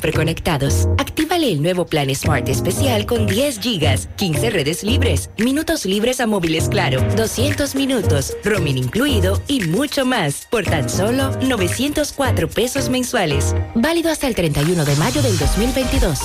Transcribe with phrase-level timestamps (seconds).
[0.00, 0.88] Preconectados.
[0.96, 6.26] Actívale el nuevo plan Smart especial con 10 gigas, 15 redes libres, minutos libres a
[6.28, 13.56] móviles claro, 200 minutos, roaming incluido y mucho más por tan solo 904 pesos mensuales.
[13.74, 16.20] Válido hasta el 31 de mayo del 2022.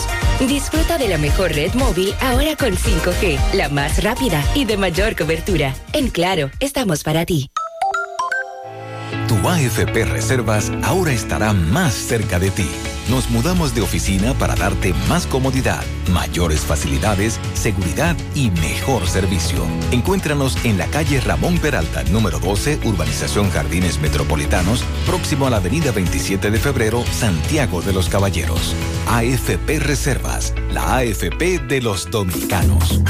[0.48, 5.16] Disfruta de la mejor red móvil ahora con 5G, la más rápida y de mayor
[5.16, 5.74] cobertura.
[5.94, 7.50] En Claro, estamos para ti.
[9.28, 12.68] Tu AFP Reservas ahora estará más cerca de ti
[13.10, 19.66] nos mudamos de oficina para darte más comodidad, mayores facilidades, seguridad y mejor servicio.
[19.92, 25.92] Encuéntranos en la calle Ramón Peralta, número 12, Urbanización Jardines Metropolitanos, próximo a la avenida
[25.92, 28.76] 27 de febrero, Santiago de los Caballeros.
[29.08, 33.02] AFP Reservas, la AFP de los dominicanos.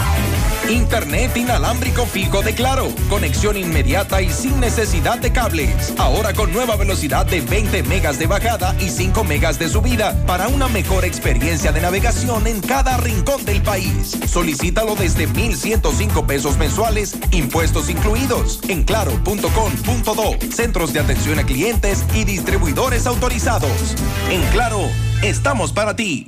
[0.70, 2.88] Internet inalámbrico fijo de Claro.
[3.09, 5.94] Conexión inmediata y sin necesidad de cables.
[5.98, 9.83] Ahora con nueva velocidad de 20 megas de bajada y 5 megas de subida
[10.26, 14.18] para una mejor experiencia de navegación en cada rincón del país.
[14.28, 20.52] Solicítalo desde 1,105 pesos mensuales, impuestos incluidos, en claro.com.do.
[20.52, 23.95] Centros de atención a clientes y distribuidores autorizados.
[24.31, 24.80] En Claro,
[25.22, 26.28] estamos para ti.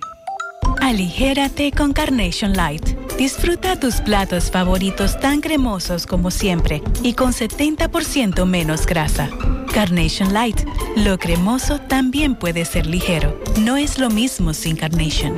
[0.81, 2.85] Aligérate con Carnation Light.
[3.17, 9.29] Disfruta tus platos favoritos tan cremosos como siempre y con 70% menos grasa.
[9.75, 10.61] Carnation Light.
[10.95, 13.37] Lo cremoso también puede ser ligero.
[13.59, 15.35] No es lo mismo sin Carnation.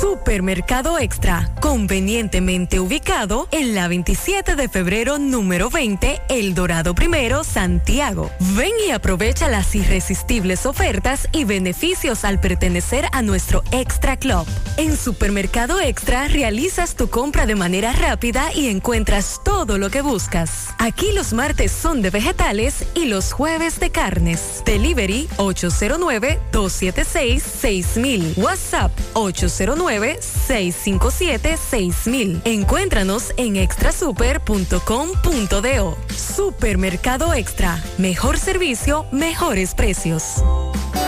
[0.00, 8.30] Supermercado Extra, convenientemente ubicado en la 27 de febrero número 20, El Dorado Primero, Santiago.
[8.54, 14.46] Ven y aprovecha las irresistibles ofertas y beneficios al pertenecer a nuestro Extra Club.
[14.76, 20.68] En Supermercado Extra realizas tu compra de manera rápida y encuentras todo lo que buscas.
[20.78, 24.62] Aquí los martes son de vegetales y los jueves de carnes.
[24.64, 28.34] Delivery 809 276 6000.
[28.36, 32.42] WhatsApp 809 809-657-6000.
[32.44, 35.98] Encuéntranos en extrasuper.com.do.
[36.14, 37.82] Supermercado Extra.
[37.98, 40.42] Mejor servicio, mejores precios.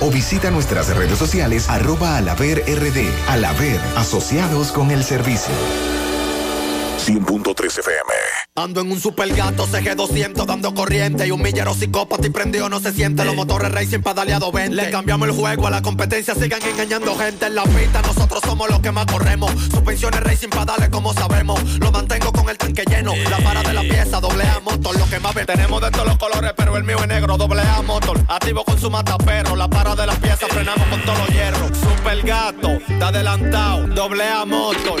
[0.00, 2.98] o visita nuestras redes sociales arroba alaver rd.
[3.28, 5.54] Alaver, asociados con el servicio.
[7.10, 8.12] 100.3 FM.
[8.54, 12.78] Ando en un super gato CG200 dando corriente y un millero psicópata y prendido no
[12.78, 13.24] se siente.
[13.24, 14.76] Los motores racing pedaleado 20.
[14.76, 18.00] Le cambiamos el juego a la competencia, sigan engañando gente en la pista.
[18.02, 19.50] Nosotros somos los que más corremos.
[19.72, 21.60] Suspensiones racing padales como sabemos.
[21.80, 23.12] Lo mantengo con el tanque lleno.
[23.28, 24.96] La para de la pieza, doble A motor.
[24.96, 25.46] Lo que más ven.
[25.46, 28.20] Tenemos de todos los colores, pero el mío es negro, doble A motor.
[28.28, 29.56] Activo con su mataperro.
[29.56, 31.70] La para de la pieza, frenamos con todos los hierros.
[31.76, 35.00] Super gato, está adelantado, doble A motor.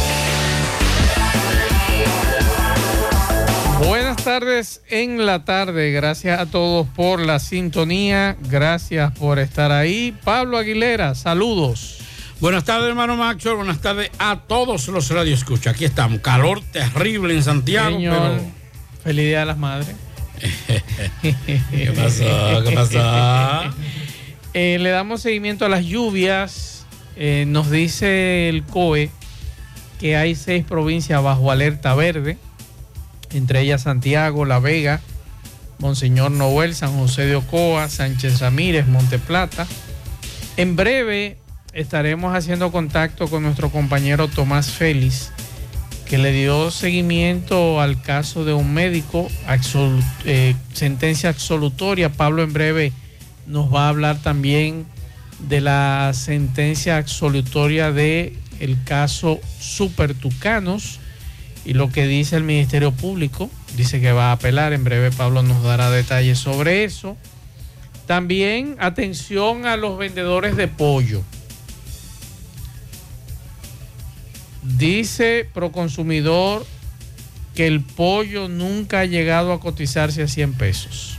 [4.39, 5.91] Tardes en la tarde.
[5.91, 8.37] Gracias a todos por la sintonía.
[8.39, 10.15] Gracias por estar ahí.
[10.23, 11.99] Pablo Aguilera, saludos.
[12.39, 13.57] Buenas tardes, hermano Maxwell.
[13.57, 15.73] Buenas tardes a todos los radioescuchas.
[15.73, 16.21] Aquí estamos.
[16.21, 17.97] Calor terrible en Santiago.
[17.97, 18.39] Señor,
[19.03, 19.97] Feliz Día de las Madres.
[21.21, 22.63] ¿Qué pasó?
[22.65, 23.75] ¿Qué pasó?
[24.53, 26.85] Eh, le damos seguimiento a las lluvias.
[27.17, 29.09] Eh, nos dice el COE
[29.99, 32.37] que hay seis provincias bajo alerta verde,
[33.33, 35.01] entre ellas Santiago, La Vega,
[35.79, 39.67] Monseñor Noel, San José de Ocoa, Sánchez Ramírez, Monteplata.
[40.57, 41.37] En breve
[41.73, 45.31] estaremos haciendo contacto con nuestro compañero Tomás Félix,
[46.05, 49.27] que le dio seguimiento al caso de un médico,
[50.25, 52.11] eh, sentencia absolutoria.
[52.11, 52.93] Pablo en breve
[53.47, 54.85] nos va a hablar también
[55.49, 61.00] de la sentencia absolutoria de el caso Super Tucanos
[61.65, 63.49] y lo que dice el Ministerio Público.
[63.75, 64.73] Dice que va a apelar.
[64.73, 67.17] En breve Pablo nos dará detalles sobre eso.
[68.07, 71.21] También atención a los vendedores de pollo.
[74.63, 76.65] Dice Proconsumidor
[77.55, 81.17] que el pollo nunca ha llegado a cotizarse a 100 pesos.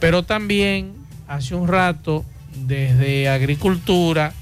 [0.00, 0.92] Pero también
[1.28, 2.24] hace un rato
[2.66, 4.32] desde Agricultura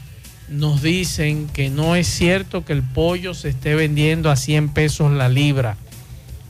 [0.52, 5.10] nos dicen que no es cierto que el pollo se esté vendiendo a 100 pesos
[5.10, 5.76] la libra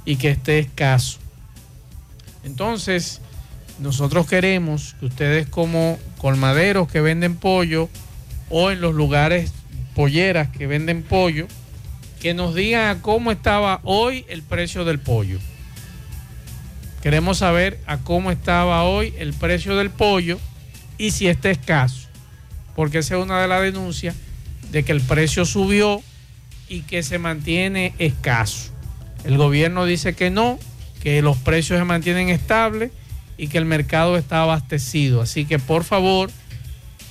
[0.04, 1.18] y que esté escaso.
[2.44, 3.20] Entonces,
[3.78, 7.88] nosotros queremos que ustedes como colmaderos que venden pollo
[8.50, 9.52] o en los lugares
[9.94, 11.46] polleras que venden pollo,
[12.20, 15.38] que nos digan a cómo estaba hoy el precio del pollo.
[17.02, 20.38] Queremos saber a cómo estaba hoy el precio del pollo
[20.98, 22.08] y si está escaso,
[22.74, 24.14] porque esa es una de las denuncias
[24.70, 26.02] de que el precio subió
[26.68, 28.70] y que se mantiene escaso.
[29.24, 30.58] El gobierno dice que no,
[31.02, 32.90] que los precios se mantienen estables
[33.36, 35.20] y que el mercado está abastecido.
[35.20, 36.30] Así que por favor,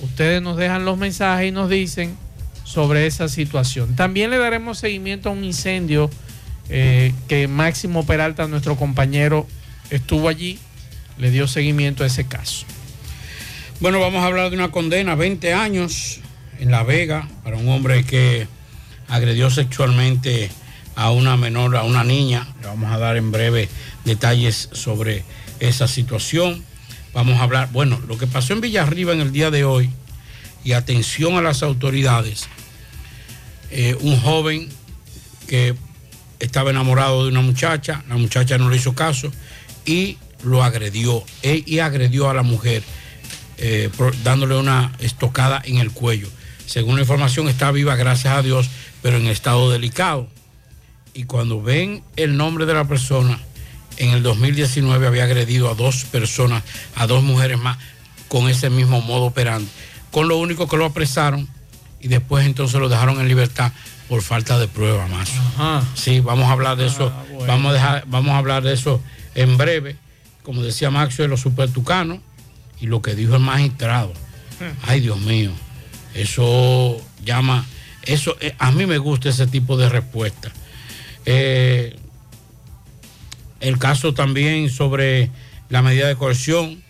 [0.00, 2.16] ustedes nos dejan los mensajes y nos dicen
[2.64, 3.94] sobre esa situación.
[3.94, 6.10] También le daremos seguimiento a un incendio
[6.68, 9.46] eh, que Máximo Peralta, nuestro compañero,
[9.90, 10.58] estuvo allí,
[11.18, 12.64] le dio seguimiento a ese caso.
[13.82, 16.20] Bueno, vamos a hablar de una condena, 20 años
[16.60, 18.46] en La Vega, para un hombre que
[19.08, 20.52] agredió sexualmente
[20.94, 22.46] a una menor, a una niña.
[22.60, 23.68] Le vamos a dar en breve
[24.04, 25.24] detalles sobre
[25.58, 26.62] esa situación.
[27.12, 29.90] Vamos a hablar, bueno, lo que pasó en Villarriba en el día de hoy,
[30.62, 32.46] y atención a las autoridades,
[33.72, 34.68] eh, un joven
[35.48, 35.74] que
[36.38, 39.32] estaba enamorado de una muchacha, la muchacha no le hizo caso
[39.84, 42.84] y lo agredió e, y agredió a la mujer
[43.58, 43.90] eh,
[44.24, 46.28] dándole una estocada en el cuello.
[46.66, 48.70] Según la información está viva, gracias a Dios,
[49.02, 50.28] pero en estado delicado.
[51.14, 53.38] Y cuando ven el nombre de la persona,
[53.98, 56.62] en el 2019 había agredido a dos personas,
[56.94, 57.78] a dos mujeres más,
[58.28, 59.70] con ese mismo modo operante.
[60.10, 61.48] Con lo único que lo apresaron
[62.00, 63.72] y después entonces lo dejaron en libertad
[64.08, 65.30] por falta de prueba más.
[65.94, 69.02] Sí, vamos a hablar de eso, ah, vamos, a dejar, vamos a hablar de eso
[69.34, 69.96] en breve,
[70.42, 72.18] como decía de los supertucanos
[72.82, 74.12] y lo que dijo el magistrado.
[74.58, 74.76] Hmm.
[74.82, 75.52] Ay, Dios mío,
[76.14, 77.64] eso llama,
[78.02, 80.52] eso, eh, a mí me gusta ese tipo de respuesta.
[81.24, 81.96] Eh,
[83.60, 85.30] el caso también sobre
[85.68, 86.82] la medida de coerción,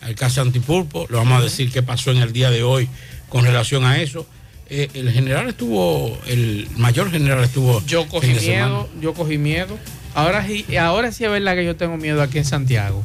[0.00, 2.88] el caso antipulpo, le vamos a decir qué pasó en el día de hoy
[3.28, 4.26] con relación a eso.
[4.70, 7.84] Eh, el general estuvo, el mayor general estuvo.
[7.84, 9.78] Yo cogí miedo, yo cogí miedo.
[10.14, 13.04] Ahora sí, ahora sí es verdad que yo tengo miedo aquí en Santiago.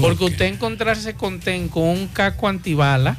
[0.00, 3.16] Porque usted encontrarse con, con un casco antibala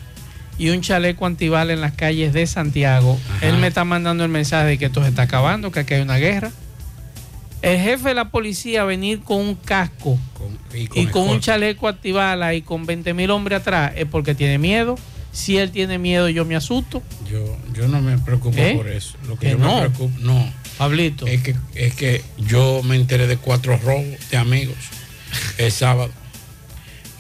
[0.58, 4.65] y un chaleco antibala en las calles de Santiago, él me está mandando el mensaje
[4.67, 6.51] de que esto se está acabando, que aquí hay una guerra.
[7.62, 10.20] El jefe de la policía venir con un casco
[10.74, 14.98] y con, un chaleco antibala y con 20 mil hombres atrás es porque tiene miedo
[15.36, 17.03] si él tiene miedo, yo me asusto.
[17.29, 18.74] Yo, yo no me preocupo ¿Eh?
[18.77, 19.17] por eso.
[19.27, 19.82] Lo que, yo no.
[19.82, 20.50] me preocupo, no.
[20.77, 21.27] Pablito.
[21.27, 24.77] Es que, es que yo me enteré de cuatro robos de amigos
[25.58, 26.10] el sábado.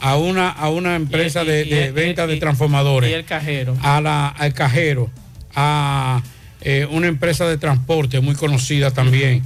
[0.05, 3.09] A una, a una empresa de, venta de transformadores.
[3.09, 3.75] Y el cajero.
[3.81, 5.09] A la, al cajero.
[5.55, 6.21] A
[6.61, 9.43] eh, una empresa de transporte muy conocida también.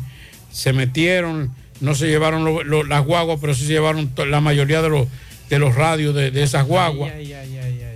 [0.52, 2.46] Se metieron, no se llevaron
[2.90, 5.08] las guaguas, pero sí se llevaron la mayoría de los,
[5.50, 7.14] de los radios de, esas guaguas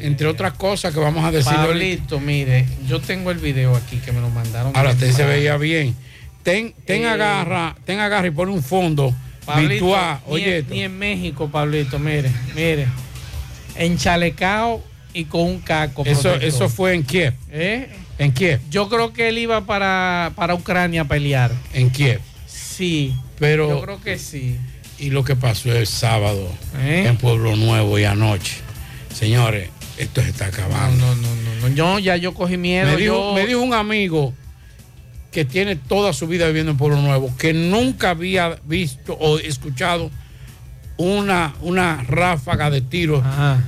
[0.04, 1.54] entre otras cosas que vamos a decir.
[1.54, 4.76] Pablito, mire, yo tengo el video aquí que me lo mandaron.
[4.76, 5.96] Ahora usted se veía bien.
[6.44, 9.16] Ten, ten eh, agarra, ten agarra y pone un fondo
[9.58, 10.20] virtual.
[10.28, 12.88] Oye, ni, en México, Pablito, mire, mire.
[13.76, 14.84] Enchalecao
[15.14, 16.04] y con un caco.
[16.06, 17.34] Eso, eso fue en Kiev.
[17.52, 17.90] ¿Eh?
[18.18, 18.60] En Kiev.
[18.70, 21.52] Yo creo que él iba para, para Ucrania a pelear.
[21.74, 22.22] En Kiev.
[22.46, 23.16] Sí.
[23.40, 23.70] Pero.
[23.70, 24.58] Yo creo que sí.
[25.00, 27.06] Y lo que pasó el sábado ¿Eh?
[27.08, 28.58] en Pueblo Nuevo y anoche.
[29.14, 31.06] Señores, esto se está acabando.
[31.06, 31.76] No, no, no, no.
[31.76, 32.92] Yo ya yo cogí miedo.
[32.92, 34.34] Me dijo, me dijo un amigo
[35.34, 40.12] que tiene toda su vida viviendo en Pueblo Nuevo, que nunca había visto o escuchado
[40.98, 43.24] una, una ráfaga de tiros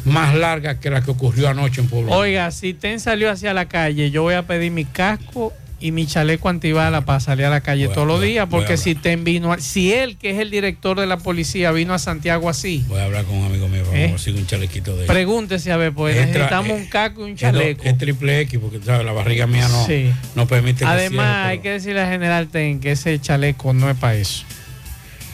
[0.06, 2.12] más larga que la que ocurrió anoche en Pueblo.
[2.12, 6.06] Oiga, si Ten salió hacia la calle, yo voy a pedir mi casco y mi
[6.08, 9.60] chaleco antibala para salir a la calle todos los días, porque si Ten vino, a-
[9.60, 13.06] si él, que es el director de la policía, vino a Santiago así, Voy a
[13.06, 14.10] hablar con un amigo mío para ¿Eh?
[14.10, 15.08] conseguir un chalequito de él.
[15.08, 17.84] pregúntese a ver, pues Entra, necesitamos eh, un casco y un Es, chaleco.
[17.84, 19.06] es triple X porque ¿sabes?
[19.06, 20.12] la barriga mía no, Sí.
[20.36, 23.90] no permite que Además, cierre, hay que decirle al general Ten que ese chaleco no
[23.90, 24.44] es para eso.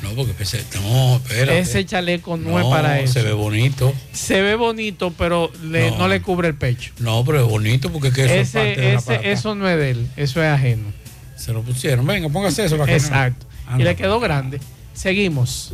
[0.04, 1.60] No, porque pensé, no, espérate.
[1.60, 3.14] Ese chaleco no, es No, para eso.
[3.14, 3.94] Se ve bonito.
[4.14, 5.98] Se ve bonito, pero le- No.
[6.00, 6.08] no.
[6.08, 6.92] le cubre el pecho.
[7.00, 9.56] No, pero es bonito porque es que eso es Ese, parte de la ese- eso
[9.56, 10.92] no es de él, eso es ajeno.
[11.36, 12.06] Se lo pusieron.
[12.06, 13.46] Venga, póngase eso para que no- Exacto.
[13.68, 13.84] Ah, y no.
[13.86, 14.60] le quedó grande.
[14.94, 15.74] Seguimos.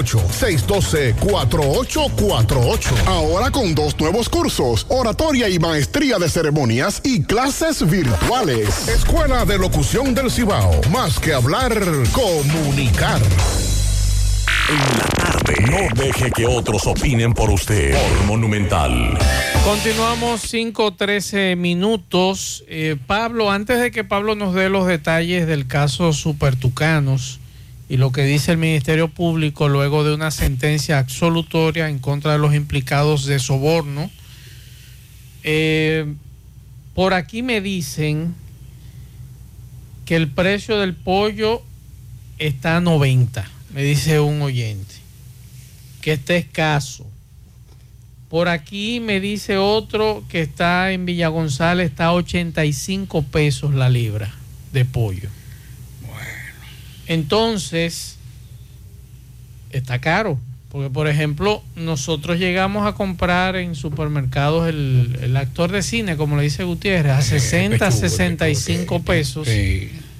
[0.07, 3.07] 612-4848.
[3.07, 8.87] Ahora con dos nuevos cursos, oratoria y maestría de ceremonias y clases virtuales.
[8.87, 10.79] Escuela de Locución del Cibao.
[10.91, 11.73] Más que hablar,
[12.11, 13.19] comunicar.
[14.69, 15.55] En la tarde.
[15.69, 17.93] No deje que otros opinen por usted.
[17.93, 19.17] Por Monumental.
[19.65, 22.63] Continuamos 5-13 minutos.
[22.67, 27.40] Eh, Pablo, antes de que Pablo nos dé los detalles del caso Supertucanos
[27.91, 32.37] y lo que dice el Ministerio Público luego de una sentencia absolutoria en contra de
[32.37, 34.09] los implicados de soborno,
[35.43, 36.05] eh,
[36.95, 38.33] por aquí me dicen
[40.05, 41.63] que el precio del pollo
[42.37, 44.95] está a 90, me dice un oyente,
[45.99, 47.05] que está escaso.
[48.29, 53.89] Por aquí me dice otro que está en Villa González, está a 85 pesos la
[53.89, 54.33] libra
[54.71, 55.27] de pollo.
[57.11, 58.15] Entonces,
[59.71, 60.39] está caro.
[60.69, 66.37] Porque, por ejemplo, nosotros llegamos a comprar en supermercados el, el actor de cine, como
[66.37, 69.49] le dice Gutiérrez, a 60, 65 pesos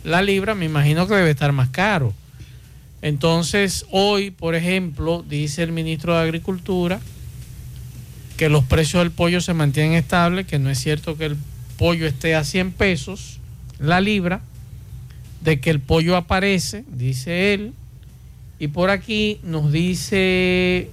[0.03, 0.53] la libra.
[0.53, 2.13] Me imagino que debe estar más caro.
[3.01, 6.99] Entonces, hoy, por ejemplo, dice el ministro de Agricultura
[8.35, 11.37] que los precios del pollo se mantienen estables, que no es cierto que el
[11.77, 13.39] pollo esté a 100 pesos
[13.79, 14.41] la libra,
[15.41, 17.73] de que el pollo aparece, dice él,
[18.59, 20.89] y por aquí nos dice,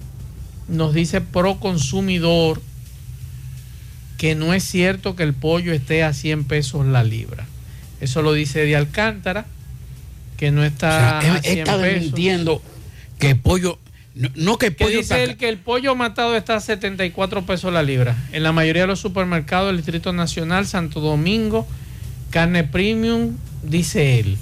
[0.67, 2.61] nos dice pro consumidor
[4.17, 7.45] que no es cierto que el pollo esté a 100 pesos la libra.
[8.01, 9.45] Eso lo dice de Alcántara,
[10.37, 12.61] que no está O sea, a él 100 está pesos.
[13.19, 13.77] que el pollo,
[14.15, 17.45] no, no que el pollo dice está- él que el pollo matado está a 74
[17.45, 18.17] pesos la libra.
[18.31, 21.67] En la mayoría de los supermercados del Distrito Nacional, Santo Domingo,
[22.31, 24.37] carne premium, dice él.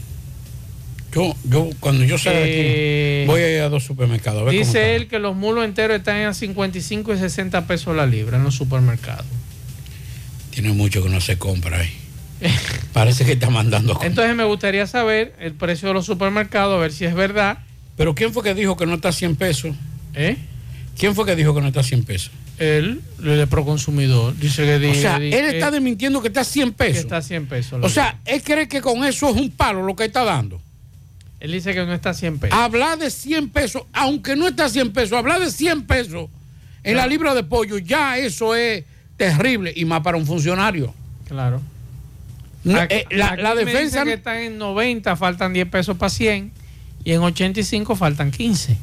[1.14, 4.42] Yo, yo cuando yo salga de Eh, aquí, voy a ir a dos supermercados.
[4.42, 4.80] a ver cómo está.
[4.80, 8.44] Dice él que los mulos enteros están a 55 y 60 pesos la libra en
[8.44, 9.26] los supermercados.
[10.52, 11.90] Tiene mucho que no se compra ahí.
[12.94, 13.94] Parece que está mandando.
[13.94, 14.12] a comprar.
[14.12, 17.60] Entonces me gustaría saber el precio de los supermercados, a ver si es verdad.
[17.96, 19.76] Pero ¿quién fue que dijo que no está a 100 pesos?
[20.14, 20.38] ¿Eh?
[20.98, 22.32] ¿Quién fue que dijo que no está a 100 pesos?
[22.60, 24.80] Él, el de Proconsumidor, dice que...
[24.80, 26.98] di- O sea, di- él que- está desmintiendo que está a 100 que pesos.
[27.04, 27.80] está a 100 pesos.
[27.84, 30.60] O sea, él cree que con eso es un palo lo que está dando.
[31.40, 32.58] Él dice que no está a 100 pesos.
[32.58, 36.30] Hablar de 100 pesos, aunque no está a 100 pesos, hablar de 100 pesos
[36.84, 38.84] en la libra de pollo, ya eso es
[39.18, 40.94] terrible y más para un funcionario.
[41.28, 41.62] Claro.
[42.64, 46.10] No, eh, la, la me defensa dice que están en 90, faltan 10 pesos para
[46.10, 46.52] 100
[47.04, 48.78] y en 85 faltan 15.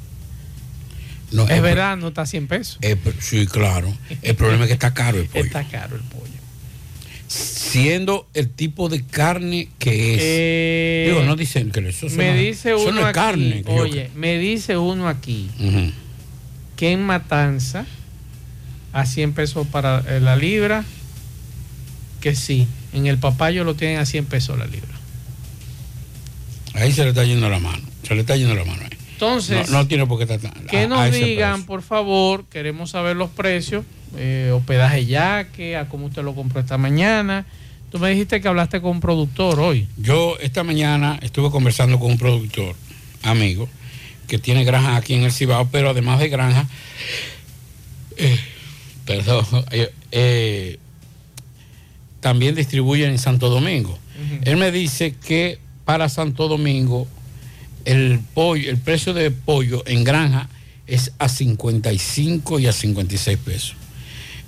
[1.35, 1.62] No, es
[1.99, 2.79] no está a 100 pesos.
[3.20, 3.92] sí, claro.
[4.23, 5.44] El problema es que está caro el pollo.
[5.44, 6.25] Está caro el pollo.
[7.27, 10.20] Siendo el tipo de carne que es.
[10.23, 13.62] Eh, Digo, no dicen que eso, me dice uno aquí, carne.
[13.64, 15.51] que yo- oye, me dice uno aquí
[16.77, 17.87] que en Matanza
[18.92, 20.85] a 100 pesos para eh, la libra,
[22.20, 24.94] que sí, en el papayo lo tienen a 100 pesos la libra.
[26.75, 27.83] Ahí se le está yendo la mano.
[28.07, 28.93] Se le está yendo la mano ahí.
[29.14, 30.27] Entonces, no, no tiene por qué
[30.68, 31.66] Que nos digan, precio.
[31.66, 33.85] por favor, queremos saber los precios,
[34.16, 37.46] eh, hospedaje yaque, a cómo usted lo compró esta mañana.
[37.90, 39.87] Tú me dijiste que hablaste con un productor hoy.
[39.96, 42.74] Yo esta mañana estuve conversando con un productor,
[43.22, 43.68] amigo,
[44.27, 46.66] que tiene granja aquí en el Cibao, pero además de granja,
[48.16, 48.37] eh,
[49.07, 50.79] perdón, eh, eh,
[52.18, 53.96] también distribuye en Santo Domingo.
[54.42, 57.07] Él me dice que para Santo Domingo
[57.85, 60.49] el pollo, el precio de pollo en granja
[60.87, 63.77] es a 55 y a 56 pesos.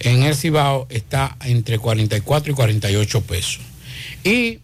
[0.00, 3.60] En el Cibao está entre 44 y 48 pesos.
[4.24, 4.58] Y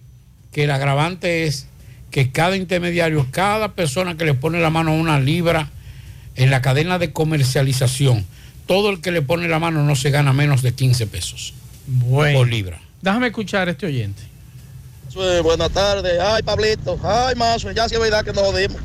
[0.53, 1.67] que el agravante es
[2.11, 5.71] que cada intermediario, cada persona que le pone la mano a una libra
[6.37, 8.27] en la cadena de comercialización,
[8.67, 11.55] todo el que le pone la mano no se gana menos de 15 pesos
[11.87, 12.39] Bueno.
[12.39, 12.81] por libra.
[13.01, 14.23] Déjame escuchar a este oyente.
[15.14, 16.18] Mazo, buenas tardes.
[16.20, 16.98] Ay, Pablito.
[17.03, 18.81] Ay, Mazo, ya sí es verdad que nos jodimos.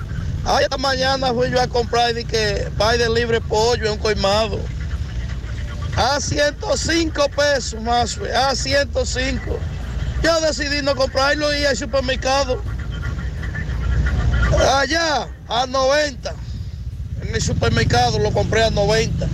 [0.46, 3.98] Ay, esta mañana fui yo a comprar y di que de libre pollo en un
[3.98, 4.60] coimado.
[5.96, 9.60] A 105 pesos más, a 105.
[10.24, 12.62] Yo decidí no comprarlo y al supermercado.
[14.76, 16.36] Allá, a 90.
[17.22, 19.28] En el supermercado lo compré a 90.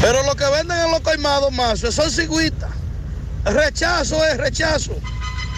[0.00, 2.70] Pero lo que venden en los colmados más, son cigüitas.
[3.44, 4.96] Rechazo es rechazo.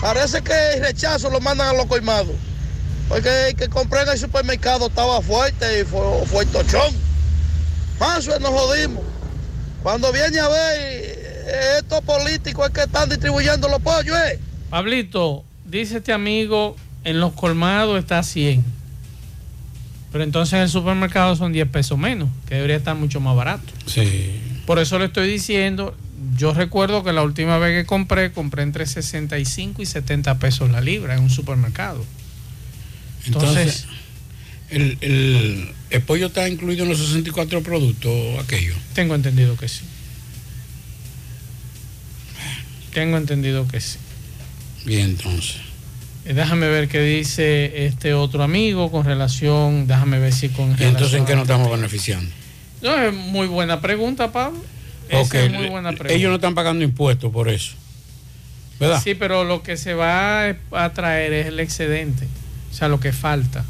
[0.01, 2.35] Parece que el rechazo lo mandan a los colmados.
[3.09, 6.95] Porque el que compré en el supermercado estaba fuerte y fue, fue tochón.
[8.01, 9.05] Más nos jodimos.
[9.83, 11.27] Cuando viene a ver
[11.79, 14.41] estos políticos es que están distribuyendo los pollos, ¿eh?
[14.69, 18.65] Pablito, dice este amigo, en los colmados está 100.
[20.11, 23.73] Pero entonces en el supermercado son 10 pesos menos, que debería estar mucho más barato.
[23.87, 24.41] Sí.
[24.67, 25.95] Por eso le estoy diciendo,
[26.37, 30.81] yo recuerdo que la última vez que compré, compré entre 65 y 70 pesos la
[30.81, 32.05] libra en un supermercado.
[33.27, 33.87] Entonces,
[34.71, 38.75] el, el- el pollo está incluido en los 64 productos, aquello.
[38.95, 39.83] Tengo entendido que sí.
[42.93, 43.99] Tengo entendido que sí.
[44.85, 45.57] Bien, entonces.
[46.25, 50.85] Eh, Déjame ver qué dice este otro amigo con relación, déjame ver si con ¿Y
[50.85, 52.31] entonces en qué nos estamos beneficiando?
[52.83, 54.65] No, es muy buena pregunta, Pablo.
[55.09, 56.13] Esa Ok, es muy buena pregunta.
[56.15, 57.75] ellos no están pagando impuestos por eso.
[58.81, 59.01] ¿Verdad?
[59.03, 62.27] Sí, pero lo que se va a traer es el excedente,
[62.71, 63.65] o sea, lo que falta.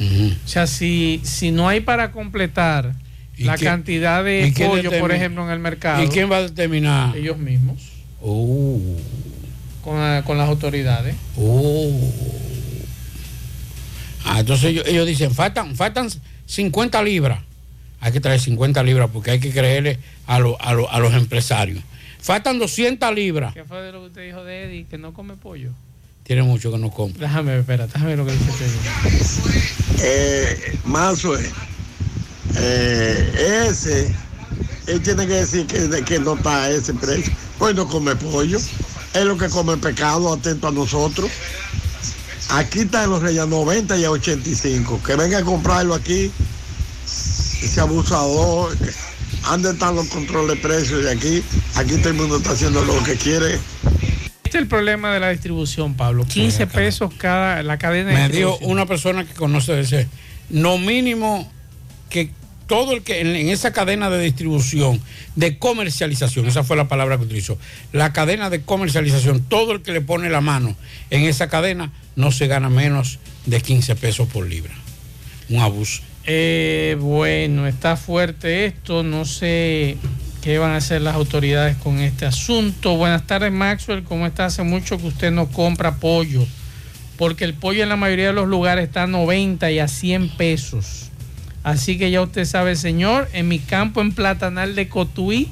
[0.00, 2.94] O sea, si, si no hay para completar
[3.36, 6.02] ¿Y la cantidad de pollo, por ejemplo, en el mercado.
[6.02, 7.16] ¿Y quién va a determinar?
[7.16, 7.80] Ellos mismos.
[8.20, 8.80] Oh.
[9.82, 11.14] Con, la- con las autoridades.
[11.36, 12.12] Oh.
[14.24, 16.08] Ah, entonces ellos, ellos dicen, faltan, faltan
[16.46, 17.40] 50 libras.
[18.02, 21.14] Hay que traer 50 libras porque hay que creerle a, lo- a, lo- a los
[21.14, 21.82] empresarios.
[22.20, 23.54] Faltan 200 libras.
[23.54, 25.70] ¿Qué fue de lo que usted dijo de Eddie, que no come pollo?
[26.24, 27.26] Tiene mucho que no compra.
[27.26, 29.58] Déjame ver, espérate, déjame ver lo que dice este.
[30.04, 31.36] Eh, Mazo,
[32.56, 34.14] eh, ese,
[34.86, 37.32] él tiene que decir que, que no está a ese precio.
[37.58, 38.58] Pues no come pollo.
[39.14, 41.30] Es lo que come pecado, atento a nosotros.
[42.50, 45.00] Aquí está en los reyes a 90 y a 85.
[45.04, 46.30] Que venga a comprarlo aquí.
[47.62, 48.76] Ese abusador.
[48.78, 48.90] que-
[49.48, 51.42] ¿Dónde están los controles de precios de aquí?
[51.74, 53.54] Aquí todo el mundo está haciendo lo que quiere.
[54.44, 56.24] Este es el problema de la distribución, Pablo.
[56.26, 60.08] 15 pesos cada la cadena de Me dijo una persona que conoce ese,
[60.50, 61.50] no mínimo
[62.08, 62.30] que
[62.68, 65.00] todo el que en, en esa cadena de distribución,
[65.34, 67.58] de comercialización, esa fue la palabra que utilizó,
[67.92, 70.76] la cadena de comercialización, todo el que le pone la mano
[71.10, 74.72] en esa cadena no se gana menos de 15 pesos por libra.
[75.48, 76.02] Un abuso.
[76.24, 79.02] Eh, bueno, está fuerte esto.
[79.02, 79.96] No sé
[80.42, 82.96] qué van a hacer las autoridades con este asunto.
[82.96, 84.04] Buenas tardes, Maxwell.
[84.04, 84.46] ¿Cómo está?
[84.46, 86.46] Hace mucho que usted no compra pollo.
[87.16, 90.30] Porque el pollo en la mayoría de los lugares está a 90 y a 100
[90.36, 91.10] pesos.
[91.62, 95.48] Así que ya usted sabe, señor, en mi campo en Platanal de Cotuí,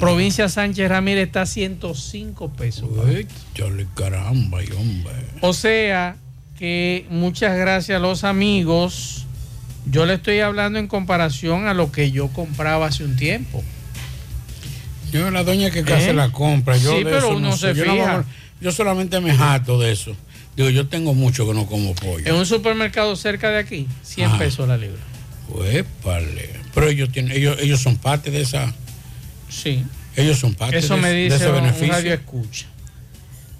[0.00, 2.88] provincia Sánchez Ramírez, está a 105 pesos.
[2.90, 5.12] Uy, chale, caramba, y hombre.
[5.40, 6.16] O sea
[6.58, 9.26] que muchas gracias a los amigos.
[9.86, 13.62] Yo le estoy hablando en comparación a lo que yo compraba hace un tiempo.
[15.12, 15.84] Yo la doña que ¿Eh?
[15.92, 17.78] hace la compra, yo Sí, de pero eso uno no se sé.
[17.80, 18.18] Yo, no fija.
[18.18, 18.24] me-
[18.60, 20.14] yo solamente me jato de eso.
[20.56, 22.26] Digo, yo tengo mucho que no como pollo.
[22.26, 24.38] En un supermercado cerca de aquí, 100 Ajá.
[24.38, 25.00] pesos la libra.
[25.72, 26.50] Épale.
[26.74, 28.72] Pero ellos tienen, ellos, ellos son parte de esa.
[29.48, 29.82] Sí.
[30.16, 31.92] Ellos son parte Eso de, me de dice ese un, un beneficio.
[31.92, 32.66] radio escucha.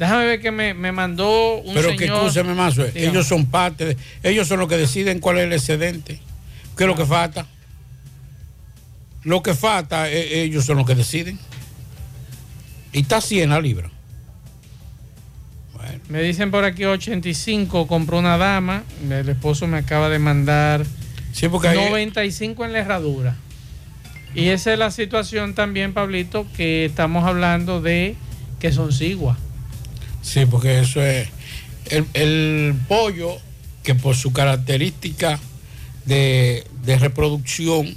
[0.00, 2.16] Déjame ver que me, me mandó un Pero que señor.
[2.16, 3.06] escúcheme más, eh, Dígame.
[3.12, 6.18] ellos son parte de, ellos son los que deciden cuál es el excedente,
[6.76, 7.46] qué es lo que falta.
[9.22, 11.38] Lo que falta, eh, ellos son los que deciden.
[12.94, 13.90] Y está 100 la libra.
[16.08, 18.84] Me dicen por aquí 85, compró una dama.
[19.08, 20.84] El esposo me acaba de mandar
[21.32, 23.36] Sí, porque ahí- 95 en la herradura.
[24.34, 28.14] Y esa es la situación también, Pablito, que estamos hablando de
[28.60, 29.36] que son sigua.
[30.22, 31.28] Sí, porque eso es.
[31.87, 33.38] El, el pollo,
[33.83, 35.38] que por su característica
[36.04, 37.96] de, de reproducción,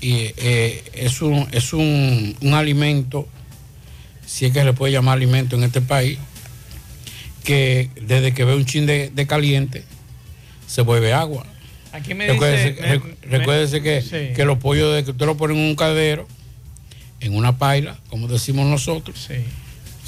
[0.00, 3.28] y, eh, es, un, es un, un alimento,
[4.26, 6.18] si es que se le puede llamar alimento en este país,
[7.44, 9.84] que desde que ve un chin de, de caliente,
[10.66, 11.46] se vuelve agua.
[11.92, 12.82] Aquí me Recuérdese, dice.
[12.82, 14.34] me- rec- recuérdese que, sí.
[14.34, 16.26] que los pollos de que usted lo pone en un cadero,
[17.20, 19.28] en una paila, como decimos nosotros,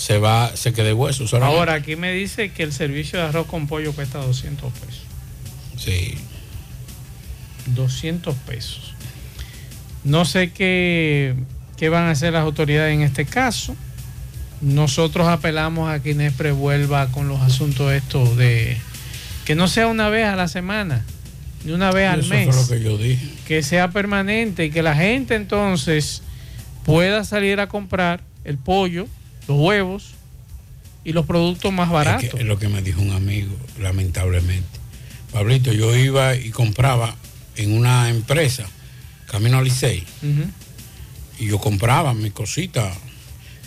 [0.03, 1.29] se va, se queda de hueso.
[1.29, 1.59] solamente.
[1.61, 5.03] Ahora, aquí me dice que el servicio de arroz con pollo cuesta 200 pesos.
[5.79, 6.15] Sí.
[7.67, 8.95] 200 pesos.
[10.05, 11.35] No sé qué,
[11.77, 13.77] qué van a hacer las autoridades en este caso.
[14.61, 18.77] Nosotros apelamos a que Inespre vuelva con los asuntos estos de
[19.45, 21.05] que no sea una vez a la semana,
[21.65, 22.55] de una vez al Eso mes.
[22.55, 23.29] fue lo que yo dije.
[23.47, 26.23] que sea permanente y que la gente entonces
[26.85, 29.07] pueda salir a comprar el pollo,
[29.49, 30.11] los huevos
[31.05, 32.31] y los productos más Es, baratos.
[32.31, 34.81] que es lo que me dijo un amigo, lamentablemente.
[35.33, 37.17] Pablito, yo iba y compraba
[37.57, 38.65] en una empresa,
[39.27, 40.05] Camino al Licey,
[41.39, 42.93] y yo compraba mi cosita,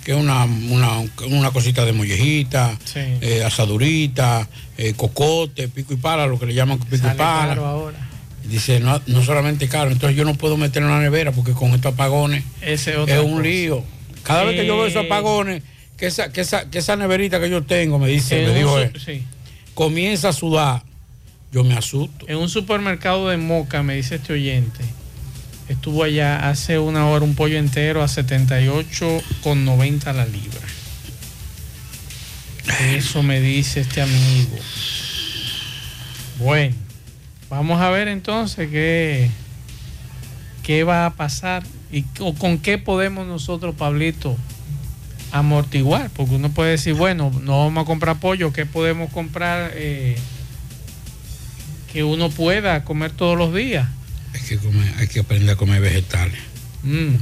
[0.03, 2.99] que es una, una, una cosita de mollejita, Sí.
[2.99, 7.47] eh, asadurita, eh, cocote, pico y pala, lo que le llaman pico Sale y pala.
[7.49, 7.97] caro ahora.
[8.43, 11.53] Y Dice, no, no solamente caro, entonces yo no puedo meterlo en la nevera porque
[11.53, 13.41] con estos apagones Ese es un cosa.
[13.41, 13.83] lío.
[14.25, 15.63] Cada vez que yo veo esos Eh, apagones,
[15.97, 18.77] que esa, que esa, que esa neverita que yo tengo, me dice, En me dijo,
[18.79, 19.23] él, sí.
[19.73, 20.83] comienza a sudar,
[21.51, 22.25] yo me asusto.
[22.27, 24.83] En un supermercado de Moca, me dice este oyente,
[25.69, 30.59] estuvo allá hace una hora un pollo entero a 78,90 la libra.
[32.95, 34.57] Eso me dice este amigo.
[36.39, 36.75] Bueno,
[37.49, 39.29] vamos a ver entonces qué,
[40.63, 41.63] qué va a pasar
[41.95, 42.03] y
[42.38, 44.38] con qué podemos nosotros, Pablito,
[45.31, 46.10] amortiguar.
[46.12, 49.71] Porque uno puede decir, bueno, no vamos a comprar pollo, ¿qué podemos comprar?
[49.75, 50.17] eh,
[51.95, 53.88] que uno pueda comer todos los días.
[54.34, 56.38] Hay que, comer, hay que aprender a comer vegetales.
[56.84, 57.15] Mm.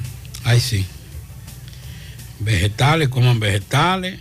[0.44, 0.84] Ay, sí.
[2.40, 4.20] Vegetales, coman vegetales,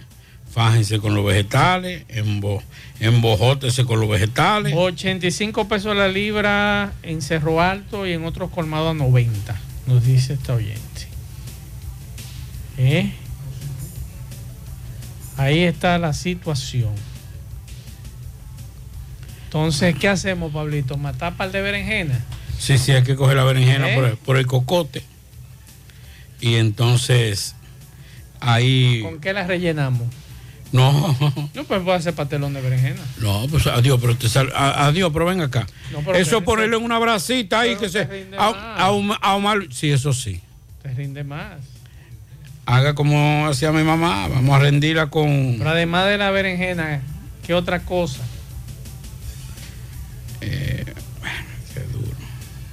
[0.53, 2.63] fájense con los vegetales, embo,
[3.01, 4.75] embojótese con los vegetales.
[4.77, 10.35] 85 pesos la libra en Cerro Alto y en otros colmados a 90, nos dice
[10.35, 11.09] esta oyente.
[12.79, 13.13] ¿Eh?
[15.37, 16.93] Ahí está la situación.
[19.45, 20.97] Entonces, ¿qué hacemos, Pablito?
[20.97, 22.25] ¿Matar par de berenjena?
[22.59, 23.95] Sí, sí, hay que coger la berenjena ¿Eh?
[23.95, 25.03] por, el, por el cocote.
[26.41, 27.55] Y entonces,
[28.41, 29.03] ahí.
[29.03, 30.09] ¿Con qué la rellenamos?
[30.73, 31.17] No,
[31.55, 33.01] No, pues puede hacer pastelón de berenjena.
[33.21, 35.67] no, pues adiós, pero te sal- a- adiós, pero ven acá.
[35.93, 38.09] No, eso te- ponerlo en una bracita ahí que se.
[38.39, 38.77] a-
[39.21, 40.41] ahumar- sí, eso sí.
[40.83, 41.59] Te rinde más.
[42.65, 45.57] Haga como hacía mi mamá, vamos a rendirla con.
[45.59, 47.01] Pero además de la berenjena,
[47.47, 48.23] ¿qué otra cosa?
[50.41, 50.85] Eh,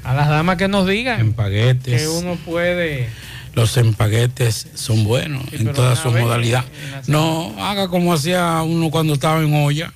[0.04, 2.02] A las damas que nos digan Empaguetes.
[2.02, 3.10] que uno puede.
[3.54, 6.66] Los empaguetes son buenos en toda su vez modalidad.
[7.08, 9.94] No, haga como hacía uno cuando estaba en olla.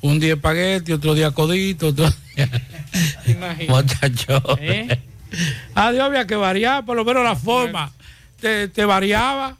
[0.00, 2.50] Un día espagueti, otro día codito, otro día.
[4.60, 4.98] ¿Eh?
[5.74, 7.92] Adiós, había que variar, por lo menos la forma.
[8.40, 9.56] Te, te variaba.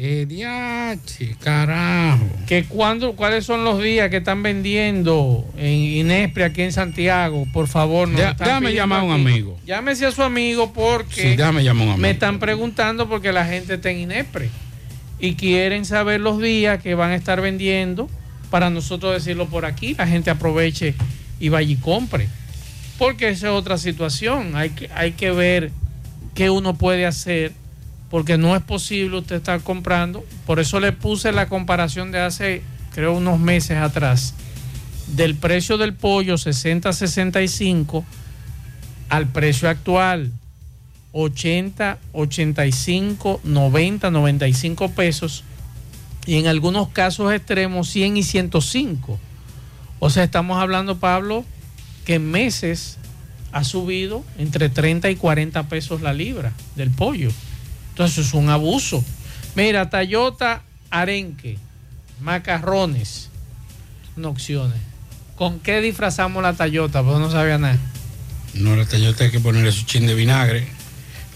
[0.00, 2.24] Eh, diache, carajo.
[2.46, 7.46] Que cuando, ¿Cuáles son los días que están vendiendo en Inespre aquí en Santiago?
[7.52, 9.58] Por favor, nos Ya- déjame llamar a un amigo.
[9.66, 12.02] Llámese a su amigo porque Sí, déjame llamar a un amigo.
[12.02, 14.50] me están preguntando porque la gente está en Inespre
[15.18, 18.08] y quieren saber los días que van a estar vendiendo
[18.50, 19.96] para nosotros decirlo por aquí.
[19.98, 20.94] La gente aproveche
[21.40, 22.28] y vaya y compre.
[22.98, 24.54] Porque esa es otra situación.
[24.54, 25.72] Hay que, hay que ver
[26.36, 27.50] qué uno puede hacer
[28.10, 30.24] porque no es posible usted estar comprando.
[30.46, 34.34] Por eso le puse la comparación de hace, creo, unos meses atrás,
[35.08, 38.04] del precio del pollo 60-65
[39.08, 40.32] al precio actual
[41.12, 45.44] 80, 85, 90, 95 pesos
[46.26, 49.18] y en algunos casos extremos 100 y 105.
[49.98, 51.44] O sea, estamos hablando, Pablo,
[52.04, 52.98] que en meses
[53.50, 57.30] ha subido entre 30 y 40 pesos la libra del pollo.
[57.98, 59.04] Entonces es un abuso.
[59.56, 61.58] Mira, Tayota Arenque,
[62.20, 63.28] macarrones,
[64.14, 64.78] son opciones.
[65.34, 67.02] ¿Con qué disfrazamos la Tayota?
[67.02, 67.76] Pues no sabía nada.
[68.54, 70.68] No, la Toyota hay que ponerle su chin de vinagre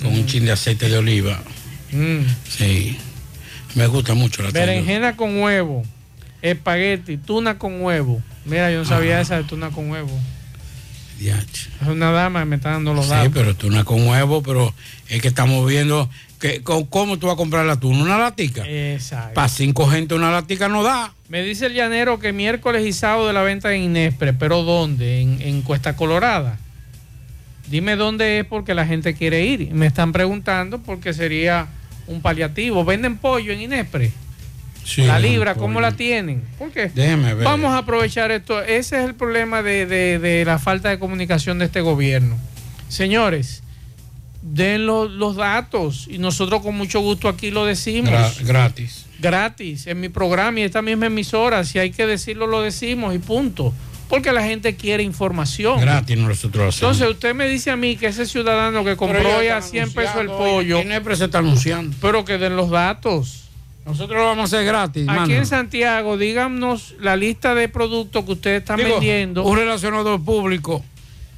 [0.01, 1.43] con un chin de aceite de oliva.
[1.91, 2.21] Mm.
[2.49, 2.97] Sí.
[3.75, 4.51] Me gusta mucho la.
[4.53, 5.83] Berenjena con huevo,
[6.43, 8.23] espagueti, tuna con huevo.
[8.45, 10.17] Mira, yo no sabía esa de tuna con huevo.
[11.21, 13.33] Es una dama que me está dando los Sí, datos.
[13.33, 14.75] pero tú no con huevo, pero
[15.09, 16.11] es que estamos viendo
[16.43, 18.65] que, co- cómo tú vas a comprar la tuna, una latica.
[18.67, 19.33] Exacto.
[19.35, 21.15] Para cinco gente una latica no da.
[21.29, 25.21] Me dice el llanero que miércoles y sábado de la venta en Inespre, pero ¿dónde?
[25.23, 26.59] En, en Cuesta Colorada.
[27.71, 29.73] Dime dónde es porque la gente quiere ir.
[29.73, 31.69] Me están preguntando porque sería
[32.07, 32.85] un paliativo.
[32.85, 34.11] ¿Venden pollo en Inespre?
[34.85, 35.55] Sí, la libra.
[35.55, 36.43] ¿cómo la tienen?
[36.59, 36.91] ¿Por qué?
[36.93, 37.45] Déjeme ver.
[37.45, 38.61] Vamos a aprovechar esto.
[38.61, 42.37] Ese es el problema de, de- de la falta de comunicación de este gobierno.
[42.89, 43.63] Señores,
[44.43, 48.11] den lo- los datos y nosotros con mucho gusto aquí lo decimos.
[48.11, 49.07] Gra- gratis.
[49.21, 51.65] Gratis, en mi programa y esta misma emisora.
[51.65, 53.73] Si hay que decirlo, lo decimos y punto.
[54.09, 55.81] Porque la gente quiere información.
[55.81, 56.97] Gratis nosotros lo hacemos.
[56.97, 59.93] Entonces usted me dice a mí que ese ciudadano que compró ya a están 100
[59.95, 60.83] pesos el pollo,
[61.17, 61.97] se está anunciando.
[62.01, 63.45] pero que den los datos.
[63.87, 65.09] Nosotros lo vamos a hacer gratis.
[65.09, 65.33] Aquí mano.
[65.35, 69.45] en Santiago, díganos la lista de productos que ustedes están Digo, vendiendo.
[69.45, 70.85] Un relacionador público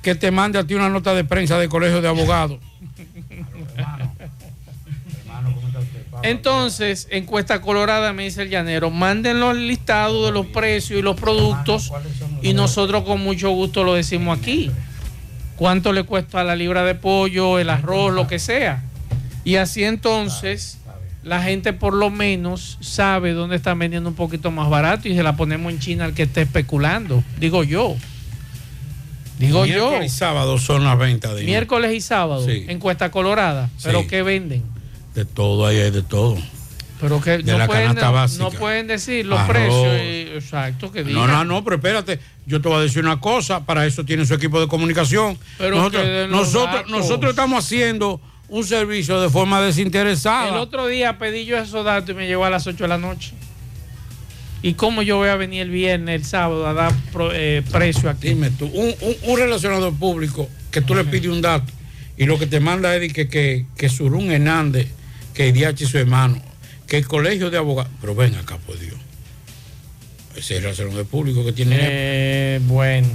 [0.03, 2.59] que te mande a ti una nota de prensa del colegio de abogados.
[6.31, 11.19] Entonces, encuesta colorada, me dice el llanero, manden los listados de los precios y los
[11.21, 11.93] productos
[12.43, 14.71] y nosotros con mucho gusto lo decimos aquí.
[15.57, 18.83] ¿Cuánto le cuesta la libra de pollo, el arroz, lo que sea?
[19.45, 20.79] Y así entonces
[21.23, 25.23] la gente por lo menos sabe dónde están vendiendo un poquito más barato y se
[25.23, 27.23] la ponemos en China al que esté especulando.
[27.39, 27.97] Digo yo.
[29.39, 29.75] Digo yo.
[29.91, 32.67] Miércoles y sábado son las ventas Miércoles y sábado, Sí.
[32.69, 33.69] encuesta colorada.
[33.83, 34.07] ¿Pero Sí.
[34.07, 34.63] qué venden?
[35.15, 36.37] De todo, ahí hay de todo.
[37.01, 38.45] Pero que De no la pueden, canasta básica.
[38.45, 39.51] no pueden decir los Arroz.
[39.53, 40.01] precios.
[40.03, 41.27] y- exacto, que digan.
[41.27, 44.25] No, no, no, pero espérate, yo te voy a decir una cosa, para eso tiene
[44.27, 45.37] su equipo de comunicación.
[45.59, 50.49] Pero nosotros, nosotros, nosotros estamos haciendo un servicio de forma desinteresada.
[50.49, 52.99] El otro día pedí yo esos datos y me llegó a las 8 de la
[52.99, 53.33] noche.
[54.63, 58.09] ¿Y cómo yo voy a venir el viernes, el sábado, a dar pro- eh, precio
[58.09, 58.29] aquí?
[58.29, 61.71] Dime tú, un, un, un relacionador público que tú le pides un dato
[62.17, 64.89] y lo que te manda es que, que, que Surún Hernández,
[65.35, 66.41] que y su hermano,
[66.87, 67.91] que el colegio de abogados.
[68.01, 68.95] Pero ven acá, por Dios.
[70.37, 71.77] Ese es el relacionador público que tiene.
[71.81, 73.09] Eh, bueno,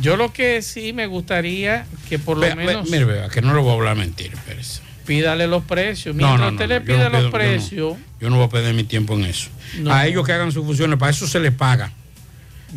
[0.00, 3.54] yo lo que sí me gustaría que por lo menos ve- mire, vea, que no
[3.54, 4.80] le voy a hablar mentira, espérese.
[5.06, 6.14] pídale los precios.
[6.14, 7.30] No, Mientras no, no, usted no, le no los pido- yo no.
[7.30, 9.48] precios, Yo no voy a perder mi tiempo en eso.
[9.90, 11.92] A ellos que hagan sus funciones, para eso se les paga.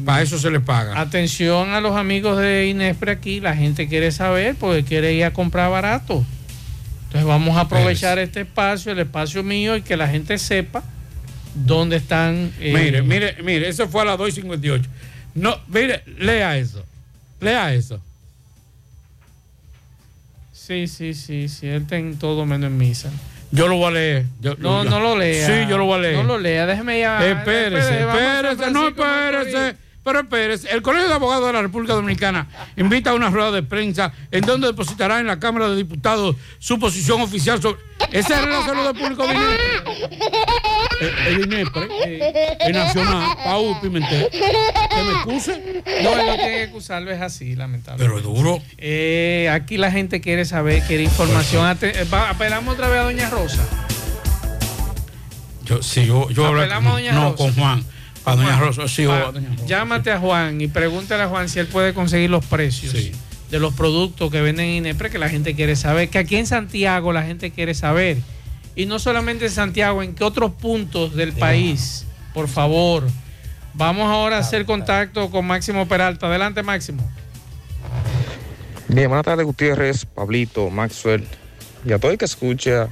[0.05, 0.97] Para eso se les paga.
[0.99, 5.33] atención a los amigos de Inespre aquí, la gente quiere saber porque quiere ir a
[5.33, 6.25] comprar barato.
[7.11, 10.81] Entonces vamos a aprovechar este espacio, el espacio mío, y que la gente sepa
[11.53, 12.53] dónde están.
[12.61, 14.85] eh, Mire, mire, mire, eso fue a las 2.58.
[15.35, 16.85] No, mire, lea eso.
[17.41, 18.01] Lea eso.
[20.53, 23.09] Sí, sí, sí, sí, él está en todo menos en misa.
[23.51, 24.25] Yo lo voy a leer.
[24.39, 25.45] Yo- No, yo- no lo lea.
[25.47, 26.15] Sí, yo lo voy a leer.
[26.15, 27.29] No lo lea, déjeme ya.
[27.29, 29.75] Espérese, espérese, no espérese.
[30.03, 33.61] Pero espérese, el Colegio de Abogados de la República Dominicana invita a una rueda de
[33.61, 37.79] prensa en donde depositará en la Cámara de Diputados su posición oficial sobre.
[38.11, 39.35] Ese es la salud público de.
[41.01, 44.27] El, el Inespre, eh, el Nacional, Paul Pimentel.
[44.31, 45.83] Que me excuse.
[46.03, 48.03] No, él no tiene que acusarlo, es así, lamentable.
[48.03, 48.59] Pero es duro.
[48.79, 51.77] Eh, aquí la gente quiere saber, quiere información.
[51.81, 53.61] Eh, va- apelamos otra vez a Doña Rosa.
[55.65, 57.37] Yo, sí, yo, yo hablo Apelamos a Doña no, Rosa.
[57.37, 57.85] con Juan.
[58.23, 59.65] Para Doña Rosa, sí, Va, o- doña Rosa.
[59.65, 63.73] Llámate a Juan y pregúntale a Juan si él puede conseguir los precios de los
[63.73, 66.09] productos que venden en Inepre, que la gente quiere saber.
[66.09, 68.17] Que aquí en Santiago la gente quiere saber.
[68.75, 72.05] Y no solamente en Santiago, en qué otros puntos del país.
[72.33, 73.07] Por favor.
[73.73, 76.27] Vamos ahora a hacer contacto con Máximo Peralta.
[76.27, 77.09] Adelante, Máximo.
[78.87, 81.25] Bien, buenas tardes Gutiérrez, Pablito, Maxwell
[81.85, 82.89] y a todo el que escucha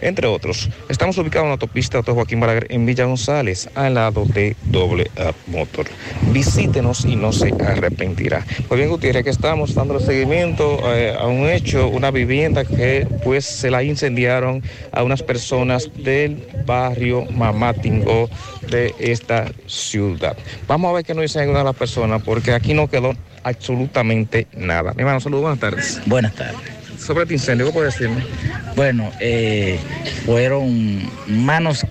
[0.01, 0.70] entre otros.
[0.88, 5.11] Estamos ubicados en la autopista Auto Joaquín Balaguer en Villa González, al lado de Doble
[5.48, 5.87] Motor.
[6.33, 8.46] Visítenos y no se arrepentirá.
[8.66, 13.44] Pues bien, Gutiérrez, que estamos dando seguimiento eh, a un hecho, una vivienda que pues
[13.44, 18.31] se la incendiaron a unas personas del barrio Mamatingo
[18.70, 20.35] de esta ciudad.
[20.66, 24.46] Vamos a ver qué nos dicen algunas de las personas, porque aquí no quedó absolutamente
[24.57, 24.92] nada.
[24.94, 26.00] Mi hermano, saludos, buenas tardes.
[26.07, 26.61] Buenas tardes.
[26.98, 28.22] Sobre este incendio, ¿qué puede decirme?
[28.76, 29.78] Bueno, eh,
[30.24, 31.85] fueron manos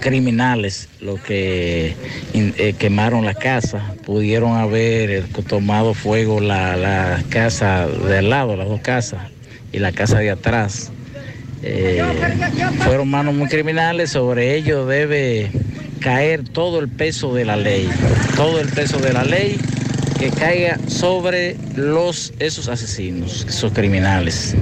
[0.00, 1.96] criminales los que
[2.34, 3.94] eh, quemaron la casa.
[4.04, 9.20] Pudieron haber eh, tomado fuego la, la casa de al lado, las dos casas,
[9.72, 10.90] y la casa de atrás.
[11.62, 12.02] Eh,
[12.84, 15.50] fueron manos muy criminales, sobre ello debe
[16.00, 17.88] caer todo el peso de la ley,
[18.36, 19.58] todo el peso de la ley
[20.18, 24.56] que caiga sobre los esos asesinos, esos criminales.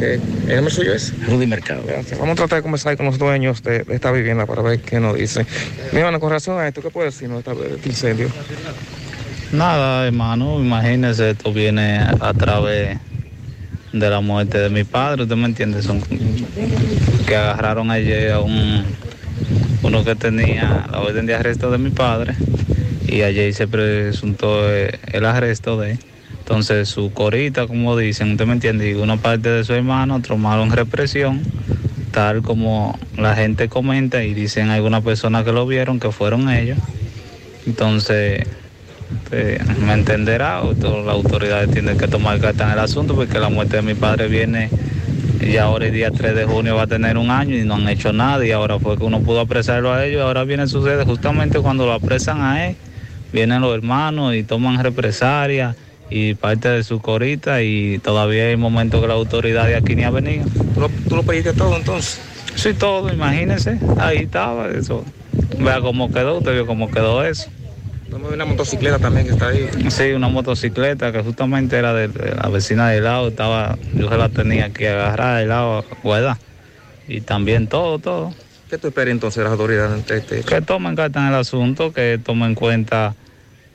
[0.00, 1.12] ¿El nombre suyo es?
[1.26, 1.82] Rudy Mercado.
[1.86, 2.18] Gracias.
[2.18, 4.98] Vamos a tratar de conversar con los dueños de, de esta vivienda para ver qué
[4.98, 5.46] nos dicen.
[5.92, 8.28] Mi hermano, con relación a esto, ¿qué puede decirnos de este incendio?
[9.52, 12.98] Nada, hermano, imagínese, esto viene a través
[13.92, 15.82] de la muerte de mi padre, ¿usted me entiende?
[15.82, 16.00] Son
[17.26, 18.84] que agarraron ayer a un
[19.82, 22.36] uno que tenía la orden de arresto de mi padre
[23.10, 25.98] y ayer se presuntó eh, el arresto de él.
[26.38, 30.70] Entonces su corita, como dicen, usted me entiende, y una parte de su hermano tomaron
[30.70, 31.42] represión,
[32.12, 36.78] tal como la gente comenta y dicen algunas personas que lo vieron que fueron ellos.
[37.66, 38.46] Entonces,
[39.32, 43.76] eh, me entenderá, las autoridades tienen que tomar carta en el asunto porque la muerte
[43.76, 44.70] de mi padre viene
[45.40, 47.88] y ahora el día 3 de junio va a tener un año y no han
[47.88, 51.60] hecho nada y ahora fue que uno pudo apresarlo a ellos ahora viene sucede justamente
[51.60, 52.76] cuando lo apresan a él,
[53.32, 55.76] vienen los hermanos y toman represalia
[56.10, 60.04] y parte de su corita y todavía hay momentos que la autoridad de aquí ni
[60.04, 60.44] ha venido.
[60.74, 62.20] ¿Tú lo, tú lo pediste todo entonces?
[62.56, 65.04] Sí, todo, imagínese, ahí estaba eso.
[65.58, 67.48] Vea cómo quedó, usted vio cómo quedó eso.
[68.08, 69.68] Vi una motocicleta también que está ahí.
[69.88, 74.28] Sí, una motocicleta que justamente era de, la vecina de lado, estaba, yo se la
[74.28, 76.36] tenía que agarrar de lado, guardar.
[77.06, 78.34] Y también todo, todo.
[78.70, 80.08] ¿Qué tú esperas entonces de las autoridades?
[80.08, 83.16] Este, Que tomen carta en el asunto, que tomen en cuenta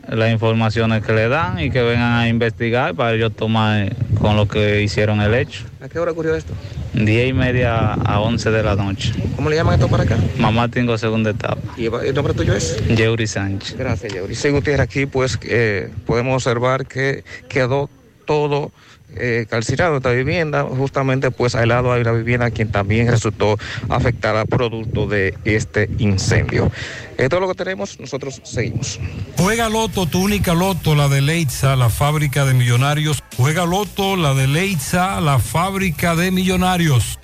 [0.07, 4.47] las informaciones que le dan y que vengan a investigar para ellos tomar con lo
[4.47, 5.65] que hicieron el hecho.
[5.81, 6.53] ¿A qué hora ocurrió esto?
[6.93, 9.11] 10 y media a 11 de la noche.
[9.35, 10.17] ¿Cómo le llaman esto para acá?
[10.37, 11.57] Mamá tengo segunda etapa.
[11.75, 12.81] ¿Y el nombre tuyo es?
[12.87, 13.75] Yeuri Sánchez.
[13.77, 14.33] Gracias, Yeuri.
[14.33, 17.89] Sí, Gutiérrez, aquí pues eh, podemos observar que quedó
[18.25, 18.71] todo
[19.18, 23.57] eh, calcinado esta vivienda, justamente pues al lado hay una vivienda quien también resultó
[23.89, 26.72] afectada producto de este incendio.
[27.18, 28.99] Esto es lo que tenemos, nosotros seguimos.
[29.38, 33.24] Juega Loto, tu única Loto, la de Leitza, la fábrica de millonarios.
[33.38, 37.20] Juega Loto, la de Leitza, la fábrica de millonarios.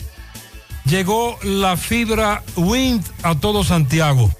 [0.85, 4.31] Llegó la fibra Wind a todo Santiago.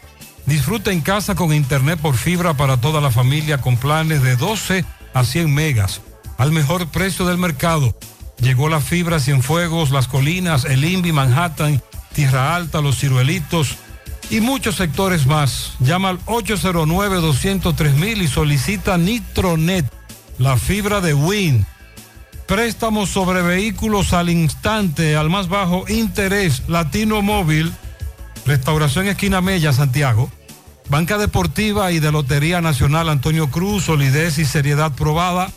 [0.45, 4.83] Disfruta en casa con internet por fibra para toda la familia con planes de 12
[5.13, 6.01] a 100 megas
[6.41, 7.95] al mejor precio del mercado.
[8.39, 11.83] Llegó la fibra Cienfuegos, Las Colinas, El Invi, Manhattan,
[12.15, 13.75] Tierra Alta, Los Ciruelitos
[14.31, 15.73] y muchos sectores más.
[15.81, 19.85] Llama al 809-203 y solicita Nitronet,
[20.39, 21.67] la fibra de Win.
[22.47, 27.71] Préstamos sobre vehículos al instante, al más bajo interés, Latino Móvil,
[28.47, 30.31] Restauración Esquina Mella, Santiago.
[30.89, 35.51] Banca Deportiva y de Lotería Nacional Antonio Cruz, solidez y seriedad probada.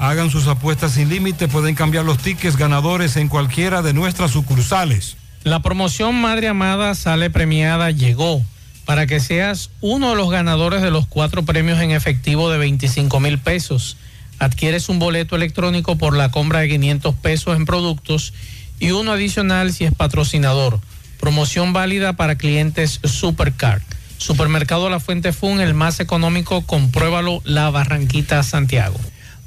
[0.00, 5.18] Hagan sus apuestas sin límite, pueden cambiar los tickets ganadores en cualquiera de nuestras sucursales.
[5.44, 8.42] La promoción Madre Amada sale premiada llegó
[8.86, 13.20] para que seas uno de los ganadores de los cuatro premios en efectivo de 25
[13.20, 13.98] mil pesos.
[14.38, 18.32] Adquieres un boleto electrónico por la compra de 500 pesos en productos
[18.78, 20.80] y uno adicional si es patrocinador.
[21.20, 23.82] Promoción válida para clientes Supercard.
[24.16, 28.98] Supermercado La Fuente Fun, el más económico, compruébalo, La Barranquita, Santiago.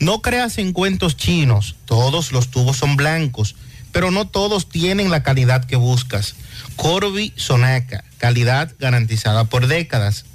[0.03, 3.55] No creas en cuentos chinos, todos los tubos son blancos,
[3.93, 6.35] pero no todos tienen la calidad que buscas.
[6.75, 10.25] Corby Sonaca, calidad garantizada por décadas.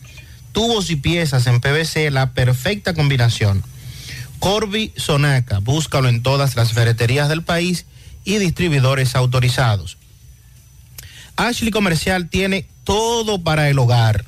[0.53, 3.63] Tubos y piezas en PVC, la perfecta combinación.
[4.39, 7.85] Corby Sonaca, búscalo en todas las ferreterías del país
[8.25, 9.99] y distribuidores autorizados.
[11.37, 14.25] Ashley Comercial tiene todo para el hogar.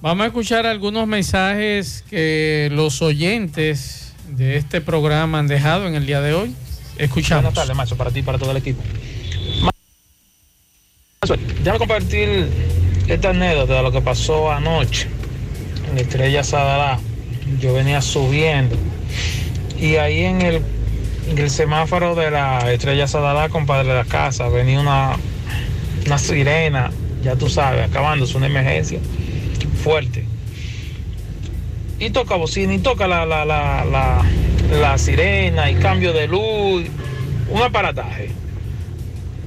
[0.00, 6.06] Vamos a escuchar algunos mensajes que los oyentes de este programa han dejado en el
[6.06, 6.54] día de hoy.
[6.98, 7.42] Escuchamos.
[7.42, 8.80] Buenas tardes, Macho, para ti y para todo el equipo.
[11.20, 12.48] Macho, déjame compartir
[13.08, 15.08] esta anécdota de lo que pasó anoche
[15.90, 17.00] en Estrella Sadalá.
[17.60, 18.76] Yo venía subiendo
[19.80, 20.62] y ahí en el,
[21.36, 25.16] el semáforo de la Estrella Sadalá, compadre de la casa, venía una,
[26.06, 26.90] una sirena,
[27.22, 28.98] ya tú sabes, acabándose una emergencia
[29.82, 30.24] fuerte.
[31.98, 34.24] Y toca bocina, y toca la, la, la, la,
[34.80, 36.84] la sirena, y cambio de luz,
[37.50, 38.30] un aparataje.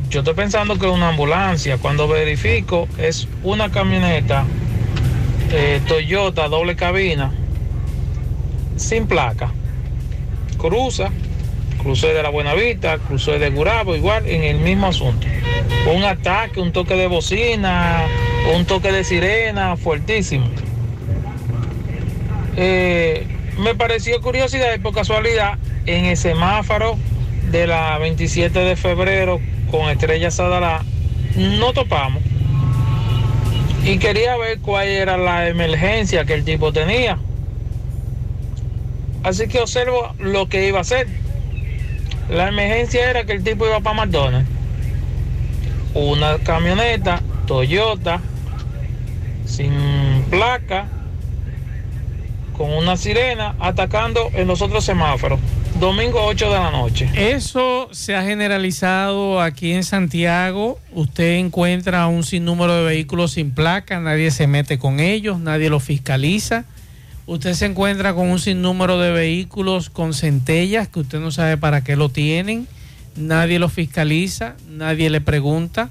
[0.09, 1.77] Yo estoy pensando que es una ambulancia.
[1.77, 4.43] Cuando verifico, es una camioneta
[5.51, 7.31] eh, Toyota doble cabina,
[8.75, 9.51] sin placa.
[10.57, 11.09] Cruza,
[11.81, 15.27] crucé de la Buenavista, crucé de Gurabo, igual en el mismo asunto.
[15.93, 18.05] Un ataque, un toque de bocina,
[18.55, 20.47] un toque de sirena, fuertísimo.
[22.55, 23.25] Eh,
[23.57, 26.97] me pareció curiosidad y por casualidad en el semáforo
[27.49, 30.83] de la 27 de febrero con Estrella Sadalá
[31.35, 32.21] no topamos
[33.83, 37.17] y quería ver cuál era la emergencia que el tipo tenía.
[39.23, 41.07] Así que observo lo que iba a hacer.
[42.31, 44.49] La emergencia era que el tipo iba para McDonald's.
[45.93, 48.21] Una camioneta Toyota
[49.45, 50.87] sin placa
[52.57, 55.41] con una sirena atacando en los otros semáforos.
[55.77, 57.09] Domingo 8 de la noche.
[57.15, 60.79] Eso se ha generalizado aquí en Santiago.
[60.93, 65.83] Usted encuentra un sinnúmero de vehículos sin placa, nadie se mete con ellos, nadie los
[65.83, 66.63] fiscaliza.
[67.27, 71.83] Usted se encuentra con un sinnúmero de vehículos con centellas que usted no sabe para
[71.83, 72.67] qué lo tienen,
[73.15, 75.89] nadie los fiscaliza, nadie le pregunta.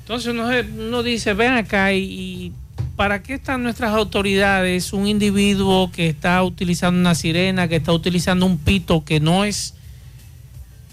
[0.00, 2.52] Entonces uno, dice, ven acá y
[2.96, 4.92] ¿para qué están nuestras autoridades?
[4.92, 9.74] Un individuo que está utilizando una sirena, que está utilizando un pito que no es,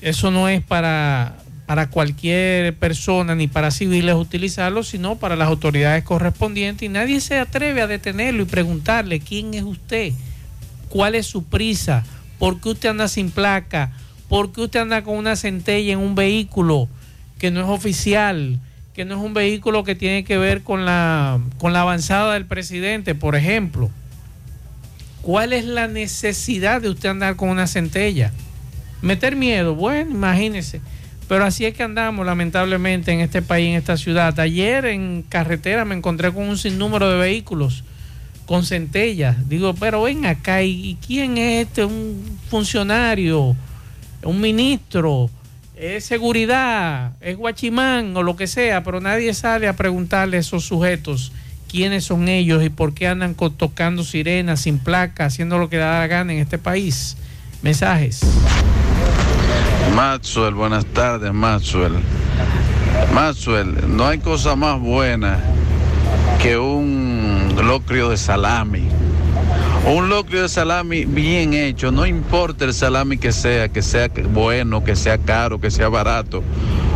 [0.02, 1.41] eso no es para,
[1.72, 7.40] para cualquier persona ni para civiles utilizarlo, sino para las autoridades correspondientes y nadie se
[7.40, 10.12] atreve a detenerlo y preguntarle quién es usted,
[10.90, 12.04] cuál es su prisa,
[12.40, 13.94] por qué usted anda sin placa,
[14.28, 16.90] por qué usted anda con una centella en un vehículo
[17.40, 18.60] que no es oficial
[18.94, 22.48] que no es un vehículo que tiene que ver con la, con la avanzada del
[22.48, 23.90] presidente, por ejemplo.
[25.22, 28.34] ¿Cuál es la necesidad de usted andar con una centella?
[29.02, 30.82] Meter miedo, bueno, imagínese.
[31.32, 34.38] Pero así es que andamos, lamentablemente, en este país, en esta ciudad.
[34.38, 37.86] Ayer en carretera me encontré con un sinnúmero de vehículos
[38.46, 39.48] con centellas.
[39.48, 41.86] Digo, pero ven acá, ¿y quién es este?
[41.86, 43.56] ¿Un funcionario?
[44.24, 45.30] ¿Un ministro?
[45.78, 50.66] es seguridad, es guachimán o lo que sea, pero nadie sale a preguntarle a esos
[50.66, 51.32] sujetos
[51.70, 56.00] quiénes son ellos y por qué andan tocando sirenas sin placa, haciendo lo que da
[56.00, 57.16] la gana en este país.
[57.62, 58.20] Mensajes.
[59.96, 61.94] Maxwell, buenas tardes, Maxwell.
[63.14, 65.40] Maxwell, no hay cosa más buena
[66.42, 68.88] que un locrio de salami.
[69.86, 74.84] Un locrio de salami bien hecho, no importa el salami que sea, que sea bueno,
[74.84, 76.44] que sea caro, que sea barato.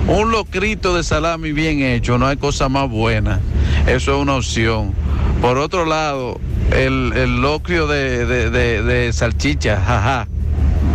[0.08, 3.40] Un locrito de salami bien hecho, no hay cosa más buena.
[3.88, 4.94] Eso es una opción.
[5.42, 6.40] Por otro lado,
[6.72, 10.28] el, el locrio de, de, de, de salchicha, jaja,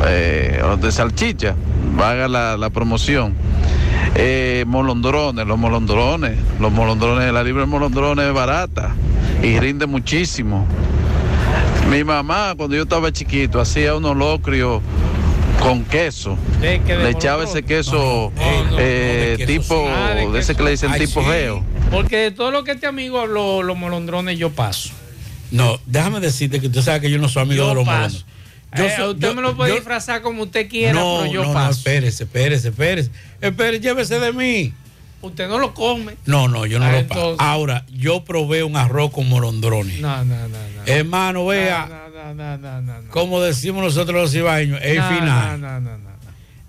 [0.07, 1.55] eh, de salchicha,
[1.97, 3.35] vaga la, la promoción.
[4.15, 8.95] Eh, molondrones, los molondrones, los molondrones, la libre de molondrones es barata
[9.43, 10.67] y rinde muchísimo.
[11.91, 14.81] Mi mamá, cuando yo estaba chiquito, hacía unos locrios
[15.61, 16.37] con queso.
[16.61, 16.97] ¿De qué?
[16.97, 18.33] ¿De Le echaba ese queso
[18.79, 21.29] eh, tipo, Ah, de de ese que le dicen Ay, tipo sí.
[21.29, 21.65] geo.
[21.91, 24.91] Porque de todo lo que este amigo habló, los molondrones yo paso.
[25.51, 27.99] No, déjame decirte que tú sabes que yo no soy amigo Yo de los paso.
[27.99, 28.25] molondrones.
[28.77, 31.43] Yo Eh, usted yo- me lo puede yo- disfrazar como usted quiera, no, pero yo
[31.43, 31.79] no, no, paso.
[31.79, 33.11] espérese, espérese, espérese.
[33.41, 34.73] Espérese, llévese de mí.
[35.23, 36.17] Usted no lo come.
[36.25, 37.37] No, no, yo no Ah, lo pago.
[37.39, 40.01] Ahora, yo probé un arroz con molondrones.
[40.01, 40.57] No, no, no, no.
[40.87, 43.11] Hermano, vea, No, no, no, no, no.
[43.11, 45.61] como decimos nosotros los cibaños, el No, final.
[45.61, 46.11] No, no, no, no.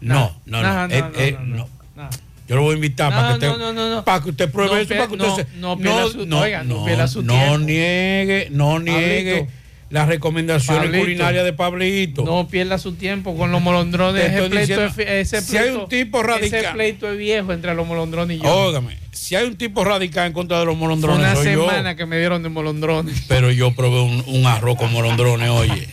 [0.01, 0.61] No, no, no.
[0.73, 1.55] No, no, eh, no, eh, no, no.
[1.55, 2.03] no.
[2.03, 2.09] No.
[2.47, 4.03] Yo lo voy a invitar No, para que no, usted, no, no, no.
[4.03, 7.21] para que usted pruebe No eso, para que usted no, no no, oiga, no no,
[7.21, 9.47] no niegue, no niegue.
[9.91, 11.03] Las recomendaciones Pablito.
[11.03, 12.23] culinarias de Pablito.
[12.25, 14.23] No pierda su tiempo con los molondrones.
[14.25, 17.51] Ese pleito, diciendo, es, ese si hay pleito- un tipo radical- Ese pleito es viejo
[17.53, 18.49] entre los molondrones y yo.
[18.49, 21.67] Óigame, si hay un tipo radical en contra de los molondrones, una soy yo.
[21.69, 23.23] semana que me dieron de molondrones.
[23.27, 25.87] Pero yo probé un, un arroz con molondrones, oye.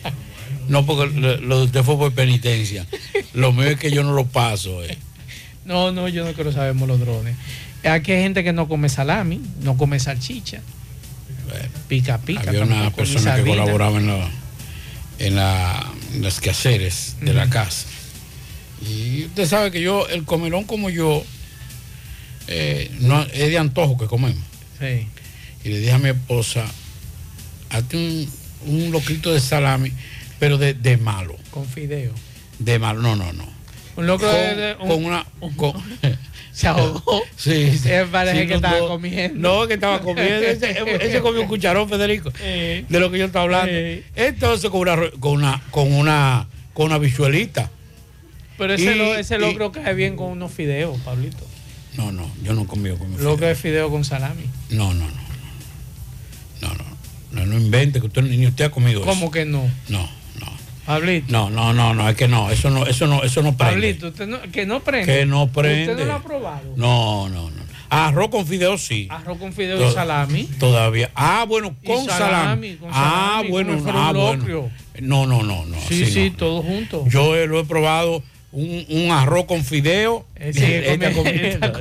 [0.68, 2.86] No, porque lo, lo de usted fue por penitencia.
[3.32, 4.84] Lo mío es que yo no lo paso.
[4.84, 4.96] eh.
[5.64, 7.36] No, no, yo no quiero saber molondrones.
[7.84, 10.60] Aquí hay gente que no come salami, no come salchicha.
[11.88, 12.42] Pica, pica.
[12.48, 14.30] Había una persona que colaboraba en, la-
[15.18, 17.86] en, la- en quehaceres de la casa.
[18.86, 21.24] Y usted sabe que yo, el comelón como yo,
[22.46, 24.42] eh, no, es de antojo que comemos.
[24.78, 25.06] Sí.
[25.64, 26.64] Y le dije a mi esposa,
[27.70, 28.30] hazte un,
[28.66, 29.92] un locrito de salami,
[30.38, 31.36] pero de, de malo.
[31.50, 32.12] Con fideo.
[32.58, 33.46] De malo, no, no, no.
[33.96, 35.26] Un locro con, de- de- un- con una.
[35.56, 35.82] con-
[36.58, 37.22] Se ahogó.
[37.36, 37.88] Sí, sí.
[37.88, 39.38] Eh, parece Sí, que no, estaba comiendo.
[39.60, 40.34] No, que estaba comiendo.
[40.44, 42.32] Ese, ese comió un cucharón, Federico.
[42.40, 42.84] Eh.
[42.88, 43.70] De lo que yo estaba hablando.
[44.16, 47.70] Entonces, con una, con una, con una, con una bichuelita.
[48.58, 51.46] Pero ese, Y- lo, ese locro cae bien con unos fideos, Pablito.
[51.96, 54.44] No, no, yo no comí con Locro de fideo con salami.
[54.70, 55.28] No, no, no.
[56.60, 56.84] No, no.
[57.30, 59.30] No, no invente que usted ni usted ha comido ¿Cómo eso.
[59.30, 59.70] que no?
[59.88, 60.08] No,
[60.88, 61.30] Pablito.
[61.30, 63.74] no, no, no, no, es que no, eso no, eso no, eso no prende.
[63.74, 65.06] Pablito, usted no, que no prende.
[65.06, 65.92] Que no prende.
[65.92, 66.74] ¿Usted no lo ha probado?
[66.76, 67.68] No, no, no.
[67.90, 69.06] Arroz con fideos sí.
[69.10, 70.44] Arroz con fideo y salami.
[70.58, 71.10] Todavía.
[71.14, 72.76] Ah, bueno, con salami, salami.
[72.76, 74.70] con Ah, salami, bueno, fuera ah, bueno.
[75.00, 75.76] No, no, no, no.
[75.88, 76.36] Sí, así sí, no.
[76.36, 77.06] todo junto.
[77.08, 78.22] Yo lo he probado
[78.52, 80.26] un, un arroz con fideo.
[80.36, 81.72] Eh, sigue Está comiendo,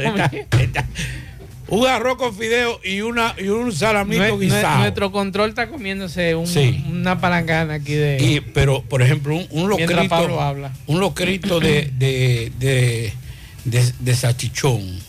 [1.70, 4.80] un arroz con fideo y una y un salamito Nue- guisado.
[4.80, 6.84] Nuestro control está comiéndose un- Sí.
[6.90, 8.18] una palangana aquí de.
[8.24, 10.08] Y, pero, por ejemplo, un, un locrito.
[10.08, 10.72] Pablo habla.
[10.88, 13.14] Un locrito de, de, de,
[13.66, 15.00] de, de salchichón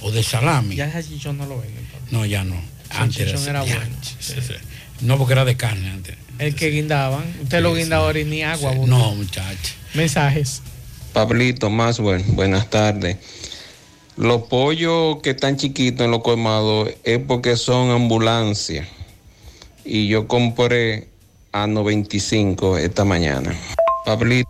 [0.00, 0.76] o de salami.
[0.76, 1.86] Ya ese salchichón no lo venden.
[2.10, 2.56] No, ya no.
[2.90, 3.80] Antes Salchichón era bueno.
[4.02, 4.52] sí, sí.
[5.00, 6.14] No, porque era de carne antes.
[6.38, 7.24] El que guindaban.
[7.42, 8.74] Usted lo guinda ahora y ni agua.
[8.86, 9.72] No, muchacho.
[9.94, 10.62] Mensajes.
[11.12, 13.16] Pablito, más bueno, buenas tardes.
[14.16, 18.88] Los pollos que están chiquitos en los colmados es porque son ambulancias.
[19.84, 21.08] Y yo compré
[21.52, 23.54] a 95 esta mañana.
[24.04, 24.48] Pablito.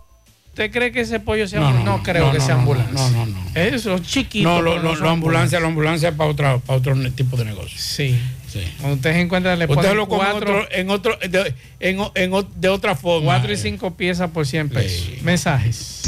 [0.49, 2.55] ¿Usted cree que ese pollo sea No, no, No, no, creo no, que no, sea
[2.55, 2.93] no, ambulancia.
[3.09, 3.51] no, no, no.
[3.53, 4.49] Eso, chiquito.
[4.49, 7.77] No, lo, lo, lo ambulancia, la ambulancia es para, otra, para otro tipo de negocio.
[7.77, 8.19] Sí.
[8.51, 8.61] Sí.
[8.79, 11.99] Cuando usted se encuentra, le Usted ponen lo come cuatro, otro- en otro, de, en,
[11.99, 13.25] o- en o- de otra forma.
[13.25, 15.07] cuatro y cinco piezas por 100 pesos.
[15.21, 16.03] Mensajes.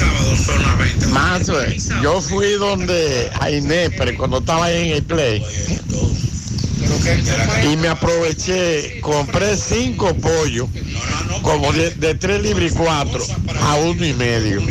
[1.09, 5.43] Más, eh, yo fui donde a Inepre cuando estaba ahí en el play
[7.71, 10.67] y me aproveché, compré cinco pollos,
[11.41, 13.23] como de, de tres libras y cuatro
[13.61, 14.61] a uno y medio.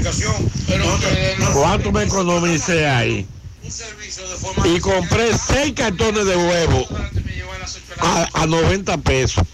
[1.55, 3.27] ¿Cuánto me economicé ahí?
[4.65, 6.87] Y compré seis cartones de huevo
[8.01, 9.45] a, a 90 pesos.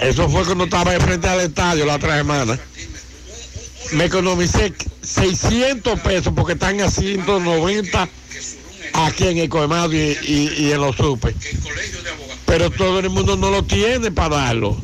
[0.00, 2.58] Eso fue cuando estaba frente al estadio la otra semana.
[3.92, 4.72] Me economicé
[5.02, 8.08] 600 pesos porque están a 190
[8.94, 11.34] aquí en el colmado y, y- y en los super.
[12.46, 14.80] Pero todo el mundo no lo tiene para darlo.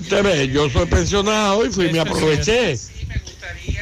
[0.00, 2.78] Usted ve, yo soy pensionado y fui, me aproveché.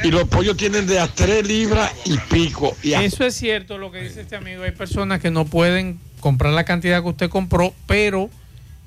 [0.03, 2.75] Y los pollos tienen de a 3 libras y pico.
[2.83, 4.63] Y a- Eso es cierto lo que dice este amigo.
[4.63, 8.31] Hay personas que no pueden comprar la cantidad que usted compró, pero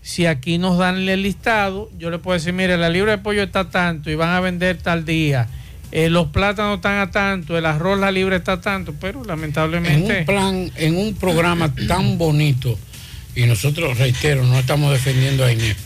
[0.02, 3.44] si aquí nos dan el listado, yo le puedo decir, mire, la libra de pollo
[3.44, 5.46] está tanto y van a vender tal día.
[5.92, 9.28] eh, los plátanos están a tanto, el arroz, la libra está a tanto, pero En
[9.28, 10.18] lamentablemente...
[10.18, 12.76] un plan, en un programa tan bonito,
[13.36, 15.76] y nosotros, reitero, no estamos defendiendo a Inés,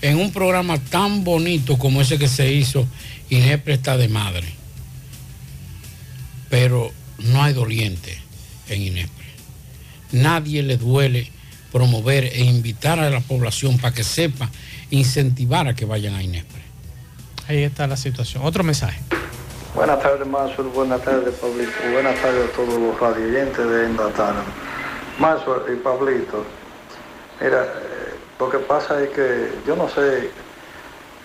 [0.00, 2.88] en un programa tan bonito como ese que se hizo,
[3.28, 4.46] Inepre está de madre.
[6.48, 8.16] Pero no hay doliente
[8.70, 9.23] en Inepre.
[10.12, 11.30] Nadie le duele
[11.72, 14.48] promover e invitar a la población para que sepa,
[14.90, 16.62] incentivar a que vayan a Inepre.
[17.48, 18.44] Ahí está la situación.
[18.44, 19.00] Otro mensaje.
[19.74, 20.68] Buenas tardes, Maxwell.
[20.68, 21.72] Buenas tardes, Pablito.
[21.92, 24.42] Buenas tardes a todos los radioyentes de Endatana.
[25.18, 26.44] Maxwell y Pablito,
[27.40, 30.30] mira, eh, lo que pasa es que yo no sé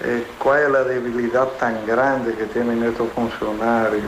[0.03, 4.03] eh, cuál es la debilidad tan grande que tienen estos funcionarios.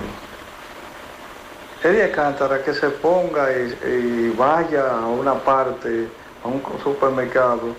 [1.83, 6.07] Eddie Cántara que se ponga y, vaya a una parte,
[6.43, 7.75] a un supermercado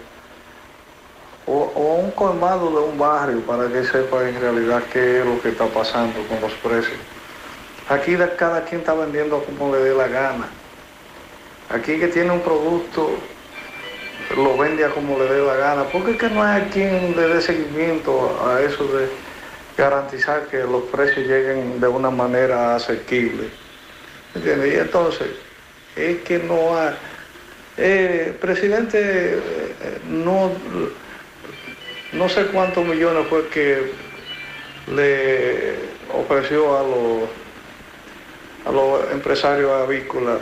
[1.47, 5.41] o, a un colmado de un barrio para que sepa en realidad qué es lo
[5.41, 6.99] que está pasando con los precios.
[7.89, 10.49] Aquí cada quien está vendiendo como le dé la gana.
[11.71, 13.11] Aquí que tiene un producto
[14.37, 15.85] lo vende a como le dé la gana.
[15.85, 19.09] porque es que no hay quien le dé seguimiento a eso de
[19.77, 23.62] garantizar que los precios lleguen de una manera asequible?
[24.35, 25.29] Y entonces,
[25.97, 26.95] es que no hay...
[27.79, 30.53] Eh, presidente, eh, no,
[32.13, 33.93] no sé cuántos millones fue que
[34.95, 35.77] le
[36.13, 37.29] ofreció a los,
[38.67, 40.39] a los empresarios avícolas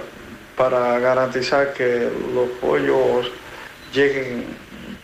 [0.57, 3.31] para garantizar que los pollos
[3.93, 4.45] lleguen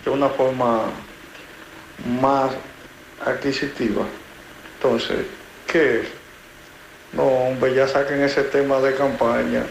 [0.05, 0.87] de una forma
[2.21, 2.51] más
[3.25, 4.05] adquisitiva.
[4.77, 5.19] Entonces,
[5.67, 6.16] ¿qué es?
[7.13, 9.65] No, hombre, ya saquen ese tema de campaña.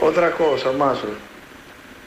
[0.00, 0.98] Otra cosa, más,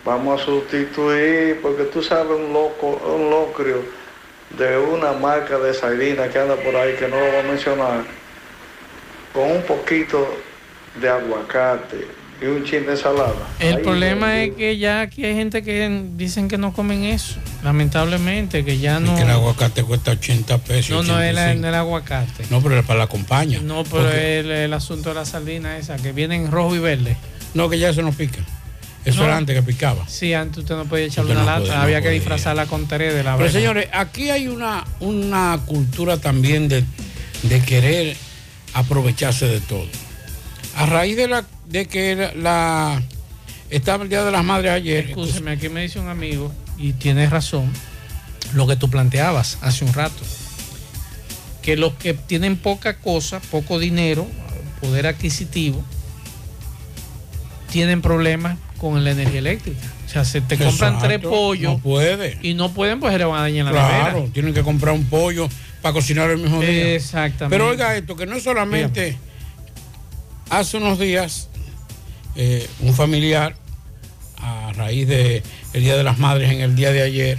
[0.05, 3.83] vamos a sustituir, porque tú sabes un loco, un locrio
[4.57, 8.03] de una marca de sardina que anda por ahí, que no lo voy a mencionar,
[9.33, 10.27] con un poquito
[10.99, 13.33] de aguacate y un chin de ensalada.
[13.59, 17.35] El Ahí, problema es que ya aquí hay gente que dicen que no comen eso.
[17.63, 19.15] Lamentablemente, que ya no.
[19.15, 21.05] Que el aguacate cuesta 80 pesos.
[21.05, 21.67] No, no es el, 85.
[21.67, 22.45] el aguacate.
[22.49, 23.59] No, pero es para la compañía.
[23.61, 26.79] No, pero Porque- el, el asunto de la sardina esa, que viene en rojo y
[26.79, 27.15] verde.
[27.53, 28.39] No, que ya eso no pica.
[29.05, 29.25] Eso No.
[29.25, 30.07] era antes que picaba.
[30.07, 32.19] Sí, antes usted no podía echarle Usted una no lata, podía, no había que podía.
[32.19, 33.59] disfrazarla con teré de la Pero verdad.
[33.59, 36.83] señores, aquí hay una, una cultura también de,
[37.43, 38.15] de querer
[38.73, 39.85] aprovecharse de todo.
[40.75, 43.01] A raíz de la de que la, la-
[43.69, 45.07] estaba el Día de las Madres ayer.
[45.09, 47.71] Escúcheme, aquí me dice un amigo, y tienes razón,
[48.53, 50.21] lo que tú planteabas hace un rato.
[51.61, 54.27] Que los que tienen poca cosa, poco dinero,
[54.81, 55.81] poder adquisitivo,
[57.71, 59.79] tienen problemas con la energía eléctrica.
[60.07, 62.37] O sea, se te compran tres pollos No puede.
[62.41, 64.33] y no pueden, pues se le van a dañar la Claro, nevera.
[64.33, 65.47] tienen que comprar un pollo
[65.81, 66.95] para cocinar el mismo día.
[66.95, 67.55] Exactamente.
[67.55, 69.17] Pero oiga esto, que no es solamente
[70.49, 71.47] hace unos días
[72.35, 73.55] eh, un familiar,
[74.37, 77.37] a raíz del Día de las Madres en el día de ayer,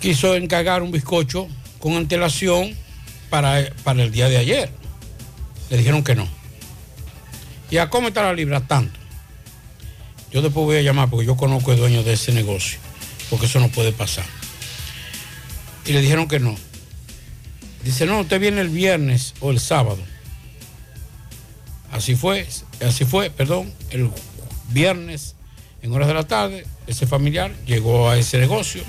[0.00, 1.48] quiso encargar un bizcocho
[1.78, 2.74] con antelación
[3.30, 4.70] para, para el día de ayer.
[5.70, 6.28] Le dijeron que no.
[7.70, 8.60] ¿Y a cómo está la libra?
[8.60, 8.98] Tanto.
[10.30, 12.78] Yo después voy a llamar porque yo conozco el dueño de ese negocio,
[13.30, 14.24] porque eso no puede pasar.
[15.86, 16.56] Y le dijeron que no.
[17.84, 19.98] Dice, no, usted viene el viernes o el sábado.
[21.94, 22.44] Así fue,
[22.84, 24.10] así fue, perdón, el
[24.70, 25.36] viernes
[25.80, 28.82] en horas de la tarde, ese familiar llegó a ese negocio,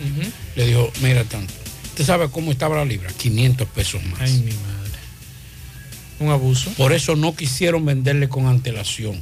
[0.56, 1.54] le dijo, mira tanto,
[1.86, 3.12] ¿usted sabe cómo estaba la libra?
[3.16, 4.22] 500 pesos más.
[4.22, 4.92] Ay, mi madre.
[6.20, 6.72] Un abuso.
[6.78, 9.22] Por eso no quisieron venderle con antelación.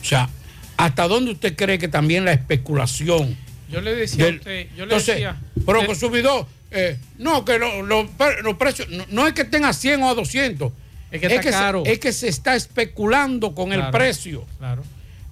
[0.00, 0.28] O sea,
[0.76, 3.36] ¿hasta dónde usted cree que también la especulación?
[3.68, 7.58] Yo le decía del- a usted, yo le Entonces, decía, pero consumidor, eh, no, que
[7.58, 8.08] lo- lo-
[8.44, 10.72] los precios, no, no es que estén a 100 o a 200.
[11.10, 11.82] Es que está se- caro.
[11.86, 14.44] es que se está especulando con el Claro, precio.
[14.58, 14.82] Claro.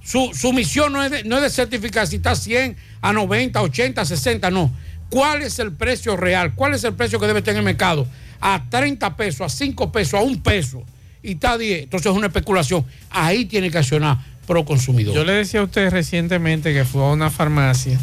[0.02, 3.12] Su, su misión no es, de, no es de certificar si está a 100, a
[3.12, 4.72] 90, 80, 60, no.
[5.10, 6.54] ¿Cuál es el precio real?
[6.54, 8.06] ¿Cuál es el precio que debe estar en el mercado?
[8.40, 10.82] A 30 pesos, a 5 pesos, a 1 peso.
[11.22, 11.84] Y está a 10.
[11.84, 12.84] Entonces es una especulación.
[13.10, 15.14] Ahí tiene que accionar pro consumidor.
[15.14, 17.98] Yo le decía a usted recientemente que fue a una farmacia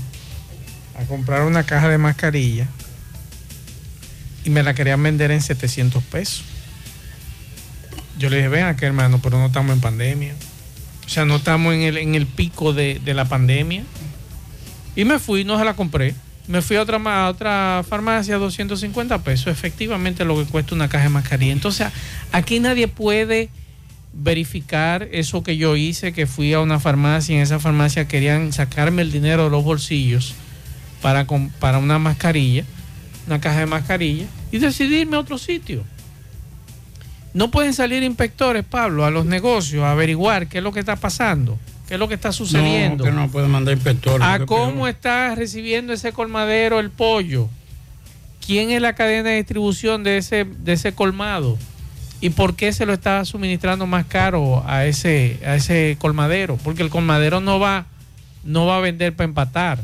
[0.99, 2.67] a comprar una caja de mascarilla
[4.43, 6.43] y me la querían vender en 700 pesos.
[8.18, 10.34] Yo le dije, ven acá hermano, pero no estamos en pandemia.
[11.05, 13.84] O sea, no estamos en el, en el pico de, de la pandemia.
[14.95, 16.16] Y me fui, no se la compré.
[16.47, 19.47] Me fui a otra, a otra farmacia, 250 pesos.
[19.47, 21.53] Efectivamente lo que cuesta una caja de mascarilla.
[21.53, 21.88] Entonces,
[22.32, 23.49] aquí nadie puede
[24.14, 28.53] verificar eso que yo hice, que fui a una farmacia y en esa farmacia querían
[28.53, 30.36] sacarme el dinero de los bolsillos
[31.01, 31.26] para,
[31.59, 32.64] para una mascarilla,
[33.26, 35.84] una caja de mascarilla, y decidirme a otro sitio.
[37.34, 40.95] No pueden salir inspectores, Pablo, a los negocios a averiguar qué es lo que está
[40.95, 41.57] pasando,
[41.88, 43.03] qué es lo que está sucediendo.
[43.03, 44.25] No, que no puede mandar inspectores.
[44.25, 47.49] ¿A cómo está recibiendo ese colmadero el pollo?
[48.45, 51.57] ¿Quién es la cadena de distribución de ese, de ese colmado?
[52.21, 56.57] ¿Y por qué se lo está suministrando más caro a ese, a ese colmadero?
[56.57, 57.86] Porque el colmadero no va,
[58.43, 59.79] no va a vender para empatar,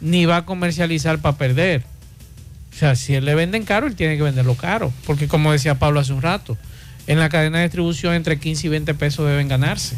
[0.00, 1.84] ni va a comercializar para perder.
[2.76, 4.92] O sea, si él le venden caro, él tiene que venderlo caro.
[5.06, 6.58] Porque como decía Pablo hace un rato,
[7.06, 9.96] en la cadena de distribución entre 15 y 20 pesos deben ganarse.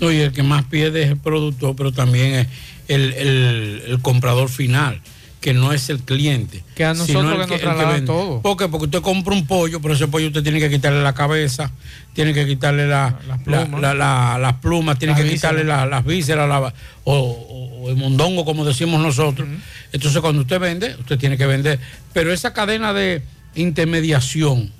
[0.00, 2.46] No, y el que más pierde es el productor, pero también es
[2.86, 5.00] el, el- el comprador final,
[5.40, 6.62] que no es el cliente.
[6.74, 8.06] Que a sino nosotros el que nos el vende.
[8.06, 8.42] todo.
[8.42, 8.68] ¿Por qué?
[8.68, 11.70] Porque usted compra un pollo, pero ese pollo usted tiene que quitarle la cabeza,
[12.12, 13.80] tiene que quitarle la- la- plumas.
[13.80, 15.88] la- la- las plumas, tiene Las que quitarle vísceras.
[15.88, 16.74] las vísceras la-
[17.04, 19.48] o, o- o el mondongo, como decimos nosotros.
[19.92, 21.78] Entonces, cuando usted vende, usted tiene que vender.
[22.12, 23.22] Pero esa cadena de
[23.54, 24.70] intermediación,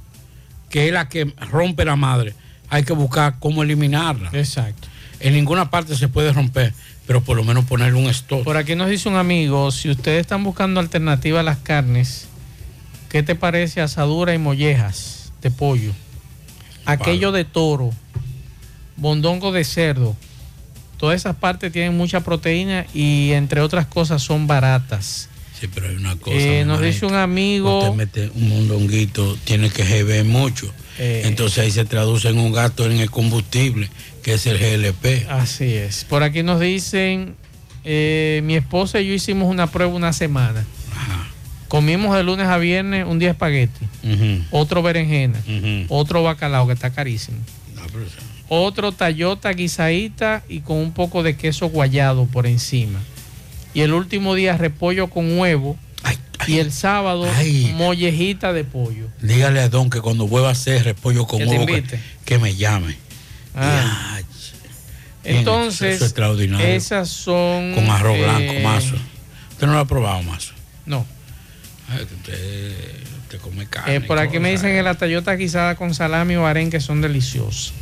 [0.69, 2.35] que es la que rompe la madre,
[2.69, 4.29] hay que buscar cómo eliminarla.
[4.33, 4.89] Exacto.
[5.21, 6.73] En ninguna parte se puede romper,
[7.11, 8.45] pero por lo menos ponerle un stop.
[8.45, 12.29] Por aquí nos dice un amigo, si ustedes están buscando alternativa a las carnes,
[13.09, 15.91] ¿qué te parece asadura y mollejas de pollo?
[16.85, 17.91] Aquello de toro,
[18.97, 20.15] bondongo de cerdo.
[20.99, 25.29] Todas esas partes tienen mucha proteína y entre otras cosas son baratas.
[25.61, 26.37] Sí, pero hay una cosa.
[26.37, 27.81] Eh, nos dice un amigo...
[27.81, 30.73] Usted mete un mondonguito, tiene que beber mucho.
[30.97, 31.23] Eh.
[31.25, 33.91] Entonces ahí se traduce en un gasto en el combustible,
[34.23, 35.27] que es el GLP.
[35.29, 36.05] Así es.
[36.05, 37.35] Por aquí nos dicen,
[37.85, 40.65] eh, mi esposa y yo hicimos una prueba una semana.
[41.69, 43.87] Comimos de lunes a viernes un día espagueti,
[44.51, 45.41] otro berenjena,
[45.89, 47.39] otro bacalao que está carísimo,
[47.77, 48.07] No, pero-
[48.49, 52.99] otro tallota guisadita y con un poco de queso guayado por encima.
[53.73, 55.77] Y el último día repollo con huevo
[56.49, 57.73] y el sábado ay.
[57.77, 59.07] mollejita de pollo.
[59.23, 61.67] Dígale a Don que cuando vuelva a hacer repollo con Que huevo,
[62.25, 62.97] que me llame.
[63.55, 64.19] Ah.
[65.25, 66.67] Entonces, eso es extraordinario.
[66.67, 67.75] esas son.
[67.75, 68.97] Con arroz eh, blanco, mazo.
[69.53, 70.53] Usted no lo ha probado, mazo.
[70.87, 71.07] No.
[71.91, 72.75] Ay, usted,
[73.23, 73.97] usted come carne.
[73.97, 77.73] Eh, por aquí me dicen que la tallota guisada con salami o arenque son deliciosas.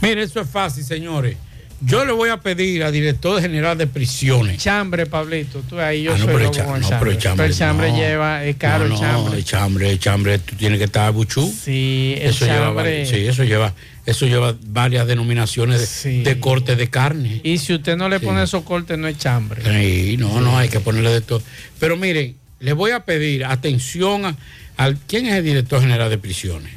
[0.00, 1.36] Mire, eso es fácil, señores.
[1.80, 4.58] Yo le voy a pedir al director general de prisiones.
[4.62, 5.60] Chambre, Pablito.
[5.68, 6.98] Tú ahí yo Ah, no, soy pero el loco cha- con el no, chambre.
[7.10, 7.96] pero el chambre el chambre no.
[7.98, 9.38] lleva, es caro no, el chambre.
[9.38, 11.52] el chambre, el chambre, tú tienes que estar buchú.
[11.62, 13.06] Sí, el eso lleva, chambre.
[13.06, 13.74] sí, eso lleva,
[14.06, 17.40] eso lleva varias denominaciones de, de corte de carne.
[17.42, 18.26] Y si usted no le Sí.
[18.26, 19.62] pone esos cortes, no es chambre.
[19.64, 21.42] Sí, no, no, hay que ponerle de todo.
[21.78, 24.36] Pero miren, les voy a pedir atención a,
[24.76, 26.72] al quién es el director general de prisiones.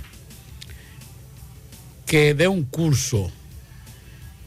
[2.05, 3.29] Que dé un curso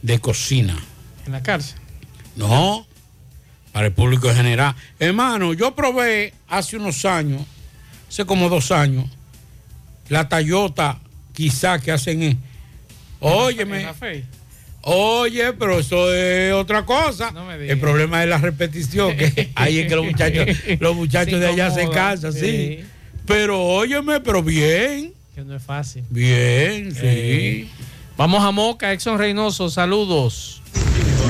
[0.01, 0.77] de cocina.
[1.25, 1.77] En la cárcel.
[2.35, 2.87] No,
[3.71, 4.75] para el público en general.
[4.99, 7.43] Hermano, yo probé hace unos años,
[8.09, 9.05] hace como dos años,
[10.09, 10.99] la Toyota
[11.33, 12.23] quizá que hacen.
[12.23, 12.50] en-
[13.21, 13.87] Óyeme.
[14.83, 17.31] Oye, pero eso es otra cosa.
[17.59, 20.45] el problema es la repetición, que ahí es que los muchachos,
[20.79, 22.39] los muchachos de allá se cansan, sí.
[22.39, 22.79] sí.
[23.27, 26.03] Pero óyeme, pero bien, Que no es fácil.
[26.09, 26.99] bien, sí.
[27.03, 27.67] Eh,
[28.17, 30.61] Vamos a Moca, Exxon Reynoso, saludos.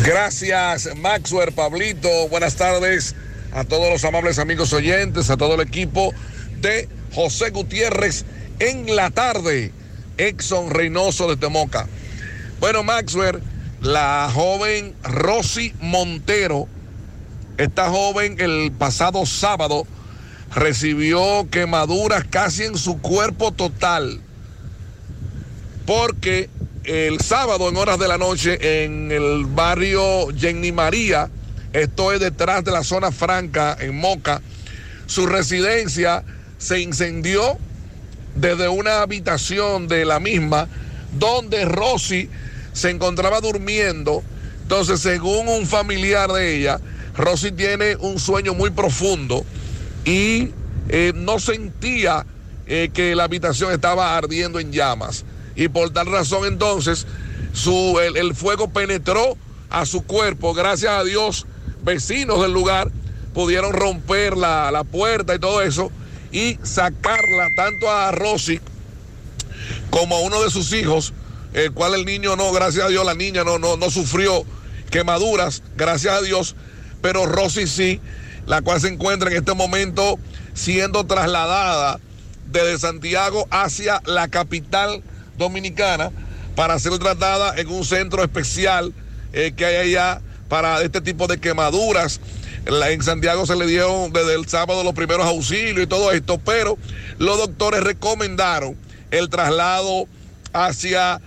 [0.04, 2.10] Gracias, Maxwell, Pablito.
[2.30, 3.16] Buenas tardes
[3.54, 6.14] a todos los amables amigos oyentes, a todo el equipo
[6.62, 8.26] de José Gutiérrez
[8.60, 9.72] en la tarde.
[10.28, 11.88] Exxon Reynoso de Temoca.
[12.60, 13.42] Bueno, Maxwell,
[13.82, 16.68] la joven Rosy Montero,
[17.58, 19.86] esta joven el pasado sábado
[20.54, 24.22] recibió quemaduras casi en su cuerpo total
[25.86, 26.50] porque
[26.84, 31.30] el sábado en horas de la noche en el barrio Jenny María,
[31.74, 34.42] esto es detrás de la zona franca en Moca,
[35.06, 36.24] su residencia
[36.58, 37.58] se incendió
[38.36, 40.68] desde una habitación de la misma
[41.18, 42.30] donde Rosy
[42.74, 44.24] se encontraba durmiendo.
[44.64, 46.80] Entonces, según un familiar de ella,
[47.16, 49.46] Rosy tiene un sueño muy profundo
[50.06, 50.50] y
[50.90, 52.26] eh, no sentía
[52.68, 55.26] eh, que la habitación estaba ardiendo en llamas.
[55.56, 57.06] Y por tal razón entonces
[57.54, 59.38] su, el, el fuego penetró
[59.70, 60.54] a su cuerpo.
[60.54, 61.46] Gracias a Dios,
[61.84, 62.90] vecinos del lugar
[63.34, 65.92] pudieron romper la, la puerta y todo eso
[66.32, 68.60] y sacarla tanto a Rosy
[69.90, 71.14] como a uno de sus hijos,
[71.54, 74.46] el cual el niño no, gracias a Dios, la niña no, no, no sufrió
[74.90, 76.56] quemaduras, gracias a Dios,
[77.02, 78.00] pero Rosy sí,
[78.46, 80.20] la cual se encuentra en este momento
[80.54, 82.00] siendo trasladada
[82.52, 85.02] desde Santiago hacia la capital
[85.38, 86.12] dominicana
[86.56, 88.94] para ser tratada en un centro especial
[89.34, 92.20] eh, que hay allá para este tipo de quemaduras.
[92.66, 96.78] En Santiago se le dieron desde el sábado los primeros auxilios y todo esto, pero
[97.18, 98.78] los doctores recomendaron
[99.10, 100.06] el traslado
[100.54, 101.20] hacia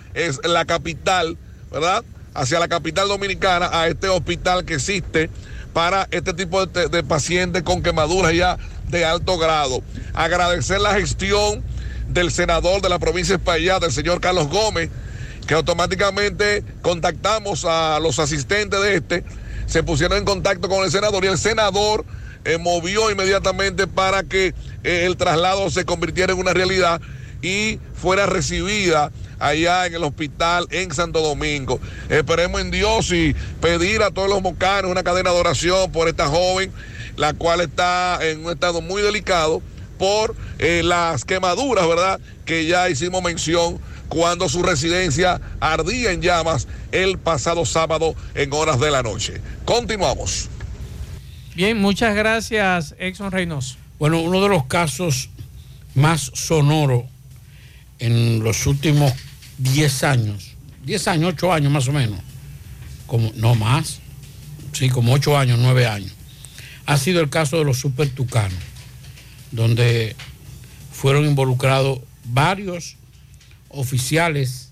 [0.45, 1.37] la capital,
[1.72, 2.05] ¿verdad?
[2.35, 5.28] Hacia la capital dominicana, a este hospital que existe
[5.72, 8.57] para este tipo de, de pacientes con quemaduras ya
[8.89, 9.82] de alto grado.
[10.14, 11.64] Agradecer la gestión
[12.09, 14.89] del senador de la provincia de España, del señor Carlos Gómez,
[15.47, 19.24] que automáticamente contactamos a los asistentes de este,
[19.66, 22.04] se pusieron en contacto con el senador y el senador
[22.44, 27.00] eh, movió inmediatamente para que eh, el traslado se convirtiera en una realidad
[27.40, 31.80] y fuera recibida allá en el hospital en Santo Domingo.
[32.08, 36.26] Esperemos en Dios y pedir a todos los mocanos una cadena de oración por esta
[36.26, 36.72] joven,
[37.16, 39.62] la cual está en un estado muy delicado
[39.98, 42.20] por eh, las quemaduras, ¿verdad?
[42.44, 43.78] Que ya hicimos mención
[44.09, 49.40] cuando su residencia ardía en llamas el pasado sábado en horas de la noche.
[49.64, 50.48] Continuamos.
[51.55, 53.76] Bien, muchas gracias, Exxon Reynoso.
[53.98, 55.30] Bueno, uno de los casos
[55.94, 57.05] más sonoros
[57.98, 59.12] en los últimos
[59.59, 62.20] 10 años, 10 años, 8 años más o menos,
[63.07, 64.00] como, no más,
[64.72, 66.12] sí, como 8 años, 9 años,
[66.86, 68.59] ha sido el caso de los super tucanos,
[69.52, 70.16] donde
[70.92, 72.96] fueron involucrados varios
[73.74, 74.70] oficiales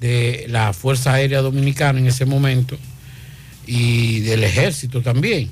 [0.00, 2.76] de la Fuerza Aérea Dominicana en ese momento
[3.66, 5.50] y del Ejército también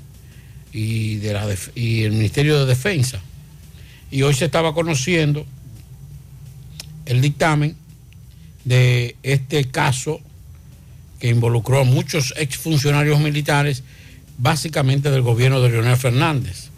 [0.73, 3.21] y, de la y el Ministerio de Defensa.
[4.11, 5.47] Y hoy se estaba conociendo
[7.07, 7.77] el dictamen
[8.65, 10.21] de este caso
[11.19, 13.83] que involucró a muchos exfuncionarios militares,
[14.39, 16.71] básicamente del gobierno de Leonel Fernández.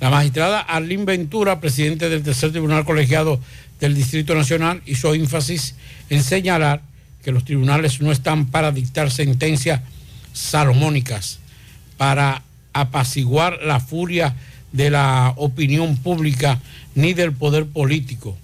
[0.00, 3.40] La magistrada Arlene Ventura, presidente del tercer tribunal colegiado
[3.80, 5.74] del Distrito Nacional, hizo énfasis
[6.10, 6.82] en señalar
[7.22, 9.80] que los tribunales no están para dictar sentencias
[10.32, 11.38] salomónicas,
[11.96, 14.36] para apaciguar la furia
[14.72, 16.60] de la opinión pública
[16.94, 18.36] ni del poder político.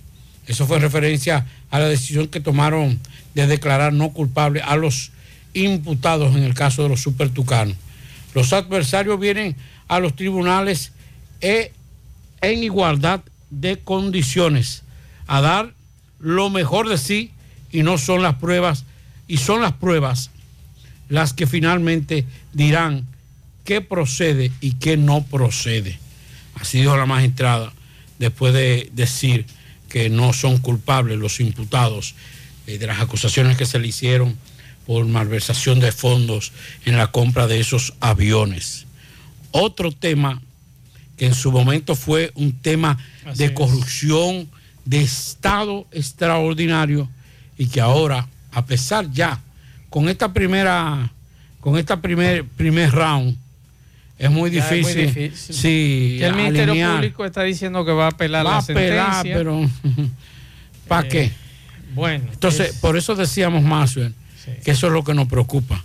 [0.47, 2.99] Eso fue en referencia a la decisión que tomaron
[3.35, 5.13] de declarar no culpable a los
[5.55, 7.77] imputados en el caso de los supertucanos.
[8.35, 9.57] Los adversarios vienen
[9.89, 10.93] a los tribunales
[11.41, 11.73] eh,
[12.41, 14.83] en igualdad de condiciones
[15.27, 15.75] a dar
[16.19, 17.31] lo mejor de sí
[17.71, 18.85] y no son las pruebas
[19.29, 20.31] y son las pruebas
[21.09, 23.07] las que finalmente dirán
[23.65, 25.99] qué procede y qué no procede.
[26.55, 27.73] Así dijo la magistrada
[28.19, 29.47] después de decir
[29.89, 32.15] que no son culpables los imputados
[32.67, 34.37] eh, de las acusaciones que se le hicieron
[34.87, 36.53] por malversación de fondos
[36.85, 38.87] en la compra de esos aviones.
[39.51, 40.41] Otro tema
[41.17, 44.49] que en su momento fue un tema Así de corrupción,
[44.87, 47.09] de Estado extraordinario
[47.59, 49.39] y que ahora, a pesar ya,
[49.91, 51.11] con esta primera,
[51.61, 53.37] con esta primer, primer round,
[54.19, 55.07] es muy Ya es muy difícil.
[55.07, 55.55] difícil.
[55.55, 56.93] Sí, Que el Ministerio.
[56.95, 59.37] Público está diciendo que va a apelar Va la a apelar, sentencia.
[59.37, 59.69] pero
[60.89, 61.33] ¿para Eh, qué?
[61.95, 62.25] Bueno.
[62.33, 65.83] Entonces, es- por eso decíamos más, que eso es lo que nos preocupa.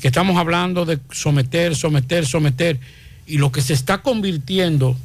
[0.00, 2.78] Que estamos hablando de someter, someter, someter.
[3.26, 4.96] Y lo que se está convirtiendo,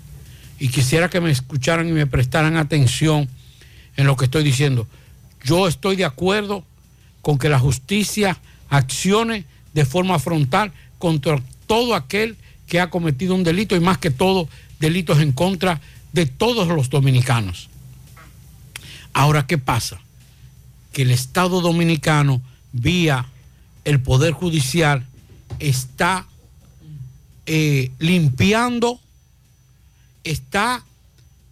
[0.59, 3.27] y quisiera que me escucharan y me prestaran atención
[3.95, 4.87] en lo que estoy diciendo.
[5.43, 6.63] Yo estoy de acuerdo
[7.21, 8.37] con que la justicia
[8.69, 12.37] accione de forma frontal contra todo aquel
[12.67, 14.47] que ha cometido un delito y más que todo
[14.79, 15.81] delitos en contra
[16.13, 17.69] de todos los dominicanos.
[19.13, 19.99] Ahora, ¿qué pasa?
[20.93, 22.41] Que el Estado dominicano,
[22.71, 23.25] vía
[23.85, 25.05] el Poder Judicial,
[25.59, 26.27] está
[27.45, 28.99] eh, limpiando,
[30.23, 30.83] está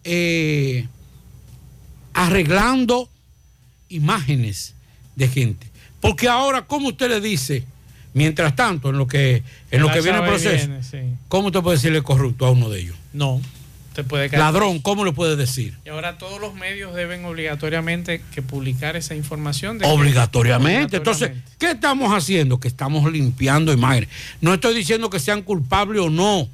[0.04, 0.86] eh,
[2.14, 3.08] arreglando
[3.88, 4.74] imágenes
[5.16, 5.66] de gente.
[6.00, 7.64] Porque ahora, ¿cómo usted le dice?
[8.14, 10.98] Mientras tanto, en lo que, en lo que viene el proceso, viene, sí.
[11.28, 12.96] ¿cómo usted puede decirle corrupto a uno de ellos?
[13.12, 13.40] No.
[13.94, 15.76] Te puede caer Ladrón, ¿cómo lo puede decir?
[15.84, 19.78] Y ahora todos los medios deben obligatoriamente que publicar esa información.
[19.78, 20.96] de que- Obligatoriamente.
[20.98, 22.60] Entonces, ¿qué estamos haciendo?
[22.60, 24.08] Que estamos limpiando imágenes.
[24.40, 26.48] No estoy diciendo que sean culpables o no.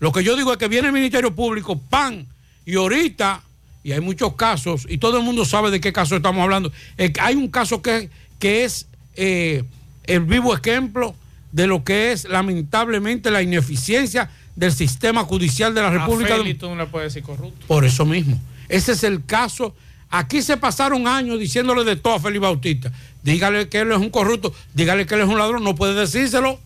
[0.00, 2.26] Lo que yo digo es que viene el Ministerio Público, pan,
[2.66, 3.42] y ahorita,
[3.84, 6.72] y hay muchos casos, y todo el mundo sabe de qué caso estamos hablando.
[6.98, 9.62] Eh, hay un caso que, que es eh,
[10.04, 11.14] el vivo ejemplo
[11.52, 16.68] de lo que es lamentablemente la ineficiencia del sistema judicial de la República a tú
[16.68, 17.66] no le puedes decir corrupto.
[17.66, 18.40] Por eso mismo.
[18.68, 19.74] Ese es el caso.
[20.10, 22.92] Aquí se pasaron años diciéndole de todo a Félix Bautista.
[23.22, 26.58] Dígale que él es un corrupto, dígale que él es un ladrón, no puede decírselo.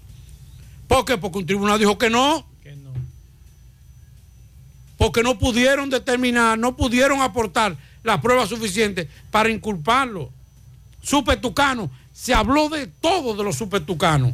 [0.89, 1.18] ¿Por qué?
[1.18, 2.47] Porque un tribunal dijo que no.
[5.05, 10.31] Porque no pudieron determinar, no pudieron aportar las pruebas suficientes para inculparlo.
[11.03, 14.33] Supertucano, se habló de todo de los supertucanos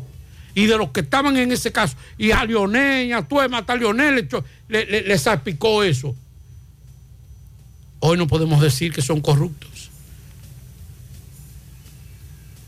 [0.54, 1.96] y de los que estaban en ese caso.
[2.18, 4.28] Y a Lionel, y a Tuema, hasta Lionel le,
[4.68, 6.14] le, le- le salpicó eso.
[7.98, 9.90] Hoy no podemos decir que son corruptos.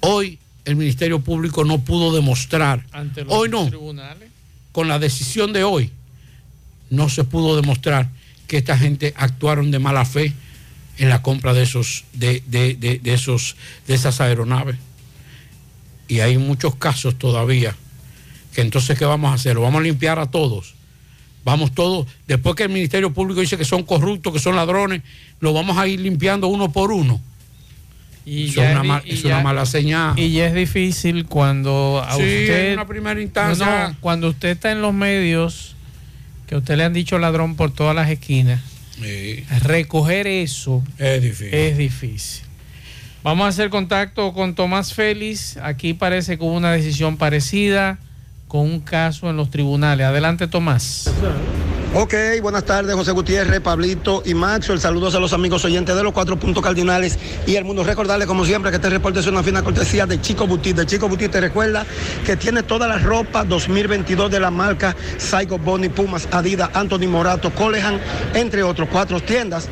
[0.00, 2.84] Hoy el Ministerio Público no pudo demostrar.
[2.90, 3.68] Ante los Hoy no.
[3.68, 4.28] tribunales.
[4.72, 5.92] Con la decisión de hoy,
[6.93, 8.09] no se pudo demostrar
[8.47, 10.34] que esta gente actuaron de mala fe
[10.99, 14.76] en la compra de esos, de, de- de- de esos, de esas aeronaves.
[16.07, 17.74] Y hay muchos casos todavía
[18.55, 19.55] que entonces ¿qué vamos a hacer?
[19.55, 20.74] ¿Lo vamos a limpiar a todos?
[21.45, 25.01] Vamos todos, después que el Ministerio Público dice que son corruptos, que son ladrones,
[25.40, 27.20] lo vamos a ir limpiando uno por uno.
[28.26, 30.16] Y es una, di- ma- y es ya- una mala señal.
[30.18, 32.66] Y ya es difícil cuando a Sí, usted.
[32.68, 33.64] en una primera instancia.
[33.66, 35.74] No, no, cuando usted está en los medios,
[36.53, 38.61] que a usted le han dicho ladrón por todas las esquinas,
[39.62, 41.55] recoger eso es difícil.
[41.55, 42.44] es difícil.
[43.22, 45.57] Vamos a hacer contacto con Tomás Félix.
[45.57, 47.98] Aquí parece que hubo una decisión parecida
[48.48, 50.07] con un caso en los tribunales.
[50.07, 51.11] Adelante, Tomás.
[51.95, 54.72] Ok, buenas tardes, José Gutiérrez, Pablito y Maxo.
[54.72, 57.84] El saludos a los amigos oyentes de los cuatro puntos cardinales y el mundo.
[57.84, 60.74] Recordarles, como siempre, que este reporte es una fina cortesía de Chico Butit.
[60.74, 61.84] De Chico Butit te recuerda
[62.24, 67.51] que tiene toda la ropa 2022 de la marca Saigo Bonnie, Pumas, Adidas, Anthony Morato,
[67.51, 68.01] Colehan,
[68.32, 69.68] entre otros cuatro tiendas.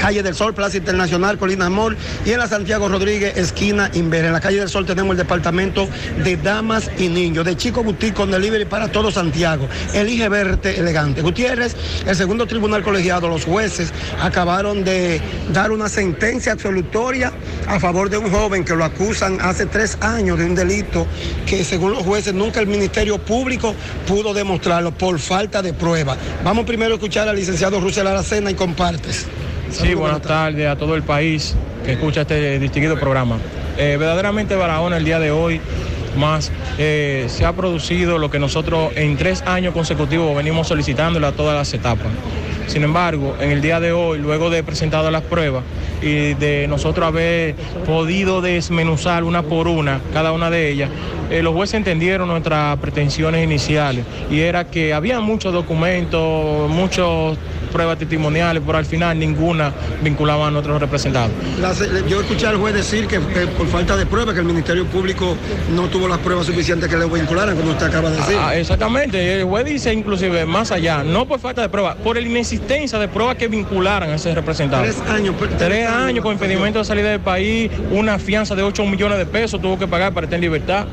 [0.00, 4.24] Calle del Sol, Plaza Internacional, Colina Mall y en la Santiago Rodríguez, esquina Inver.
[4.24, 5.88] En la Calle del Sol tenemos el departamento
[6.22, 9.68] de damas y niños, de Chico Boutique con delivery para todo Santiago.
[9.92, 11.22] Elige verte elegante.
[11.22, 11.76] Gutiérrez,
[12.06, 15.20] el segundo tribunal colegiado, los jueces acabaron de
[15.52, 17.32] dar una sentencia absolutoria
[17.66, 21.06] a favor de un joven que lo acusan hace tres años de un delito
[21.46, 23.74] que según los jueces nunca el Ministerio Público
[24.06, 26.16] pudo demostrarlo por falta de prueba.
[26.44, 29.26] Vamos primero a escuchar al licenciado Russell Aracena y compartes.
[29.74, 33.38] Sí, buenas tardes a todo el país que escucha este distinguido programa.
[33.76, 35.60] Eh, verdaderamente Barahona el día de hoy
[36.16, 41.32] más eh, se ha producido lo que nosotros en tres años consecutivos venimos solicitándole a
[41.32, 42.06] todas las etapas.
[42.68, 45.64] Sin embargo, en el día de hoy, luego de presentado las pruebas
[46.00, 50.88] y de nosotros haber podido desmenuzar una por una cada una de ellas,
[51.30, 57.36] eh, los jueces entendieron nuestras pretensiones iniciales y era que había muchos documentos, muchas
[57.74, 61.32] pruebas testimoniales, pero al final ninguna vinculaba a nuestros representados.
[62.08, 65.36] Yo escuché al juez decir que, que por falta de pruebas, que el Ministerio Público
[65.74, 68.36] no tuvo las pruebas suficientes que le vincularan, como usted acaba de decir.
[68.38, 72.22] Ah, exactamente, el juez dice inclusive más allá, no por falta de pruebas, por la
[72.22, 74.92] inexistencia de pruebas que vincularan a ese representante.
[74.92, 75.34] Tres años.
[75.36, 79.26] pues, Tres años con impedimento de salida del país, una fianza de 8 millones de
[79.26, 80.86] pesos tuvo que pagar para estar en libertad.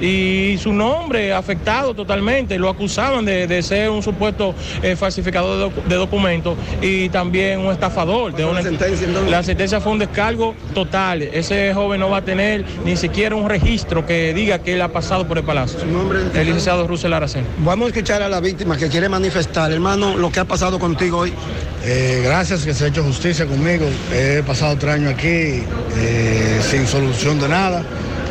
[0.00, 5.66] Y su nombre afectado totalmente, lo acusaban de, de ser un supuesto eh, falsificador de,
[5.66, 8.34] docu- de documentos y también un estafador.
[8.34, 8.60] De una,
[9.28, 11.22] la sentencia fue un descargo total.
[11.22, 14.88] Ese joven no va a tener ni siquiera un registro que diga que él ha
[14.88, 15.78] pasado por el palacio.
[16.34, 17.46] El licenciado Russell Aracena.
[17.58, 21.18] Vamos a escuchar a la víctima que quiere manifestar, hermano, lo que ha pasado contigo
[21.18, 21.32] hoy.
[21.84, 23.86] Eh, gracias que se ha hecho justicia conmigo.
[24.12, 25.62] He pasado tres años aquí
[25.96, 27.84] eh, sin solución de nada,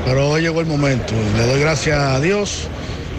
[0.07, 1.13] pero hoy llegó el momento.
[1.35, 2.67] Le doy gracias a Dios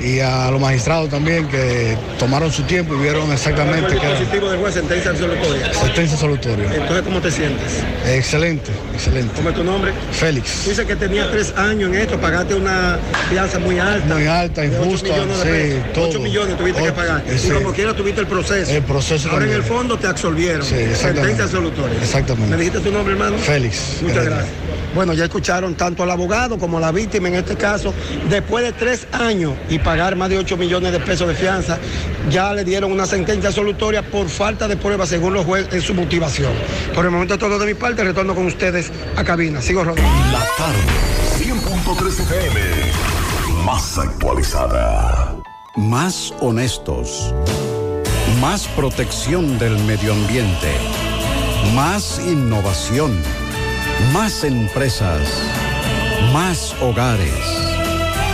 [0.01, 4.61] y a los magistrados también que tomaron su tiempo y vieron exactamente era dispositivo del
[4.61, 5.75] juez, sentencia absolutoria.
[5.75, 6.65] sentencia solutoria.
[6.75, 7.83] Entonces, ¿cómo te sientes?
[8.07, 9.33] Excelente, excelente.
[9.37, 9.93] ¿Cómo es tu nombre?
[10.13, 10.67] Félix.
[10.69, 14.15] Dice que tenías tres años en esto, pagaste una fianza muy alta.
[14.15, 15.09] Muy alta, injusta,
[15.43, 16.09] sí, todo.
[16.11, 17.23] Ocho millones tuviste que pagar.
[17.27, 17.51] eh, Y sí.
[17.51, 18.71] como quiera tuviste el proceso.
[18.71, 20.63] El proceso Ahora en el fondo te absolvieron.
[20.65, 20.77] Sí.
[20.95, 21.99] Sentencia absolutoria.
[22.01, 22.51] Exactamente.
[22.51, 23.37] ¿Me dijiste tu nombre, hermano?
[23.39, 23.99] Félix.
[24.03, 24.31] Muchas Heredia.
[24.37, 24.55] gracias.
[24.95, 27.93] Bueno, ya escucharon tanto al abogado como a la víctima en este caso.
[28.31, 31.79] Después de tres años y pagar más de 8 millones de pesos de fianza,
[32.29, 35.95] ya le dieron una sentencia absolutoria por falta de pruebas según los jueces en su
[35.95, 36.53] motivación.
[36.95, 39.63] Por el momento todo de mi parte, retorno con ustedes a cabina.
[39.63, 40.03] Sigo rodando.
[40.31, 40.79] La tarde,
[41.39, 42.61] 100.3 FM,
[43.65, 45.35] más actualizada.
[45.75, 47.35] Más honestos.
[48.43, 50.71] Más protección del medio ambiente.
[51.75, 53.19] Más innovación.
[54.13, 55.23] Más empresas.
[56.35, 57.78] Más hogares.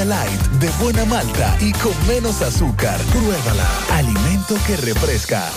[0.00, 3.00] Malta India Light, de buena malta y con menos azúcar.
[3.12, 3.66] Pruébala.
[3.94, 5.50] Alimento que refresca.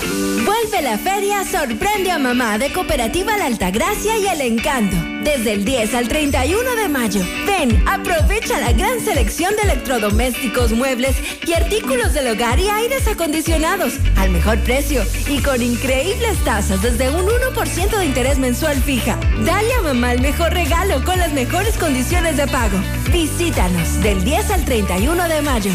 [0.46, 4.96] Vuelve la feria Sorprende a Mamá de Cooperativa La Altagracia y El Encanto.
[5.24, 7.22] Desde el 10 al 31 de mayo.
[7.46, 13.94] Ven, aprovecha la gran selección de electrodomésticos, muebles y artículos del hogar y aires acondicionados
[14.18, 19.18] al mejor precio y con increíbles tasas desde un 1% de interés mensual fija.
[19.46, 22.78] Dale a mamá el mejor regalo con las mejores condiciones de pago.
[23.12, 25.72] Visítanos del 10 al 31 de mayo.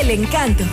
[0.00, 0.64] El Encanto.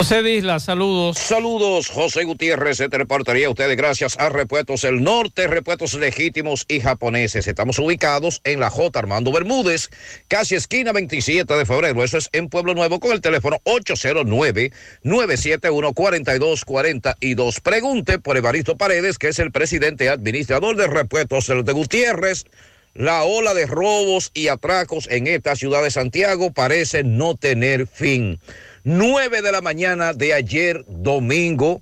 [0.00, 1.16] José Disla, saludos.
[1.16, 6.64] Saludos, José Gutiérrez, se te reportaría a ustedes gracias a Repuestos El Norte, Repuestos Legítimos
[6.66, 7.46] y Japoneses.
[7.46, 8.98] Estamos ubicados en la J.
[8.98, 9.90] Armando Bermúdez,
[10.26, 12.02] casi esquina 27 de febrero.
[12.02, 13.58] Eso es en Pueblo Nuevo con el teléfono
[15.04, 17.60] 809-971-4242.
[17.60, 22.44] Pregunte por Evaristo Paredes, que es el presidente administrador de Repuestos El de Gutiérrez.
[22.98, 28.40] La ola de robos y atracos en esta ciudad de Santiago parece no tener fin.
[28.82, 31.80] 9 de la mañana de ayer domingo,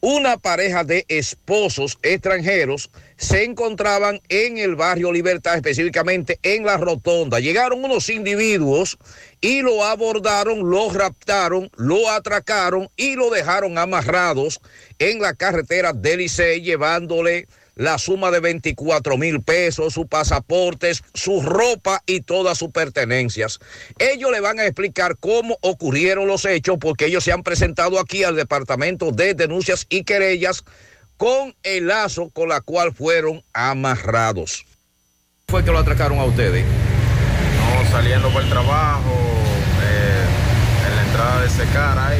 [0.00, 7.40] una pareja de esposos extranjeros se encontraban en el barrio Libertad, específicamente en la rotonda.
[7.40, 8.96] Llegaron unos individuos
[9.40, 14.60] y lo abordaron, lo raptaron, lo atracaron y lo dejaron amarrados
[15.00, 21.42] en la carretera del Licey, llevándole la suma de 24 mil pesos, sus pasaportes, su
[21.42, 23.58] ropa y todas sus pertenencias.
[23.98, 28.24] Ellos le van a explicar cómo ocurrieron los hechos porque ellos se han presentado aquí
[28.24, 30.64] al Departamento de Denuncias y Querellas
[31.16, 34.64] con el lazo con la cual fueron amarrados.
[35.48, 36.64] ¿Fue que lo atracaron a ustedes?
[36.64, 39.12] No, saliendo por el trabajo,
[39.82, 40.24] eh,
[40.88, 42.18] en la entrada de Secar ahí,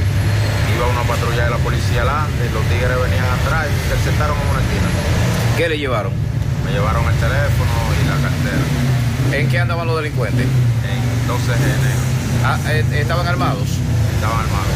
[0.76, 4.48] iba una patrulla de la policía adelante, los tigres venían atrás y se sentaron en
[4.48, 5.23] una esquina.
[5.56, 6.12] ¿Qué le llevaron?
[6.64, 9.38] Me llevaron el teléfono y la cartera.
[9.38, 10.44] ¿En qué andaban los delincuentes?
[10.44, 12.44] En 12 GN.
[12.44, 13.68] Ah, eh, ¿Estaban armados?
[14.14, 14.66] Estaban armados.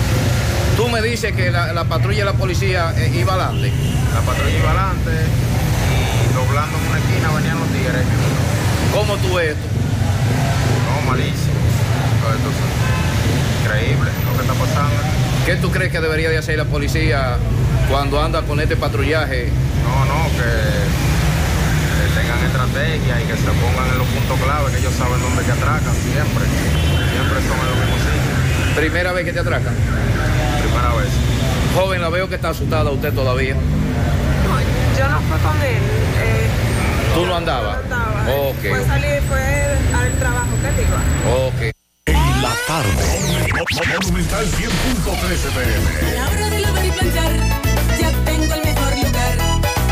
[0.77, 3.73] Tú me dices que la, la patrulla de la policía eh, iba adelante.
[4.15, 5.11] La patrulla iba adelante
[5.91, 8.05] y doblando en una esquina venían los tigres.
[8.95, 9.67] ¿Cómo tú ves esto?
[10.87, 11.59] No, malísimo.
[12.29, 13.65] Esto sí.
[13.65, 15.28] increíble lo que está pasando.
[15.49, 17.39] ¿Qué tú crees que debería de hacer la policía
[17.89, 19.51] cuando anda con este patrullaje?
[19.83, 20.45] No, no, que
[22.21, 25.53] tengan estrategia y que se pongan en los puntos clave, que ellos saben dónde que
[25.53, 26.45] atracan siempre.
[26.45, 28.77] Siempre son en los mismos sitios.
[28.77, 29.75] Primera vez que te atracan.
[30.61, 31.09] Primera vez.
[31.75, 33.55] Joven, la veo que está asustada usted todavía.
[33.55, 35.83] Yo no fui con él.
[36.21, 37.79] Eh, ¿Tú no andabas?
[38.29, 39.41] Ok, fue salir, fue
[39.99, 41.69] al trabajo que iba.
[41.71, 41.78] ok.
[42.09, 43.21] En la tarde.
[44.01, 46.15] Monumental 100.13 pm.
[46.15, 47.33] la hora de lavar y planchar,
[48.01, 49.39] ya tengo el mejor lugar.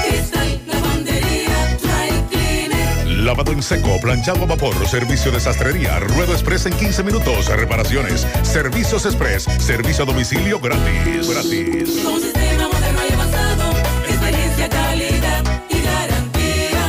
[0.03, 3.07] Cristal Lavandería Dry Cleaner.
[3.19, 8.27] Lavado en seco, planchado a vapor, servicio de sastrería, ruedo express en 15 minutos, reparaciones,
[8.45, 11.29] servicios express, servicio a domicilio gratis.
[11.29, 12.01] Gratis.
[12.03, 12.66] Con sistema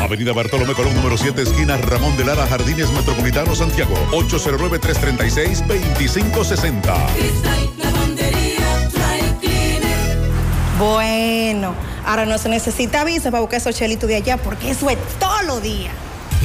[0.08, 3.94] Avenida Bartolomé Colón, número 7, esquina Ramón de Lara, Jardines Metropolitano, Santiago.
[4.14, 7.14] 809-336-2560.
[7.14, 10.18] Cristal Lavandería Dry Cleaner.
[10.80, 11.76] Bueno,
[12.06, 15.42] ahora no se necesita visa para buscar esos chelitos de allá porque eso es todo
[15.42, 15.92] lo día.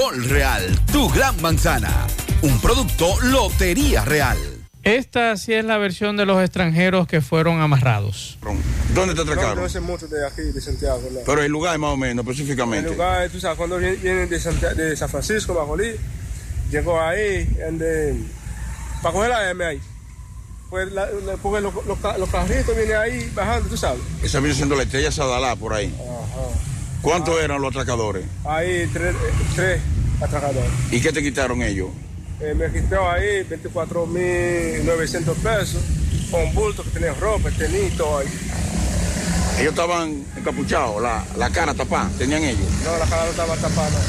[0.00, 0.62] Real,
[0.92, 2.06] tu gran manzana.
[2.42, 4.36] Un producto Lotería Real.
[4.82, 8.38] Esta sí es la versión de los extranjeros que fueron amarrados.
[8.94, 9.62] ¿Dónde te No, atracaron?
[9.64, 11.00] no sé mucho de aquí, de Santiago.
[11.10, 11.20] ¿no?
[11.24, 12.90] Pero el lugar más o menos, El específicamente.
[12.90, 15.92] lugar, tú sabes, cuando vienen de, de San Francisco, Bajolí,
[16.70, 18.16] llegó ahí, donde,
[19.02, 19.80] para coger la M ahí.
[20.68, 24.02] Pues la- la- porque los, los ca- los carritos vienen ahí bajando, tú sabes.
[24.22, 25.90] Esa viene siendo la estrella Sadalá por ahí.
[27.02, 28.24] ¿Cuántos eran los atracadores?
[28.44, 29.80] Ahí tres, eh, tres
[30.20, 30.70] atracadores.
[30.90, 31.88] ¿Y qué te quitaron ellos?
[32.40, 35.82] Eh, me quitó ahí 24.900 pesos
[36.30, 38.26] con bulto que tenía ropa, tenía todo ahí.
[39.58, 42.68] Ellos estaban encapuchados, la, la cara tapada, tenían ellos.
[42.84, 44.00] No, la cara no estaba tapada.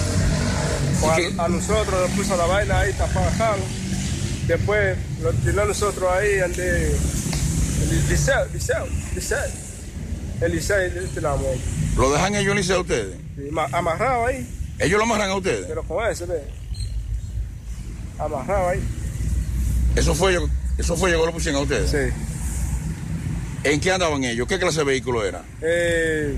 [0.99, 3.55] Pues a, a nosotros nos puso la vaina ahí tapada acá.
[4.47, 6.88] Después lo tiró a nosotros ahí ande
[7.81, 9.66] el liceo, liceo, liceo.
[10.41, 10.77] El liceo
[11.14, 11.61] tiramos ahí.
[11.97, 13.15] ¿Lo dejan ellos en liceo a ustedes?
[13.51, 14.47] Ma- amarrado ahí,
[14.80, 15.65] ¿Ellos lo amarran a ustedes?
[15.68, 16.43] pero con ese, ve.
[18.19, 18.80] Amarrado ahí.
[19.95, 21.89] Eso fue ellos, eso fue ellos que lo pusieron a ustedes.
[21.89, 22.14] Sí.
[23.64, 24.47] ¿En qué andaban ellos?
[24.47, 25.43] ¿Qué clase de vehículo era?
[25.61, 26.38] Eh,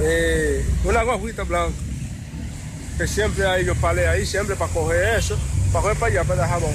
[0.00, 1.72] eh, una guaguita blanca.
[2.98, 5.36] Que siempre hay yo palé ahí, siempre para coger eso,
[5.72, 6.72] para coger para allá, para el jabón.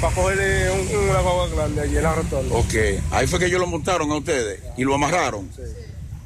[0.00, 2.54] Para cogerle un- una guagua grande allí en la rotonda.
[2.54, 2.74] Ok,
[3.10, 5.48] ahí fue que ellos lo montaron a ustedes y lo amarraron.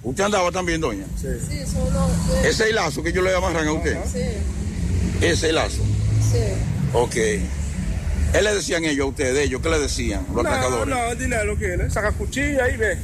[0.03, 1.07] ¿Usted andaba también, doña?
[1.21, 1.29] Sí.
[1.49, 2.09] Sí, solo.
[2.41, 3.97] Ese es el lazo que ellos le amarran a usted.
[4.13, 4.19] Sí,
[5.19, 5.83] Ese es el lazo.
[6.31, 6.39] sí.
[6.93, 7.15] Ok.
[7.15, 9.47] ¿Qué le decían ellos a ustedes?
[9.47, 10.27] ¿Ellos qué le decían?
[10.35, 10.95] Los no, atracadores.
[10.95, 11.89] no, dinero lo quiere.
[11.91, 12.99] Saca cuchilla ahí, ve.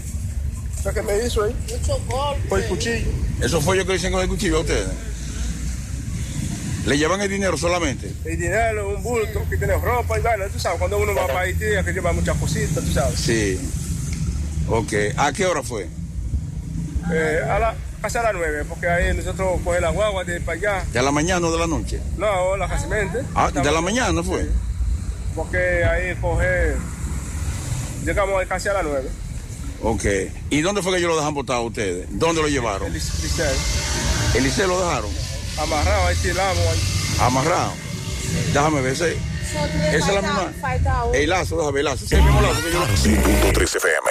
[0.85, 1.55] Lo que me hizo ahí.
[1.71, 2.49] Mucho golpe.
[2.49, 3.11] Por el cuchillo.
[3.41, 4.89] Eso fue ellos que dicen con el cuchillo a ustedes.
[6.87, 8.13] ¿Le llevan el dinero solamente?
[8.25, 10.47] El dinero, un bulto, que tiene ropa y vaina.
[10.49, 13.19] Tú sabes, cuando uno va para Haití, hay que lleva muchas cositas, tú sabes.
[13.21, 13.61] Sí.
[14.69, 14.93] Ok.
[15.17, 15.89] ¿A qué hora fue?
[17.13, 20.59] Eh, a la, casi a las nueve, porque ahí nosotros cogemos la guagua de para
[20.59, 20.85] allá.
[20.93, 22.01] ¿De la mañana o de la noche?
[22.17, 23.19] No, la casimente.
[23.35, 24.49] Ah, de la mañana fue.
[25.35, 26.75] Porque ahí coge.
[28.05, 29.11] Llegamos casi a las nueve.
[29.83, 30.05] Ok.
[30.51, 32.07] ¿Y dónde fue que ellos lo dejan botado a ustedes?
[32.11, 32.87] ¿Dónde lo llevaron?
[32.87, 33.47] El liceo.
[34.35, 35.11] ¿El liceo lo dejaron?
[35.61, 36.81] Amarrado, ahí tiramos ahí.
[37.21, 37.73] Amarrado.
[38.53, 38.93] Déjame ver.
[38.93, 39.17] Ese,
[39.93, 40.53] esa es la misma.
[41.13, 42.07] El lazo, déjame ver el lazo.
[42.07, 42.87] Sí, el mismo lazo que yo.
[42.87, 44.11] 100.3 FM.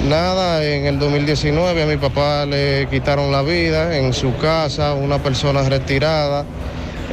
[0.08, 5.18] nada, en el 2019 a mi papá le quitaron la vida en su casa, una
[5.18, 6.46] persona retirada.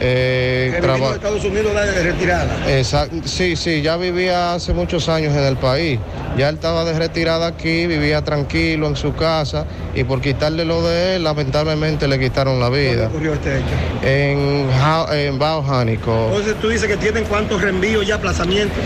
[0.03, 2.57] Eh, traba- de Estados Unidos de retirada.
[2.79, 5.99] Exacto, sí, sí, ya vivía hace muchos años en el país.
[6.39, 10.83] Ya él estaba de retirada aquí, vivía tranquilo en su casa y por quitarle lo
[10.87, 13.07] de él, lamentablemente le quitaron la ¿Dónde vida.
[13.09, 13.67] ocurrió este hecho?
[14.03, 14.69] En,
[15.13, 16.27] en Bao Jánico.
[16.29, 18.79] Entonces tú dices que tienen cuántos reenvíos ya, aplazamientos.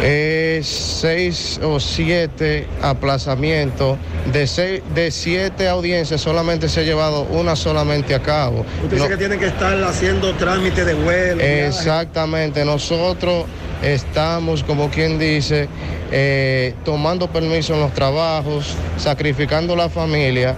[0.00, 3.98] Eh, seis o siete aplazamientos.
[4.32, 8.64] De, seis, de siete audiencias solamente se ha llevado una solamente a cabo.
[8.82, 11.42] Usted dice que tienen que estar haciendo trámite de vuelo.
[11.42, 13.46] Exactamente, nosotros
[13.82, 15.68] estamos, como quien dice,
[16.12, 20.54] eh, tomando permiso en los trabajos, sacrificando la familia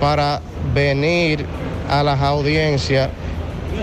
[0.00, 0.40] para
[0.74, 1.44] venir
[1.88, 3.08] a las audiencias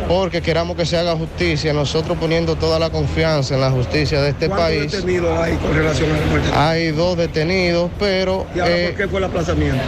[0.07, 4.29] porque queramos que se haga justicia, nosotros poniendo toda la confianza en la justicia de
[4.29, 4.91] este ¿Cuántos país.
[4.91, 6.49] detenidos hay con relación a la muerte?
[6.53, 9.81] Hay dos detenidos, pero ¿Y ahora eh, por qué fue el aplazamiento?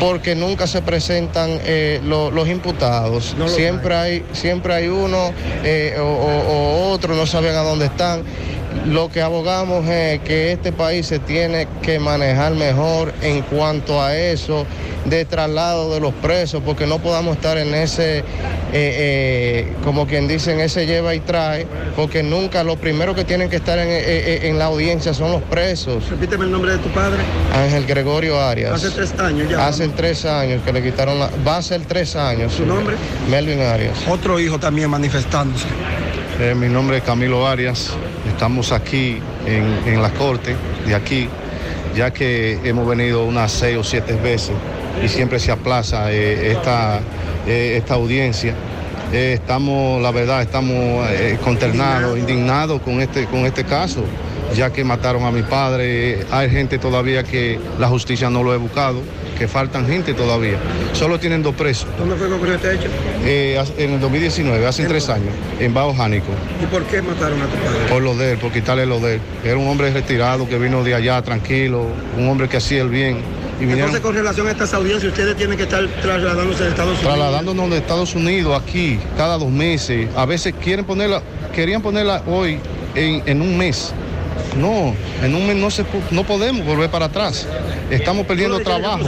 [0.00, 3.34] porque nunca se presentan eh, lo- los imputados.
[3.38, 4.24] No los siempre hay.
[4.32, 5.32] siempre hay uno
[5.64, 8.22] eh, o, o- o otro, no saben a dónde están.
[8.86, 14.16] Lo que abogamos es que este país se tiene que manejar mejor en cuanto a
[14.16, 14.66] eso
[15.04, 18.24] de traslado de los presos, porque no podamos estar en ese, eh,
[18.72, 21.66] eh, como quien dice, en ese lleva y trae,
[21.96, 25.42] porque nunca, lo primero que tienen que estar en, eh, en la audiencia son los
[25.42, 26.08] presos.
[26.08, 27.22] Repíteme el nombre de tu padre.
[27.54, 28.72] Ángel Gregorio Arias.
[28.72, 29.66] Hace tres años ya.
[29.66, 31.30] Hace tres años que le quitaron la...
[31.46, 32.54] Va a ser tres años.
[32.54, 32.96] ¿Su nombre?
[33.30, 33.98] Melvin Arias.
[34.08, 35.66] Otro hijo también manifestándose.
[36.40, 37.90] Eh, mi nombre es Camilo Arias.
[38.28, 40.56] Estamos aquí en, en la corte
[40.86, 41.28] de aquí,
[41.94, 44.52] ya que hemos venido unas seis o siete veces
[45.02, 47.00] y siempre se aplaza eh, esta,
[47.46, 48.54] eh, esta audiencia.
[49.12, 51.06] Eh, estamos, la verdad, estamos
[51.42, 54.02] consternados, indignados con este, con este caso,
[54.56, 56.26] ya que mataron a mi padre.
[56.30, 59.00] Hay gente todavía que la justicia no lo ha buscado,
[59.38, 60.56] que faltan gente todavía.
[60.94, 61.88] Solo tienen dos presos.
[61.98, 62.88] ¿Dónde fue que ocurrió este hecho?
[63.78, 66.26] En el 2019, hace tres años, en Bajo Jánico
[66.62, 67.86] ¿Y por qué mataron a tu padre?
[67.88, 69.20] por lo de él, por quitarle lo de él.
[69.44, 71.86] Era un hombre retirado que vino de allá tranquilo,
[72.18, 73.43] un hombre que hacía el bien.
[73.60, 77.14] Y Entonces, con relación a estas audiencias, ustedes tienen que estar trasladándose de Estados Unidos.
[77.14, 80.08] trasladándonos de Estados Unidos aquí cada dos meses.
[80.16, 81.22] A veces quieren ponerla,
[81.54, 82.58] querían ponerla hoy
[82.94, 83.92] en, en un mes.
[84.58, 87.46] No, en un mes no, se, no podemos volver para atrás.
[87.90, 89.04] Estamos perdiendo trabajo.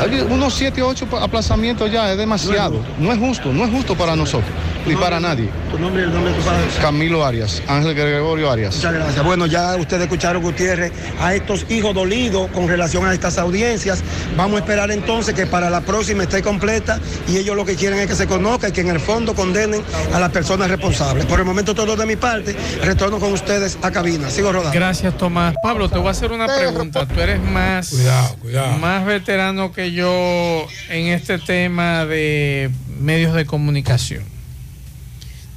[0.00, 2.80] Hay Unos siete, ocho pa- aplazamientos ya es demasiado.
[2.98, 4.50] No es justo, no es justo para nosotros
[4.84, 5.48] ni para nadie.
[5.70, 6.64] Tu nombre el nombre de tu padre.
[6.80, 8.74] Camilo Arias, Ángel Gregorio Arias.
[8.76, 9.24] Muchas gracias.
[9.24, 10.90] Bueno, ya ustedes escucharon, Gutiérrez,
[11.20, 14.02] a estos hijos dolidos con relación a estas audiencias.
[14.36, 18.00] Vamos a esperar entonces que para la próxima esté completa y ellos lo que quieren
[18.00, 19.82] es que se conozca y que en el fondo condenen
[20.12, 21.26] a las personas responsables.
[21.26, 22.56] Por el momento todo de mi parte.
[22.82, 24.30] Retorno con ustedes a cabina.
[24.30, 24.72] Sigo rodando.
[24.72, 25.54] Gracias, Tomás.
[25.62, 27.06] Pablo, te voy a hacer una pregunta.
[27.06, 28.78] Tú eres más, Cuidado, cuidado.
[28.78, 34.24] más veterano que yo en este tema de medios de comunicación.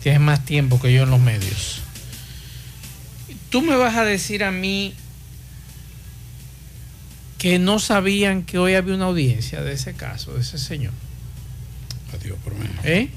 [0.02, 1.82] Tienes más tiempo que yo en los medios.
[3.50, 4.94] Tú me vas a decir a mí
[7.38, 10.94] que no sabían que hoy había una audiencia de ese caso, de ese señor.
[12.14, 12.76] Adiós, por menos.
[12.84, 13.10] ¿Eh?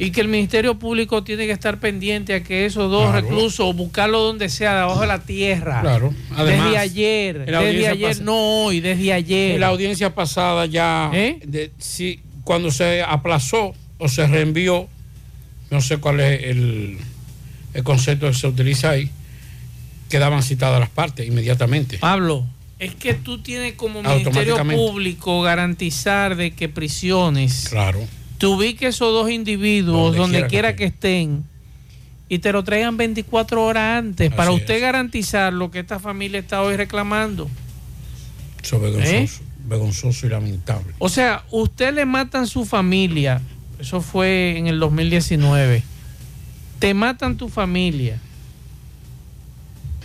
[0.00, 3.20] Y que el Ministerio Público tiene que estar pendiente a que esos dos Claro.
[3.20, 5.80] reclusos, buscarlo donde sea, debajo de la tierra.
[5.80, 6.14] Claro.
[6.36, 9.54] Además, desde ayer, desde ayer, pasa- no hoy, desde ayer.
[9.54, 11.40] En la audiencia pasada ya, ¿Eh?
[11.44, 14.86] de- sí, cuando se aplazó o se reenvió,
[15.70, 16.98] no sé cuál es el,
[17.74, 19.10] el concepto que se utiliza ahí,
[20.08, 21.98] quedaban citadas las partes inmediatamente.
[21.98, 22.46] Pablo,
[22.78, 24.56] es que tú tienes como Ministerio.
[24.64, 28.06] Público garantizar de que prisiones Claro.
[28.38, 31.44] Te ubiques esos dos individuos Donde donde, quiera quiera, que estén
[32.28, 36.62] y te lo traigan 24 horas antes para usted garantizar lo que esta familia está
[36.62, 37.48] hoy reclamando.
[38.62, 40.92] Eso es vergonzoso, vergonzoso y lamentable.
[40.98, 43.40] O sea, usted le matan su familia,
[43.80, 45.82] eso fue en el 2019,
[46.78, 48.18] te matan tu familia.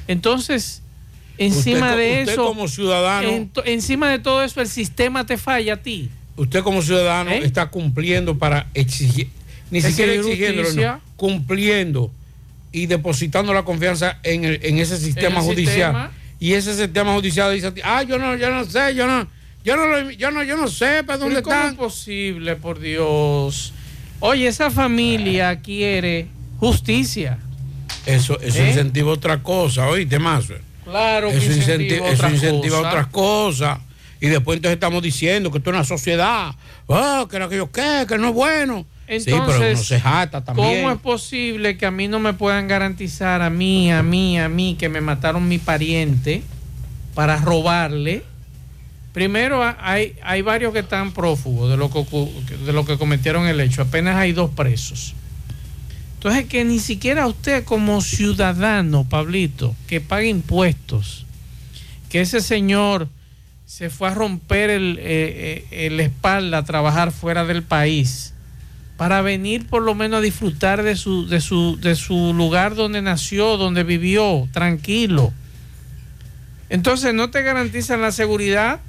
[0.07, 0.81] Entonces,
[1.37, 5.73] encima Usted de usted eso, como ciudadano- encima de todo eso, el sistema te falla
[5.75, 6.09] a ti.
[6.35, 7.41] Usted como ciudadano ¿Eh?
[7.43, 9.29] está cumpliendo para exigir,
[9.69, 10.91] ni siquiera exigiéndolo, justicia.
[10.93, 12.11] no, cumpliendo
[12.71, 15.91] y depositando la confianza en, el- en ese sistema En judicial.
[15.91, 16.11] sistema.
[16.39, 19.27] Y ese sistema judicial dice, ah, yo no, yo no sé, yo no,
[19.63, 22.79] yo no, lo- yo no, yo no sé para dónde Pero ¿Cómo es posible, por
[22.79, 23.71] Dios?
[24.19, 26.27] Oye, esa familia quiere
[26.59, 27.37] justicia.
[28.05, 28.69] Eso, eso ¿Eh?
[28.69, 30.45] incentiva otra cosa, oíste más.
[30.83, 32.91] Claro que Eso, incenti- incentiva eso otras incentiva cosas.
[32.91, 33.79] otras cosas.
[34.23, 36.55] Y después entonces estamos diciendo que esto es una sociedad,
[36.87, 38.85] ah, que era aquello que, que no es bueno.
[39.05, 40.81] sí, pero Entonces, uno se jata también.
[40.81, 44.47] ¿Cómo es posible que a mí no me puedan garantizar a mí, a mí, a
[44.47, 46.41] mí, que me mataron mi pariente
[47.13, 48.23] para robarle?
[49.11, 52.05] Primero, ha- hay, hay varios que están prófugos de lo que,
[52.65, 53.81] de lo que cometieron el hecho.
[53.81, 55.15] Apenas hay dos presos.
[56.13, 61.25] Entonces, que ni siquiera usted como ciudadano, Pablito, que paga impuestos,
[62.09, 63.09] que ese señor
[63.65, 68.33] se fue a romper el, eh, eh, el espalda a trabajar fuera del país
[68.97, 73.01] para venir por lo menos a disfrutar de su, de su, de su lugar donde
[73.01, 75.33] nació, donde vivió, tranquilo.
[76.69, 78.79] Entonces no te garantizan la seguridad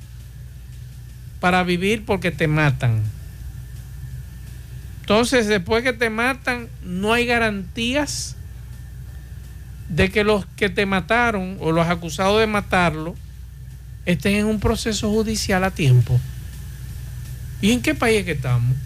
[1.40, 3.02] para vivir porque te matan.
[5.00, 8.36] Entonces después que te matan no hay garantías
[9.88, 13.14] de que los que te mataron o los acusados de matarlo
[14.06, 16.20] estén en un proceso judicial a tiempo.
[17.60, 18.76] ¿Y en qué país es que estamos?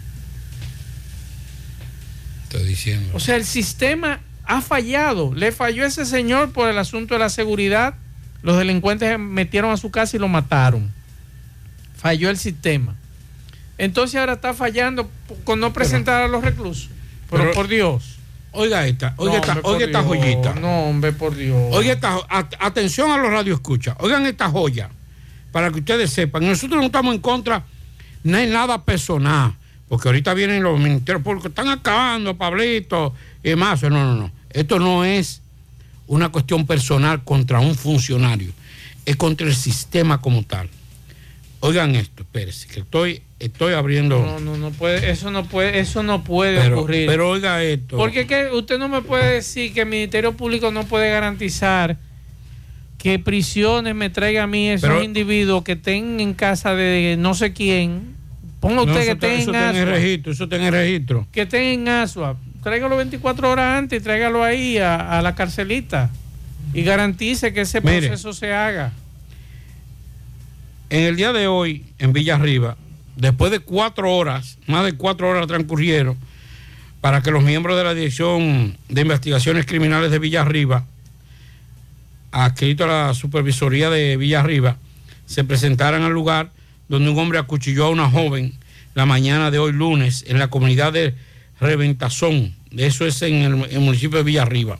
[2.43, 3.11] Estoy diciendo.
[3.13, 5.33] O sea, el sistema ha fallado.
[5.33, 7.95] Le falló a ese señor por el asunto de la seguridad.
[8.41, 10.91] Los delincuentes metieron a su casa y lo mataron.
[11.97, 12.95] Falló el sistema.
[13.77, 15.09] Entonces ahora está fallando
[15.43, 16.89] con no presentar a los reclusos.
[17.29, 18.15] Pero, pero- por Dios.
[18.51, 20.07] Oiga esta, oiga No, esta, hombre, oiga esta Dios.
[20.17, 20.53] joyita.
[20.55, 21.55] No, hombre, por Dios.
[21.71, 22.17] Oiga esta,
[22.59, 23.95] atención a los radioescuchas.
[23.99, 24.89] Oigan esta joya,
[25.51, 26.47] para que ustedes sepan.
[26.47, 27.65] Nosotros no estamos en contra
[28.23, 29.53] de nada personal,
[29.87, 33.13] porque ahorita vienen los ministerios públicos, están acabando, Pablito
[33.43, 33.81] y más.
[33.83, 34.31] No, no, no.
[34.51, 35.41] Esto no es
[36.07, 38.51] una cuestión personal contra un funcionario,
[39.05, 40.69] es contra el sistema como tal.
[41.61, 44.17] Oigan esto, espérense, que estoy, estoy abriendo.
[44.23, 47.05] No, no, no puede, eso no puede, eso no puede pero, ocurrir.
[47.05, 47.97] pero oiga esto.
[47.97, 51.97] Porque que usted no me puede decir que el Ministerio Público no puede garantizar
[52.99, 57.33] que prisiones me traiga a mí esos Pero- individuos que estén en casa de no
[57.33, 58.13] sé quién.
[58.59, 59.85] Ponga No, usted que estén eso en Asua.
[59.85, 61.25] registro, eso está en el registro.
[61.31, 62.35] Que estén en Asua.
[62.61, 66.09] Tráigalo 24 horas antes y tráigalo ahí a, a la carcelita.
[66.73, 68.07] Y garantice que ese Mire.
[68.09, 68.91] proceso se haga.
[70.89, 72.75] En el día de hoy, en Villarriba,
[73.15, 76.17] después de cuatro horas, más de cuatro horas transcurrieron
[76.99, 80.85] para que los miembros de la Dirección de Investigaciones Criminales de Villarriba,
[82.31, 84.77] adscrito a la Supervisoría de Villarriba,
[85.25, 86.51] se presentaran al lugar
[86.87, 88.53] donde un hombre acuchilló a una joven
[88.95, 91.13] la mañana de hoy lunes en la comunidad de
[91.59, 92.53] Reventazón.
[92.75, 94.79] Eso es en el, municipio de Villarriba.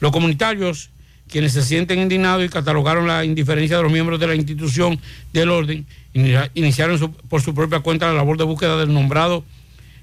[0.00, 0.90] Los comunitarios,
[1.28, 4.98] quienes se sienten indignados y catalogaron la indiferencia de los miembros de la institución
[5.32, 9.44] del orden, ini- iniciaron por su propia cuenta la labor de búsqueda del nombrado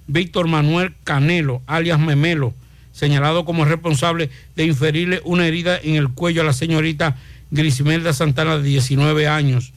[0.08, 2.54] Víctor Manuel Canelo, alias Memelo,
[2.98, 7.16] señalado como responsable de inferirle una herida en el cuello a la señorita
[7.52, 9.72] Grisimelda Santana de 19 años.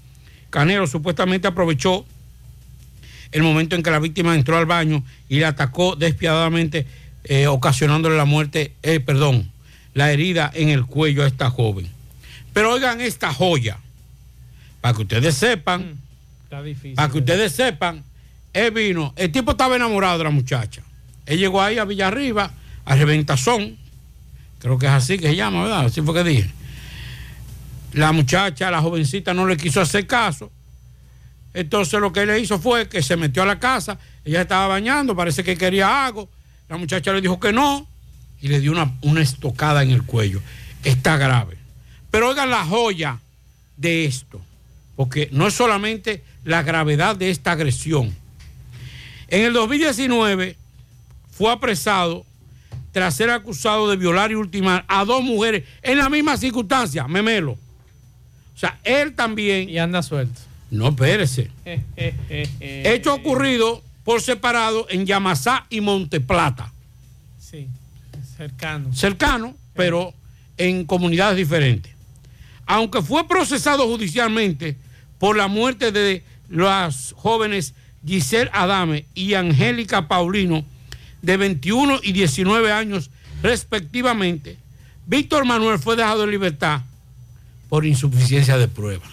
[0.49, 2.07] Canelo supuestamente aprovechó
[3.31, 6.87] el momento en que la víctima entró al baño y le atacó despiadadamente,
[7.25, 9.51] eh, ocasionándole la muerte, eh, perdón,
[9.93, 11.89] la herida en el cuello a esta joven.
[12.55, 13.79] Pero oigan esta joya,
[14.81, 15.99] para que ustedes sepan,
[16.45, 16.95] Está difícil.
[16.95, 18.03] para que ustedes sepan,
[18.55, 20.83] él vino, el tipo estaba enamorado de la muchacha.
[21.27, 22.51] Él llegó ahí a Villarriba,
[22.85, 23.77] a Reventazón,
[24.59, 25.87] creo que es así que se llama, ¿verdad?
[25.87, 26.51] Así fue que dije.
[27.93, 30.51] La muchacha, la jovencita, no le quiso hacer caso.
[31.55, 34.69] Entonces lo que él le hizo fue que se metió a la casa, ella estaba
[34.69, 36.29] bañando, parece que quería algo.
[36.69, 37.87] La muchacha le dijo que no
[38.41, 40.41] y le dio una, una estocada en el cuello.
[40.85, 41.59] Está grave.
[42.11, 43.19] Pero oigan la joya
[43.77, 44.41] de esto,
[44.95, 48.15] porque no es solamente la gravedad de esta agresión.
[49.29, 50.57] En el 2019
[51.31, 52.25] fue apresado
[52.93, 57.53] tras ser acusado de violar y ultimar a dos mujeres en la misma circunstancia, memelo.
[57.53, 59.69] O sea, él también.
[59.69, 60.41] Y anda suelto.
[60.71, 61.51] No, espérese.
[62.61, 66.73] Hecho ocurrido por separado en Yamasá y Monteplata.
[67.39, 67.69] Sí,
[68.37, 68.93] cercano.
[68.93, 70.13] Cercano, pero
[70.57, 71.93] en comunidades diferentes.
[72.67, 74.77] Aunque fue procesado judicialmente
[75.19, 77.75] por la muerte de las jóvenes
[78.07, 80.65] Giselle Adame y Angélica Paulino,
[81.23, 83.11] de 21 y 19 años
[83.43, 84.57] respectivamente,
[85.07, 86.83] Víctor Manuel fue dejado en libertad
[87.69, 89.05] por insuficiencia de prueba.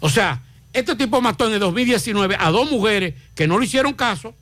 [0.00, 0.42] O sea,
[0.72, 4.34] este tipo mató en el 2019 a dos mujeres que no le hicieron caso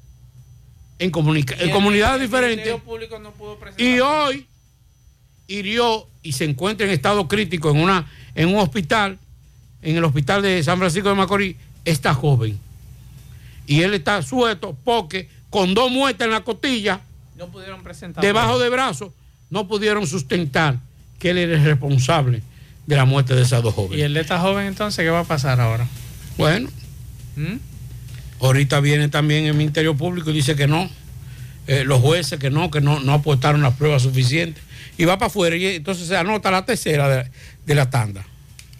[0.99, 2.75] en, comunidades diferentes.
[3.77, 4.47] Y hoy
[5.47, 9.19] hirió y se encuentra en estado crítico en, una, en un hospital,
[9.83, 12.59] en el hospital de San Francisco de Macorís, esta joven.
[13.67, 17.01] Y él está suelto porque con dos muertes en la costilla,
[17.39, 18.25] No pudieron presentar.
[18.25, 19.13] debajo de brazos,
[19.51, 20.81] no pudieron sustentar
[21.21, 22.43] que él era el responsable
[22.89, 23.99] de la muerte de esas dos jóvenes.
[24.01, 25.87] ¿Y el de esta joven entonces qué va a pasar ahora?
[26.37, 26.69] Bueno,
[27.37, 27.59] ¿Mm?
[28.41, 30.91] ahorita viene también el Ministerio Público y dice que no.
[31.69, 34.61] Eh, los jueces que no, que no, no aportaron las pruebas suficientes.
[34.99, 37.31] Y va para afuera y entonces se anota la tercera de,
[37.65, 38.27] de la tanda.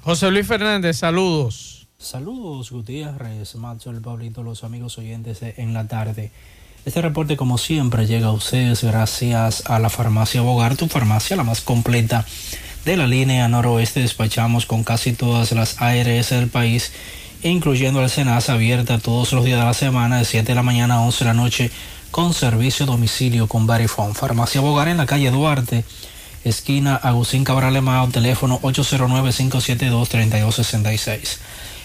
[0.03, 1.87] José Luis Fernández, saludos.
[1.99, 6.33] Saludos Gutiérrez, Maxwell, Pablito, los amigos oyentes de en la tarde.
[6.85, 11.43] Este reporte como siempre llega a ustedes gracias a la farmacia Bogar, tu farmacia la
[11.43, 12.27] más completa
[12.85, 14.01] de la línea noroeste.
[14.01, 16.93] Despachamos con casi todas las ARS del país,
[17.43, 20.97] incluyendo el Senasa abierta todos los días de la semana de 7 de la mañana
[20.97, 21.71] a 11 de la noche
[22.11, 24.13] con servicio a domicilio con Verifone.
[24.13, 25.87] Farmacia Bogar en la calle Duarte,
[26.45, 31.39] esquina Agustín Cabral Emao, teléfono 809-572-3266.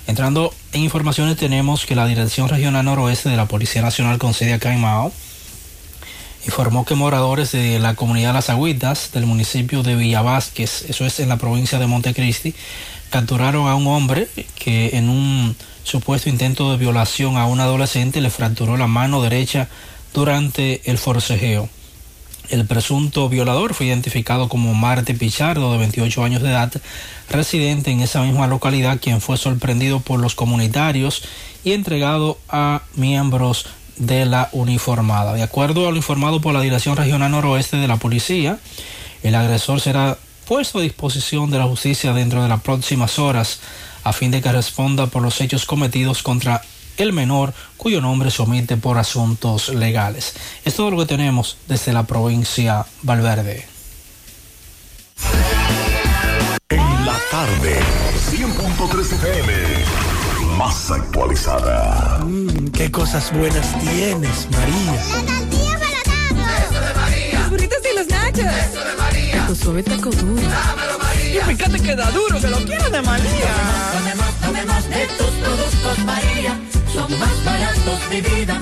[0.10, 4.54] Entrando en informaciones tenemos que la Dirección Regional Noroeste de la Policía Nacional con sede
[4.54, 5.14] acá en Mao
[6.48, 11.30] informó que moradores de la comunidad Las Agüitas del municipio de Villavásquez, eso es en
[11.30, 12.56] la provincia de Montecristi,
[13.12, 18.32] capturaron a un hombre que en un supuesto intento de violación a un adolescente le
[18.32, 19.68] fracturó la mano derecha
[20.12, 21.70] durante el forcejeo.
[22.50, 26.72] El presunto violador fue identificado como Marte Pichardo, de 28 años de edad,
[27.30, 31.24] residente en esa misma localidad, quien fue sorprendido por los comunitarios
[31.64, 33.68] y entregado a miembros
[33.98, 35.34] de la uniformada.
[35.34, 38.58] De acuerdo a lo informado por la Dirección Regional Noroeste de la Policía,
[39.22, 40.18] el agresor será
[40.48, 43.60] puesto a disposición de la justicia dentro de las próximas horas
[44.04, 46.64] a fin de que responda por los hechos cometidos contra
[47.00, 50.34] el menor cuyo nombre se omite por asuntos legales.
[50.66, 53.68] Es todo lo que tenemos desde la provincia Valverde.
[56.70, 57.80] En la tarde,
[58.32, 59.54] 100.3 FM,
[60.58, 62.20] más actualizada.
[62.26, 64.96] Mm, qué cosas buenas tienes, María.
[64.96, 67.40] Eso de María.
[67.40, 68.46] Los burritos y los nachos.
[68.46, 69.48] Eso de María.
[69.48, 70.42] Tu suave taco duro.
[70.42, 71.42] Dámelo, María.
[71.42, 73.54] Y fíjate que da duro, que lo quiero de María.
[73.94, 76.60] Tomemos, tomemos de tus productos, María.
[76.94, 78.62] Son más baratos, mi vida.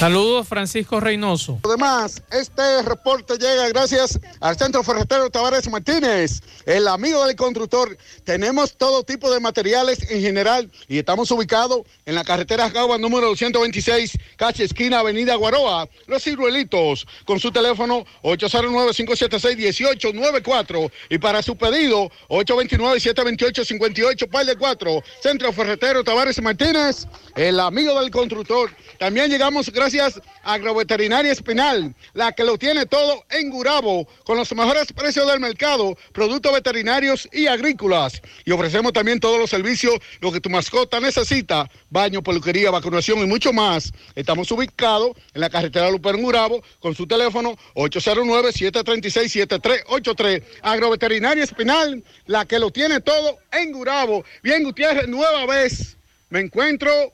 [0.00, 1.60] Saludos, Francisco Reynoso.
[1.62, 7.98] Además, este reporte llega gracias al Centro Ferretero Tavares Martínez, el amigo del constructor.
[8.24, 13.26] Tenemos todo tipo de materiales en general y estamos ubicados en la carretera Jagua número
[13.26, 22.10] 226, calle esquina Avenida Guaroa, Los Ciruelitos, con su teléfono 809-576-1894 y para su pedido
[22.30, 27.06] 829-728-58, par de 4, Centro Ferretero Tavares Martínez,
[27.36, 28.70] el amigo del constructor.
[28.98, 30.12] También llegamos gracias a
[30.44, 35.96] Agroveterinaria Espinal, la que lo tiene todo en Gurabo, con los mejores precios del mercado,
[36.12, 38.20] productos veterinarios y agrícolas.
[38.44, 43.26] Y ofrecemos también todos los servicios, lo que tu mascota necesita, baño, peluquería, vacunación y
[43.26, 43.92] mucho más.
[44.14, 50.42] Estamos ubicados en la carretera Luper en Gurabo, con su teléfono 809-736-7383.
[50.62, 54.24] Agroveterinaria Espinal, la que lo tiene todo en Gurabo.
[54.42, 55.96] Bien, Gutiérrez, nueva vez
[56.30, 57.12] me encuentro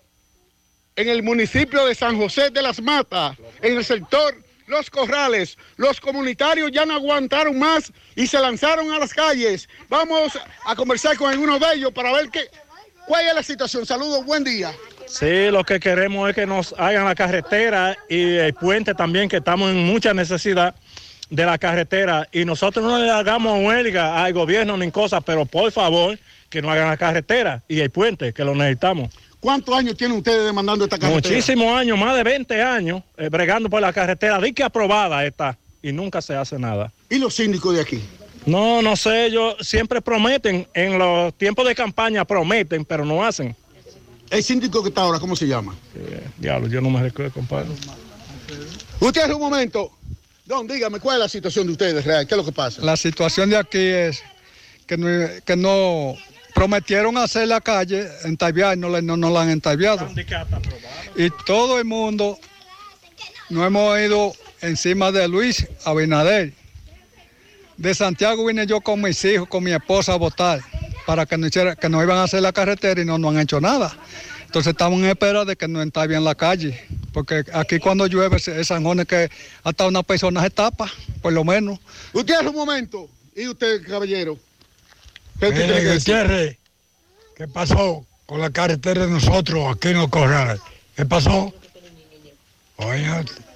[0.97, 4.35] en el municipio de San José de las Matas, en el sector
[4.66, 5.56] Los Corrales.
[5.77, 9.68] Los comunitarios ya no aguantaron más y se lanzaron a las calles.
[9.89, 12.48] Vamos a conversar con algunos de ellos para ver qué,
[13.06, 13.85] cuál es la situación.
[13.85, 14.73] Saludos, buen día.
[15.06, 19.36] Sí, lo que queremos es que nos hagan la carretera y el puente también, que
[19.36, 20.74] estamos en mucha necesidad
[21.28, 22.27] de la carretera.
[22.32, 26.18] Y nosotros no le hagamos huelga al gobierno ni cosas, pero por favor
[26.48, 29.12] que nos hagan la carretera y el puente, que lo necesitamos.
[29.40, 31.34] ¿Cuántos años tienen ustedes demandando esta carretera?
[31.34, 34.40] Muchísimos años, más de 20 años, eh, bregando por la carretera.
[34.40, 36.92] Di que aprobada está y nunca se hace nada.
[37.08, 38.02] ¿Y los síndicos de aquí?
[38.46, 43.54] No, no sé, ellos siempre prometen, en los tiempos de campaña prometen, pero no hacen.
[44.30, 45.74] ¿El síndico que está ahora, cómo se llama?
[45.94, 47.68] Eh, diablo, yo no me recuerdo, compadre.
[49.00, 49.90] Usted un momento.
[50.44, 52.26] Don, dígame, ¿cuál es la situación de ustedes, real?
[52.26, 52.82] ¿Qué es lo que pasa?
[52.82, 54.22] La situación de aquí es
[54.86, 55.08] que no,
[55.44, 56.16] que no
[56.56, 60.08] prometieron hacer la calle, entabiar, y no, no, no la han entabiado.
[61.14, 62.38] Y todo el mundo
[63.50, 66.54] no hemos ido encima de Luis Abinader.
[67.76, 70.62] De Santiago vine yo con mis hijos, con mi esposa a votar
[71.04, 73.40] para que nos, hiciera, que nos iban a hacer la carretera y no nos han
[73.42, 73.94] hecho nada.
[74.46, 78.68] Entonces estamos en espera de que nos entabien la calle, porque aquí cuando llueve es
[78.68, 79.30] zanjones que
[79.62, 81.78] hasta una persona se tapa, por lo menos.
[82.14, 83.10] Gutiérrez, un momento.
[83.34, 84.38] ¿Y usted, caballero?
[85.40, 85.94] ¿Qué Mire?
[85.94, 86.58] Gutiérrez,
[87.36, 90.60] ¿qué pasó con la carretera de nosotros aquí en los corrales?
[90.96, 91.52] ¿Qué pasó?
[92.76, 93.06] Oye,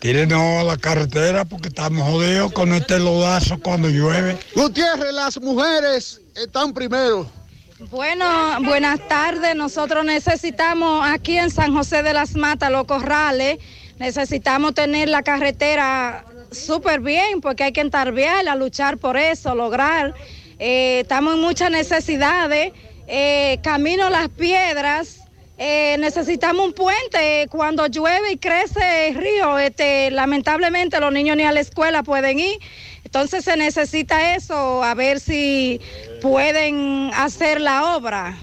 [0.00, 4.38] tírenos a la carretera porque estamos jodidos con este lodazo cuando llueve.
[4.54, 7.30] Gutiérrez, las mujeres están primero.
[7.90, 8.26] Bueno,
[8.62, 9.56] buenas tardes.
[9.56, 13.58] Nosotros necesitamos aquí en San José de las Matas, Los Corrales,
[13.98, 20.14] necesitamos tener la carretera súper bien porque hay que entarbiarla, luchar por eso, lograr.
[20.60, 22.72] Eh, estamos en muchas necesidades.
[23.08, 25.16] Eh, camino Las Piedras.
[25.62, 29.58] eh, necesitamos un puente cuando llueve y crece el río.
[29.58, 32.58] Este, lamentablemente los niños ni a la escuela pueden ir.
[33.04, 35.80] Entonces se necesita eso, a ver si
[36.20, 38.38] pueden hacer la obra.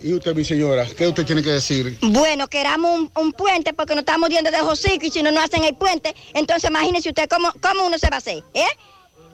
[0.00, 0.86] ¿Y usted, mi señora?
[0.96, 1.98] ¿Qué usted tiene que decir?
[2.02, 5.44] Bueno, queramos un, un puente porque nos estamos yendo de hocico y si no nos
[5.44, 8.64] hacen el puente, entonces imagínese usted cómo, cómo uno se va a hacer, ¿eh?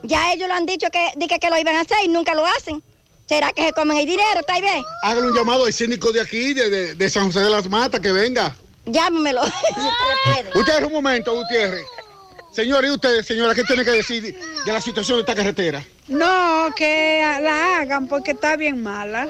[0.05, 2.35] Ya ellos lo han dicho que, di que, que lo iban a hacer y nunca
[2.35, 2.83] lo hacen.
[3.29, 4.83] ¿Será que se comen el dinero, tal vez?
[5.03, 8.01] Hágale un llamado al síndico de aquí, de, de- de San José de las Matas,
[8.01, 8.55] que venga.
[8.85, 9.43] Llámemelo.
[10.55, 11.85] Usted un momento, Gutiérrez.
[12.53, 15.83] Señor, ¿y usted, señora, qué tiene que decir de la situación de esta carretera?
[16.09, 19.29] No, que la hagan porque está bien mala.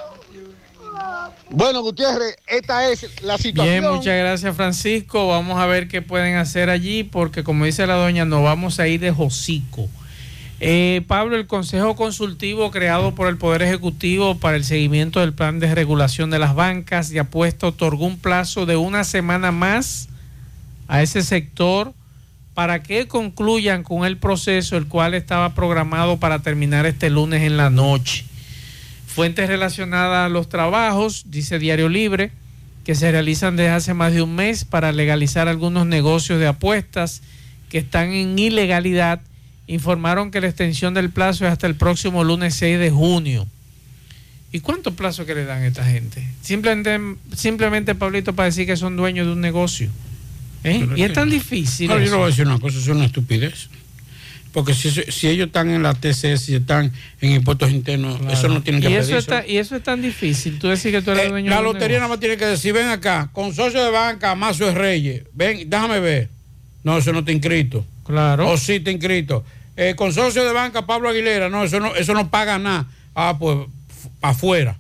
[1.50, 3.80] Bueno, Gutiérrez, esta es la situación.
[3.80, 5.28] Bien, muchas gracias Francisco.
[5.28, 8.88] Vamos a ver qué pueden hacer allí porque como dice la doña, nos vamos a
[8.88, 9.88] ir de hocico.
[10.64, 15.58] Eh, Pablo, el Consejo Consultivo creado por el Poder Ejecutivo para el seguimiento del plan
[15.58, 20.08] de regulación de las bancas y apuesta otorgó un plazo de una semana más
[20.86, 21.92] a ese sector
[22.54, 27.56] para que concluyan con el proceso, el cual estaba programado para terminar este lunes en
[27.56, 28.24] la noche.
[29.08, 32.30] Fuentes relacionadas a los trabajos, dice Diario Libre,
[32.84, 37.20] que se realizan desde hace más de un mes para legalizar algunos negocios de apuestas
[37.68, 39.22] que están en ilegalidad,
[39.66, 43.46] informaron que la extensión del plazo es hasta el próximo lunes 6 de junio.
[44.52, 46.26] ¿Y cuánto plazo que le dan a esta gente?
[46.42, 47.00] Simplemente,
[47.34, 49.88] simplemente Pablito, para decir que son dueños de un negocio.
[50.64, 50.86] ¿Eh?
[50.94, 51.90] Y es tan difícil.
[51.90, 53.68] Ahora, yo le voy a decir una cosa, es una estupidez.
[54.52, 58.62] Porque si, si ellos están en la TCS y están en impuestos internos, eso no
[58.62, 60.58] tiene que y eso, está, y eso es tan difícil.
[60.58, 62.44] Tú decís que tú eres Eh, dueño la de un lotería nada más tiene que
[62.44, 66.28] decir, ven acá, consorcio de banca, Mazo es Reyes, ven, déjame ver.
[66.84, 67.84] No, eso no está inscrito.
[68.04, 68.48] Claro.
[68.50, 69.44] O sí está inscrito.
[69.76, 72.86] Eh, consorcio de banca, Pablo Aguilera, no, eso no, eso no paga nada.
[73.14, 73.58] Ah, pues,
[74.20, 74.76] afuera.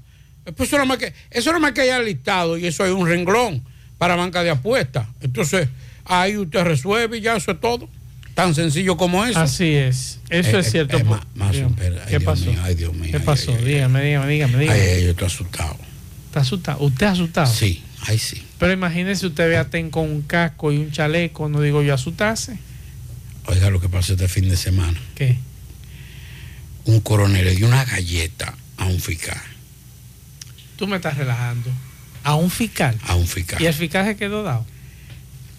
[0.46, 2.90] Eh, Pues eso no más que, eso no más que haya listado y eso hay
[2.90, 3.62] un renglón
[3.98, 5.06] para banca de apuestas.
[5.20, 5.68] Entonces,
[6.04, 7.88] ahí usted resuelve y ya eso es todo.
[8.34, 9.38] Tan sencillo como eso.
[9.38, 10.18] Así es.
[10.30, 10.96] Eso Eh, es eh, cierto.
[10.98, 11.66] eh, Ma- ay,
[12.08, 12.46] ¿Qué Dios pasó?
[12.46, 13.52] mío, ay, Dios mío, ¿Qué ay, pasó?
[13.54, 15.02] ay, dígame, dígame, dígame, dígame.
[15.04, 15.76] Yo estoy asustado.
[16.28, 16.78] ¿Está asustado?
[16.82, 17.52] ¿Usted asustado?
[17.52, 18.42] Sí, ahí sí.
[18.58, 21.94] Pero imagínese usted ve a Ten con un casco y un chaleco, no digo yo
[21.94, 22.58] asustarse.
[23.46, 24.98] Oiga lo que pasó este fin de semana.
[25.14, 25.36] ¿Qué?
[26.84, 29.40] Un coronel le dio una galleta a un fiscal.
[30.76, 31.70] Tú me estás relajando.
[32.24, 32.96] A un fiscal.
[33.06, 33.60] A un fiscal.
[33.60, 34.64] Y el fiscal se quedó dado.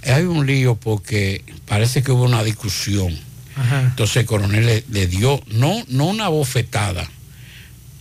[0.06, 3.18] Hay un lío porque parece que hubo una discusión.
[3.56, 3.82] Ajá.
[3.82, 7.08] Entonces el coronel le, le dio, no, no una bofetada,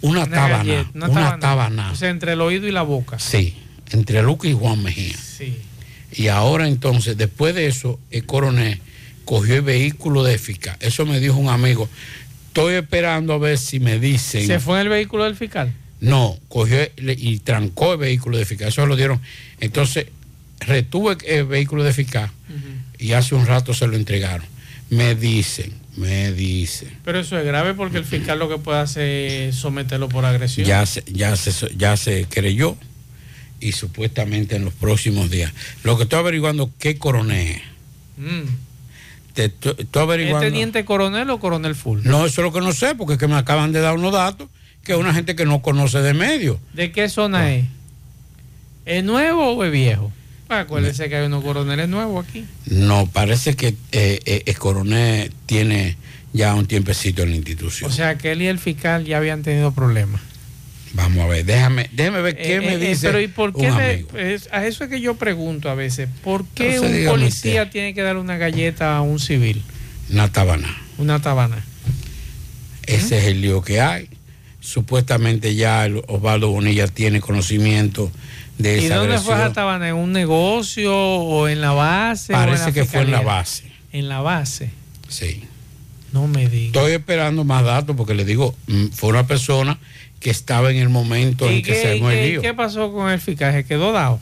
[0.01, 0.57] una, Una tábana.
[0.59, 1.39] galleta, una tábana.
[1.39, 1.93] tábana.
[1.93, 3.19] O sea, entre el oído y la boca.
[3.19, 3.57] Sí,
[3.93, 5.17] entre Lucas y Juan Mejía.
[5.17, 5.57] Sí.
[6.15, 8.81] Y ahora entonces, después de eso, el coronel
[9.25, 10.77] cogió el vehículo de fiscal.
[10.81, 11.89] Eso me dijo un amigo.
[12.49, 14.47] Estoy esperando a ver si me dicen.
[14.47, 15.73] ¿Se fue en el vehículo del fiscal?
[16.01, 18.69] No, cogió y trancó el vehículo de fiscal.
[18.69, 19.21] Eso lo dieron.
[19.61, 20.07] Entonces,
[20.61, 22.31] retuve el vehículo de fiscal
[22.99, 24.47] y hace un rato se lo entregaron.
[24.91, 26.91] Me dicen, me dicen.
[27.05, 30.67] Pero eso es grave porque el fiscal lo que puede hacer es someterlo por agresión.
[30.67, 32.77] Ya se, ya se, ya se creyó
[33.63, 35.53] y supuestamente en los próximos días.
[35.85, 37.63] Lo que estoy averiguando, ¿qué coronel es?
[38.19, 38.49] Mm.
[39.35, 42.01] Te- estoy estoy ¿Es teniente coronel o coronel full?
[42.05, 44.13] No, eso es lo que no sé, porque es que me acaban de dar unos
[44.13, 44.49] datos
[44.85, 46.59] que es una gente que no conoce de medio.
[46.75, 47.67] ¿De qué zona es?
[48.85, 50.13] ¿Es nuevo o es viejo?
[50.49, 52.45] Acuérdese que hay unos coroneles nuevos aquí.
[52.67, 55.97] No, parece que eh, eh, el coronel tiene
[56.33, 57.91] ya un tiempecito en la institución.
[57.91, 60.21] O sea que él y el fiscal ya habían tenido problemas.
[60.95, 63.71] Vamos a ver, déjame, déjame ver qué Eh, me eh, dice pero ¿y por qué
[63.71, 63.81] un
[64.19, 68.03] es- a eso es que yo pregunto a veces, ¿por qué un policía tiene que
[68.03, 69.63] dar una galleta a un civil?
[70.11, 70.69] Una tabana.
[70.99, 71.65] Una tabana.
[72.87, 74.09] Ese es el lío que hay.
[74.61, 78.11] Supuestamente ya Osvaldo Bonilla tiene conocimiento
[78.59, 79.53] de ¿Y esa dónde fue esa agresión.
[79.55, 79.89] tabana?
[79.89, 82.33] ¿En un negocio o en la base?
[82.33, 83.65] o en Parece la que fue en la base.
[83.93, 84.71] En la base.
[85.09, 85.45] Sí.
[86.13, 86.77] No me digas.
[86.77, 89.79] Estoy esperando más datos porque le digo, mm, fue una persona
[90.23, 92.41] que estaba en el momento ¿Y en que se armó el qué- lío.
[92.43, 93.53] qué pasó con el fiscal?
[93.53, 94.21] ¿Se quedó dado?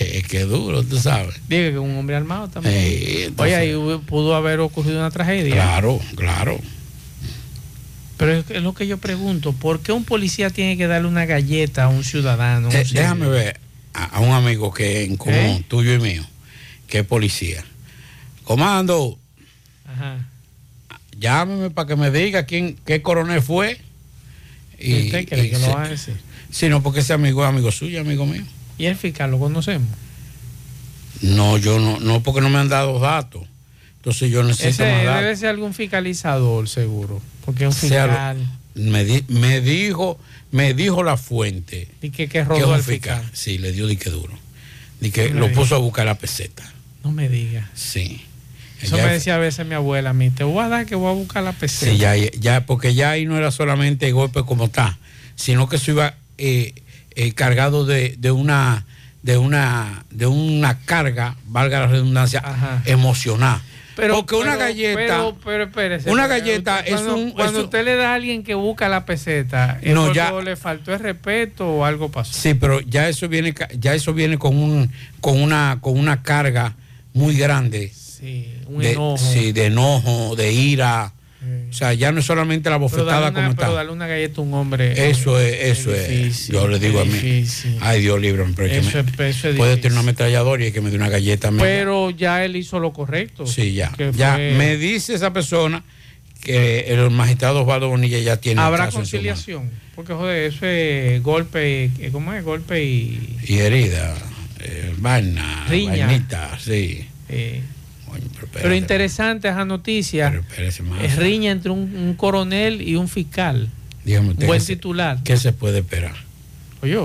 [0.00, 1.34] Es que duro, tú sabes.
[1.48, 2.74] Diga que un hombre armado también.
[2.76, 5.54] Eh, entonces- Oye, ahí pudo haber ocurrido una tragedia.
[5.54, 6.58] Claro, claro.
[8.16, 11.24] Pero es, es lo que yo pregunto, ¿por qué un policía tiene que darle una
[11.24, 12.68] galleta a un ciudadano?
[12.68, 13.60] un Eh, déjame ver
[13.94, 15.64] a, a un amigo que en común, ¿Eh?
[15.68, 16.24] tuyo y mío,
[16.88, 17.64] que es policía.
[18.44, 19.18] Comando,
[19.86, 20.28] Ajá.
[21.20, 23.80] Llámeme para que me diga quién, qué coronel fue.
[24.78, 26.16] ¿Y usted cree que lo se- va a decir?
[26.50, 28.42] Sí, no, porque ese amigo es amigo suyo, amigo mío.
[28.78, 29.88] ¿Y el fiscal lo conocemos?
[31.20, 33.42] No, yo no, no, porque no me han dado datos.
[33.96, 35.22] Entonces yo necesito Ese más datos.
[35.22, 37.20] debe ser algún fiscalizador, seguro.
[37.44, 38.58] Porque es un Sea lo- fiscal.
[38.74, 40.18] me, di- me dijo,
[40.50, 41.88] me dijo la fuente.
[42.00, 43.18] Y que, que que rodó al fiscal.
[43.20, 43.36] fiscal.
[43.36, 44.32] Sí, le dio dique duro.
[45.00, 45.60] Di que No lo diga.
[45.60, 46.62] puso a buscar la peseta.
[47.04, 47.68] No me diga.
[47.74, 48.22] Sí.
[48.80, 50.30] Eso Ya- me decía a veces mi abuela a mí.
[50.30, 51.90] Te voy a dar que voy a buscar la PC.
[51.92, 54.98] Sí, ya, ya, porque ya ahí no era solamente golpe como está,
[55.34, 56.72] sino que eso iba eh,
[57.14, 58.86] eh, cargado de, de una
[59.22, 62.42] de una de una carga, valga la redundancia,
[62.86, 63.60] emocional.
[63.96, 67.58] Porque una pero- galleta- Pero, pero espérese, una galleta usted- es cuando- un- Cuando es
[67.58, 70.94] un- usted le da a alguien que busca la peseta, ¿es No, ya- le faltó
[70.94, 72.32] el respeto o algo pasó?
[72.32, 74.90] Sí, pero ya eso viene, ya eso viene con un,
[75.20, 76.76] con una, con una carga
[77.12, 77.92] muy grande.
[78.20, 79.18] Sí, un de, enojo.
[79.18, 81.12] Sí, de enojo, de ira.
[81.70, 83.62] O sea, ya no es solamente la bofetada como una, está.
[83.62, 85.08] pero darle una galleta a un hombre.
[85.08, 86.06] Eso es, eso es.
[86.08, 87.12] difícil, Yo le digo a mí.
[87.12, 87.78] difícil.
[87.80, 90.90] Ay, Dios libre, pero que Eso me- es- puede tener una ametralladora y que me
[90.90, 91.50] dé una galleta.
[91.58, 93.46] Pero ya él hizo lo correcto.
[93.46, 93.90] sí, ya.
[94.14, 95.82] Ya fue- me dice esa persona
[96.42, 99.70] que el magistrado Osvaldo Bonilla ya tiene Habrá caso conciliación.
[99.94, 101.84] Porque, joder, eso es golpe.
[102.00, 102.44] eh, ¿Cómo es?
[102.44, 103.38] Golpe y.
[103.46, 104.14] Y herida,
[104.60, 106.06] eh, vaina, Riña.
[106.06, 107.06] vainita, sí.
[107.30, 107.62] eh,
[108.52, 110.32] Pero interesante esa noticia.
[111.02, 113.68] Es riña entre un, un coronel y un fiscal.
[114.04, 115.22] Dígame usted, buen ¿qué se- titular.
[115.22, 116.14] ¿Qué se puede esperar?
[116.82, 116.98] Oye,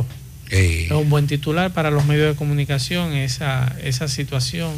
[0.52, 4.72] Eh, es un buen titular para los medios de comunicación esa, esa situación.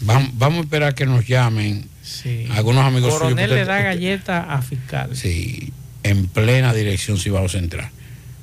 [0.00, 2.46] vamos, vamos a esperar que nos llamen Sí.
[2.50, 3.22] algunos amigos suyos.
[3.22, 5.16] Coronel le da galleta a fiscal.
[5.16, 5.72] Sí,
[6.02, 7.90] en plena dirección Cibao Central,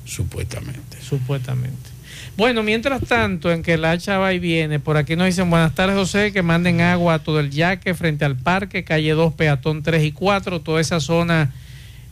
[0.04, 0.98] supuestamente.
[1.00, 1.90] Supuestamente.
[2.34, 5.74] Bueno, mientras tanto, en que la hacha va y viene, por aquí nos dicen buenas
[5.74, 9.82] tardes, José, que manden agua a todo el yaque frente al parque, calle 2, peatón
[9.82, 11.52] 3 y 4, toda esa zona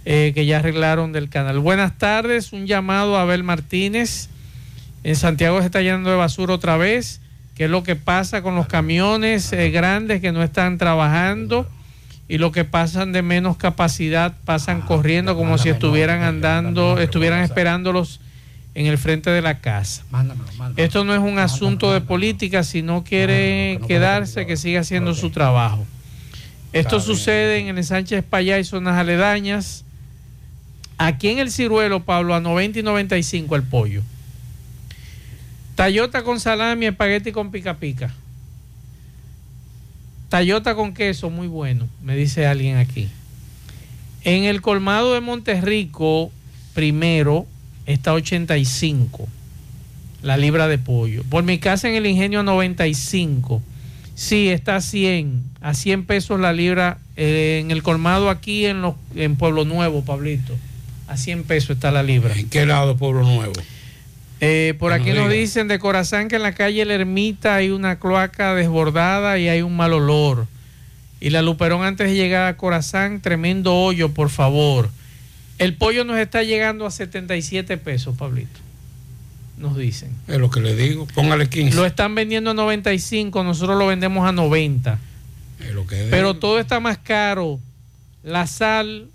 [0.04, 1.58] eh, que ya arreglaron del canal.
[1.58, 4.28] Buenas tardes, un llamado a Abel Martínez.
[5.04, 7.22] En Santiago se está llenando de basura otra vez.
[7.54, 11.66] ¿Qué es lo que pasa con los camiones eh, grandes que no están trabajando?
[12.28, 18.20] Y lo que pasan de menos capacidad pasan corriendo como si estuvieran andando, estuvieran esperándolos
[18.74, 20.04] en el frente de la casa.
[20.76, 25.30] Esto no es un asunto de política, si no quiere quedarse, que siga haciendo su
[25.30, 25.86] trabajo.
[26.72, 29.84] Esto sucede en el Sánchez Payá y zonas aledañas.
[30.98, 34.02] Aquí en el Ciruelo, Pablo, a 90 y 95 el pollo.
[35.74, 38.14] Tayota con salami, espagueti con pica pica.
[40.28, 43.08] Tayota con queso, muy bueno, me dice alguien aquí.
[44.22, 46.30] En el colmado de Monterrico,
[46.74, 47.46] primero,
[47.90, 49.28] está 85
[50.22, 51.22] la libra de pollo.
[51.28, 53.62] Por mi casa en el ingenio a 95.
[54.14, 55.42] Sí, está a 100.
[55.60, 56.98] A 100 pesos la libra.
[57.16, 60.54] eh, en el colmado aquí en, los, en Pueblo Nuevo, Pablito.
[61.08, 62.34] A 100 pesos está la libra.
[62.34, 63.52] ¿En qué lado Pueblo Nuevo?
[64.42, 67.98] Eh, por aquí nos dicen de Corazán que en la calle La Ermita hay una
[67.98, 70.46] cloaca desbordada y hay un mal olor.
[71.20, 74.90] Y la Luperón antes de llegar a Corazán, tremendo hoyo, por favor.
[75.60, 78.58] El pollo nos está llegando a 77 pesos, Pablito.
[79.58, 80.10] Nos dicen.
[80.26, 81.06] Es lo que le digo.
[81.14, 81.76] Póngale 15.
[81.76, 84.98] Lo están vendiendo a 95, nosotros lo vendemos a 90.
[85.62, 87.60] Es lo que Pero todo está más caro.
[88.22, 89.08] La sal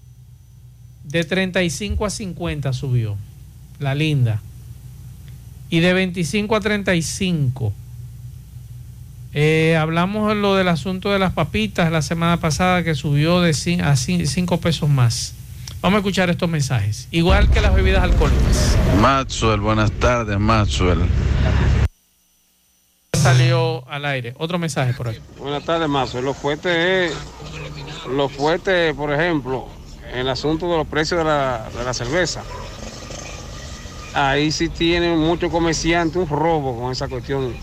[1.03, 3.17] de 35 a 50 subió.
[3.79, 4.39] La linda.
[5.71, 7.73] Y de 25 a 35.
[9.33, 13.49] Eh, hablamos de lo del asunto de las papitas la semana pasada que subió de
[13.83, 15.33] a 5 pesos más.
[15.85, 17.07] Vamos a escuchar estos mensajes.
[17.11, 18.75] Igual que las bebidas alcohólicas.
[18.99, 21.07] Maxwell, buenas tardes, Maxwell.
[23.13, 24.33] Salió al aire.
[24.39, 25.19] Otro mensaje por aquí.
[25.37, 26.23] Buenas tardes, Mazo.
[26.23, 27.13] Lo fuerte es,
[28.09, 29.67] lo fuerte, por ejemplo,
[30.11, 32.41] en el asunto de los precios de la, de la cerveza.
[34.15, 37.53] Ahí sí tienen muchos comerciantes un robo con esa cuestión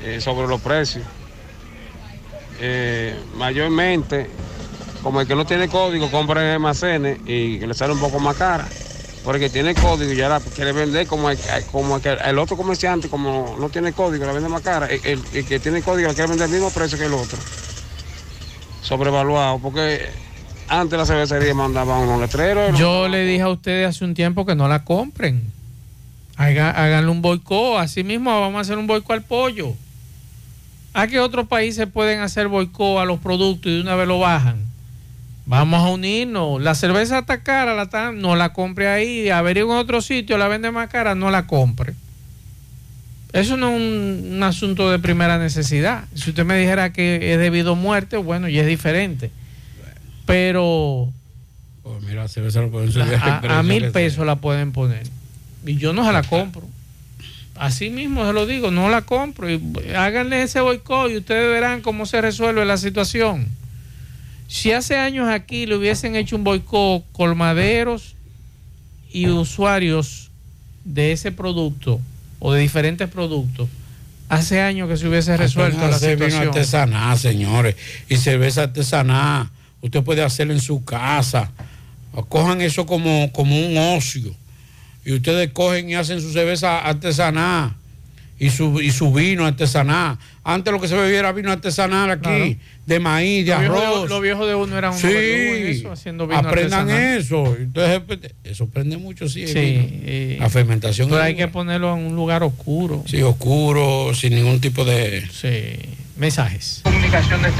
[0.00, 1.04] eh, sobre los precios.
[2.60, 4.30] Eh, mayormente,
[5.02, 8.18] como el que no tiene código, compra en almacenes y que le sale un poco
[8.20, 8.66] más cara.
[9.24, 11.38] Porque tiene código y ya la quiere vender como el,
[11.70, 14.86] como el, otro comerciante, como no tiene código, la vende más cara.
[14.86, 17.38] El, el- el que tiene código la quiere vender al mismo precio que el otro.
[18.82, 20.08] Sobrevaluado, porque
[20.68, 22.76] antes la cervecería mandaba unos letreros.
[22.78, 25.52] Yo le dije a ustedes hace un tiempo que no la compren.
[26.36, 27.78] Haga- háganle un boicot.
[27.78, 29.74] Así mismo vamos a hacer un boicot al pollo.
[30.94, 34.18] ¿A qué otros países pueden hacer boicot a los productos y de una vez lo
[34.18, 34.71] bajan?
[35.44, 36.62] Vamos a unirnos.
[36.62, 39.28] La cerveza está cara, la está- no la compre ahí.
[39.30, 41.94] Averigüe en otro sitio, la vende más cara, no la compre.
[43.32, 46.04] Eso no es un, un asunto de primera necesidad.
[46.14, 49.30] Si usted me dijera que es debido a muerte, bueno, y es diferente.
[50.26, 51.12] Pero
[51.82, 53.14] Pues mira, la cerveza lo pueden subir.
[53.14, 55.06] a, a mil pesos la pueden poner.
[55.66, 56.62] Y yo no se la compro.
[57.56, 59.50] Así mismo se lo digo, no la compro.
[59.50, 59.60] Y
[59.96, 63.48] háganle ese boicot y ustedes verán cómo se resuelve la situación.
[64.52, 68.16] Si hace años aquí le hubiesen hecho un boicot colmaderos
[69.10, 70.30] y usuarios
[70.84, 72.02] de ese producto
[72.38, 73.70] o de diferentes productos,
[74.28, 76.48] hace años que se hubiese resuelto la hacer vino situación.
[76.48, 77.76] artesanal, señores.
[78.10, 79.48] Y cerveza artesanal.
[79.80, 81.50] Usted puede hacerlo en su casa.
[82.28, 84.34] Cojan eso como, como un ocio.
[85.06, 87.72] Y ustedes cogen y hacen su cerveza artesanal.
[88.46, 90.18] Y su, y su vino artesanal.
[90.44, 92.54] Antes lo que se bebía era vino artesanal aquí, Claro.
[92.86, 94.02] de maíz, de viejos arroz.
[94.02, 97.18] de- los viejos de uno eran Sí, eso, haciendo vino aprendan artesanal.
[97.18, 97.56] eso.
[97.58, 99.46] Entonces, pues, eso prende mucho, sí.
[99.46, 101.08] Sí, eh, la fermentación.
[101.08, 103.04] Pero hay un- que ponerlo en un lugar oscuro.
[103.06, 105.24] Sí, oscuro, sin ningún tipo de...
[105.30, 105.88] Sí.
[106.16, 106.82] Mensajes.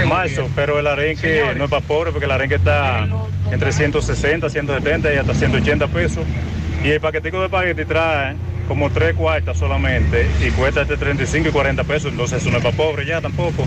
[0.07, 3.09] Maestro, pero el arenque no es para pobre porque el arenque está
[3.51, 6.25] entre 160, 170 y hasta 180 pesos.
[6.85, 8.35] Y el paquetico de espagueti trae
[8.67, 12.11] como tres cuartas solamente y cuesta entre 35 y 40 pesos.
[12.11, 13.67] Entonces eso no es para pobre ya tampoco.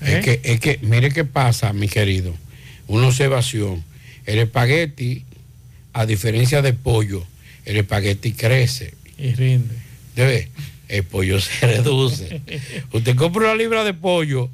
[0.00, 2.34] Es, que, es que, mire qué pasa, mi querido.
[2.88, 3.84] Una observación.
[4.26, 5.24] El espagueti,
[5.92, 7.24] a diferencia del pollo,
[7.64, 8.94] el espagueti crece.
[9.16, 9.74] Y rinde.
[10.14, 10.50] ¿Debe?
[10.88, 12.42] El pollo se reduce.
[12.92, 14.50] usted compra una libra de pollo,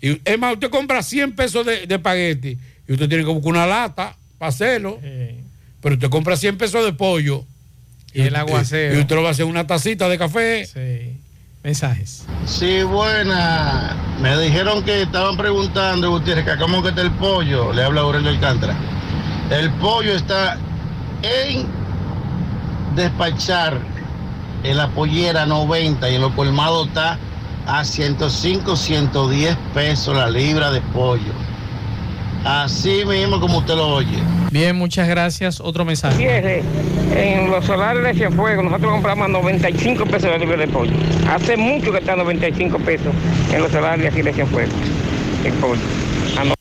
[0.00, 2.58] y es más, usted compra 100 pesos de, de espagueti
[2.88, 4.98] y usted tiene que buscar una lata para hacerlo.
[5.80, 7.44] Pero usted compra 100 pesos de pollo.
[8.12, 8.98] Y el aguacero.
[8.98, 10.66] Y usted lo va a hacer una tacita de café.
[10.66, 11.16] Sí.
[11.62, 12.24] Mensajes.
[12.44, 13.96] Sí, buena.
[14.20, 17.72] Me dijeron que estaban preguntando, Gutiérrez, que cómo que está el pollo.
[17.72, 18.76] Le habla Aurelio Alcántara.
[19.48, 20.58] El pollo está
[21.22, 21.68] en
[22.96, 23.78] despachar
[24.64, 27.16] en la pollera 90 y en los colmados está
[27.68, 31.32] a 105, 110 pesos la libra de pollo.
[32.44, 34.18] Así mismo como usted lo oye.
[34.50, 35.60] Bien, muchas gracias.
[35.60, 36.14] Otro mensaje.
[36.16, 36.64] Gutiérrez,
[37.14, 40.92] en los solares de Cienfuegos nosotros compramos a 95 pesos la libra de pollo.
[41.30, 43.12] Hace mucho que está a 95 pesos
[43.52, 44.74] en los solares de aquí de Cienfuegos.
[45.44, 45.80] El pollo.
[46.38, 46.54] A no-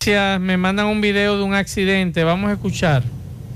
[0.00, 0.40] Gracias.
[0.40, 2.24] Me mandan un video de un accidente.
[2.24, 3.02] Vamos a escuchar.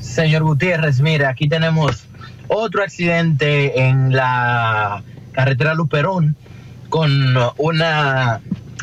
[0.00, 2.04] Señor Gutiérrez, mire, aquí tenemos
[2.48, 6.36] otro accidente en la carretera Luperón
[6.90, 7.10] con
[7.56, 8.40] una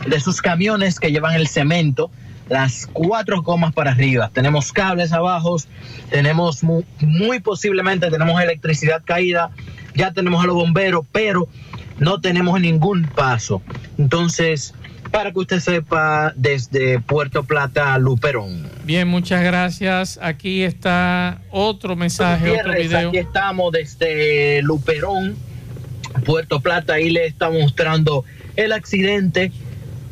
[0.08, 2.10] de sus camiones que llevan el cemento,
[2.52, 4.30] las cuatro comas para arriba.
[4.34, 5.56] Tenemos cables abajo,
[6.10, 9.50] tenemos mu- muy, posiblemente tenemos electricidad caída,
[9.96, 11.48] ya tenemos a los bomberos, pero
[11.98, 13.62] no tenemos ningún paso.
[13.98, 14.74] Entonces,
[15.12, 18.68] para que usted sepa, desde Puerto Plata a Luperón.
[18.84, 20.20] Bien, muchas gracias.
[20.22, 23.10] Aquí está otro mensaje, otro video.
[23.10, 25.36] Aquí estamos desde Luperón,
[26.26, 26.94] Puerto Plata.
[26.94, 28.26] Ahí le está mostrando
[28.58, 29.52] el accidente.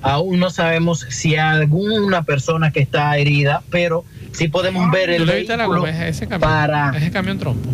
[0.02, 5.18] Aún no sabemos si hay alguna persona que está herida, pero sí podemos ver el
[5.20, 6.08] ¿Tú le viste la vehículo goma?
[6.08, 7.70] Ese camión, para ese camión trompo.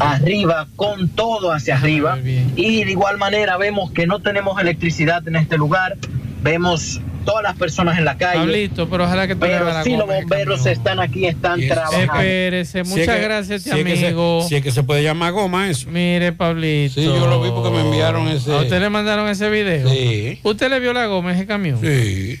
[0.00, 2.18] arriba, con todo hacia arriba.
[2.56, 5.96] Y de igual manera vemos que no tenemos electricidad en este lugar.
[6.42, 8.38] Vemos todas las personas en la calle.
[8.38, 12.12] Pablito, pero ojalá que tú le pero la sí los bomberos están aquí, están trabajando.
[12.14, 14.46] Espérese, Si muchas es que- gracias, si es que se- amigo.
[14.48, 15.88] si es que se puede llamar goma eso.
[15.90, 16.94] Mire, Pablito.
[16.94, 18.52] Sí, yo lo vi porque me enviaron ese.
[18.52, 19.88] ¿A usted le mandaron ese video?
[19.88, 20.38] Sí.
[20.42, 21.80] ¿Usted le vio la goma a ese camión?
[21.82, 22.38] Sí.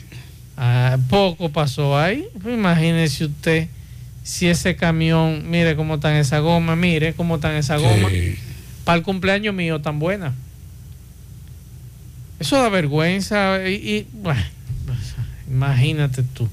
[0.56, 2.26] Ah, poco pasó ahí.
[2.42, 3.68] Pues imagínese usted
[4.22, 8.08] si ese camión, mire cómo está esa goma, mire cómo está esa goma.
[8.84, 10.32] Para el cumpleaños mío tan buena.
[12.38, 14.42] Eso da vergüenza y, y, bueno,
[15.54, 16.48] imagínate tú.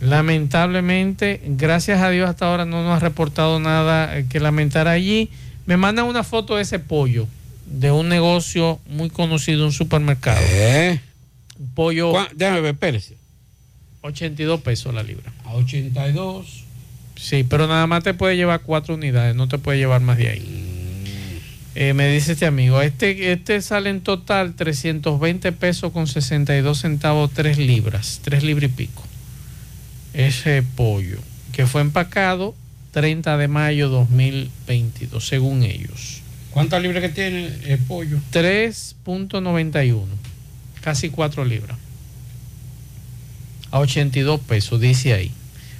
[0.00, 5.30] Lamentablemente, gracias a Dios hasta ahora no nos ha reportado nada eh, que lamentar allí.
[5.66, 7.28] Me mandan una foto de ese pollo
[7.66, 10.40] de un negocio muy conocido, un supermercado.
[11.58, 12.12] Un pollo.
[12.34, 13.16] Déjame ver, espérese.
[14.00, 15.30] 82 pesos la libra.
[15.44, 16.64] A 82.
[17.16, 20.30] Sí, pero nada más te puede llevar cuatro unidades, no te puede llevar más de
[20.30, 20.69] ahí.
[21.76, 27.30] Eh, me dice este amigo, este, este sale en total 320 pesos con 62 centavos,
[27.32, 29.02] 3 libras, 3 libras y pico.
[30.12, 31.18] Ese pollo,
[31.52, 32.56] que fue empacado
[32.90, 36.22] 30 de mayo 2022, según ellos.
[36.50, 38.18] ¿Cuántas libras que tiene el pollo?
[38.32, 40.04] 3.91,
[40.80, 41.76] casi 4 libras.
[43.70, 45.30] A 82 pesos, dice ahí.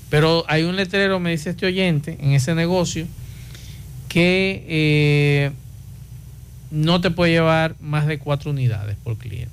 [0.08, 3.08] Pero hay un letrero, me dice este oyente, en ese negocio,
[4.08, 5.50] que eh,
[6.70, 9.50] no te puede llevar más de 4 unidades por cliente.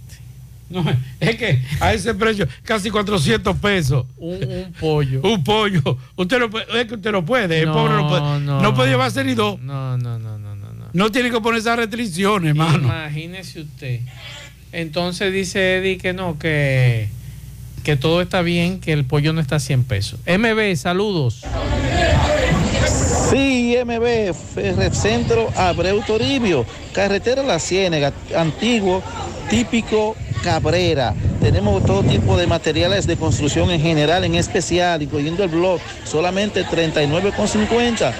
[0.69, 0.85] No,
[1.19, 4.05] es que a ese precio, casi 400 pesos.
[4.17, 5.21] Un, un pollo.
[5.23, 5.97] un pollo.
[6.15, 8.21] Usted no puede, es que usted no puede, el pobre no puede.
[8.21, 8.73] No, no.
[8.73, 9.59] puede llevarse ni dos.
[9.61, 10.73] No, no, no, no, no.
[10.73, 12.79] No, No tiene que poner esas restricciones, hermano.
[12.79, 14.01] Imagínese usted.
[14.73, 17.07] Entonces dice Eddie que no, que,
[17.83, 20.19] que todo está bien, que el pollo no está a 100 pesos.
[20.27, 21.43] MB, saludos.
[23.77, 29.03] Sí, MB, Ferrecentro Abreu Toribio, carretera La Ciénega, antiguo,
[29.49, 31.13] típico Cabrera.
[31.41, 36.65] Tenemos todo tipo de materiales de construcción en general, en especial, incluyendo el blog, solamente
[36.65, 38.13] 39,50,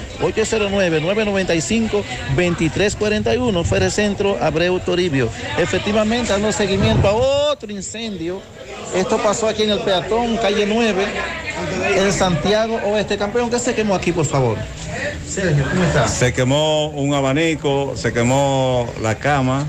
[2.35, 5.29] 809-995-2341, Ferrecentro Abreu Toribio.
[5.57, 8.41] Efectivamente, dando seguimiento a otro incendio.
[8.93, 11.05] Esto pasó aquí en el peatón, calle 9,
[11.95, 13.18] en Santiago Oeste.
[13.18, 14.57] Campeón, ¿qué se quemó aquí, por favor?
[15.27, 16.07] Sergio, ¿cómo está?
[16.07, 19.65] Se quemó un abanico, se quemó la cama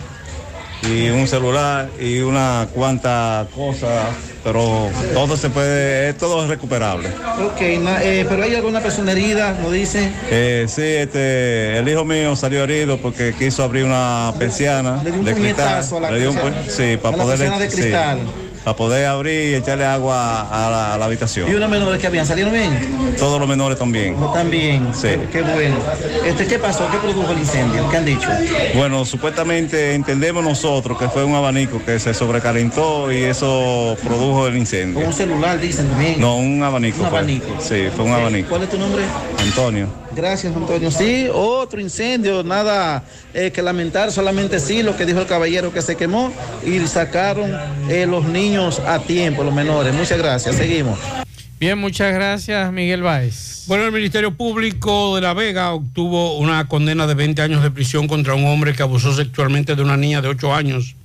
[0.82, 4.05] y un celular y una cuanta cosas,
[4.45, 7.09] pero todo se puede, todo es recuperable.
[7.45, 10.15] Ok, eh, pero hay alguna persona herida, lo dicen.
[10.31, 15.19] Eh, sí, este, el hijo mío salió herido porque quiso abrir una persiana Le dio
[15.20, 15.55] un de cristal.
[15.66, 17.82] puñetazo a la Le dio un persiana- pu- sí, para a poder, de sí.
[18.64, 21.55] Para poder abrir y echarle agua a la, a la ¿Y habitación.
[21.55, 22.26] unos menores que habían?
[22.26, 23.14] ¿Salieron bien?
[23.18, 24.16] Todos los menores también.
[24.32, 24.89] También.
[24.94, 25.09] Sí.
[25.32, 25.76] Qué bueno.
[26.24, 26.86] Este, ¿Qué pasó?
[26.90, 27.89] ¿Qué produjo el incendio?
[27.90, 28.28] ¿Qué han dicho?
[28.74, 34.56] Bueno, supuestamente entendemos nosotros que fue un abanico que se sobrecalentó y eso produjo el
[34.56, 35.06] incendio.
[35.06, 36.20] Un celular, dicen también.
[36.20, 37.02] No, un abanico.
[37.02, 37.18] Un fue.
[37.18, 37.47] abanico.
[37.60, 38.48] Sí, fue un abanico.
[38.51, 39.05] ¿Cuál es tu nombre?
[39.39, 39.86] Antonio.
[40.19, 40.90] Gracias, Antonio.
[40.90, 45.81] Sí, otro incendio, nada eh, que lamentar, solamente sí lo que dijo el caballero que
[45.81, 46.32] se quemó
[46.66, 47.57] y sacaron
[47.89, 49.95] eh, los niños a tiempo, los menores.
[49.95, 50.99] Muchas gracias, seguimos.
[51.61, 53.62] Bien, muchas gracias, Miguel Báez.
[53.69, 58.09] Bueno, el Ministerio Público de La Vega obtuvo una condena de 20 años de prisión
[58.09, 60.97] contra un hombre que abusó sexualmente de una niña de 8 años.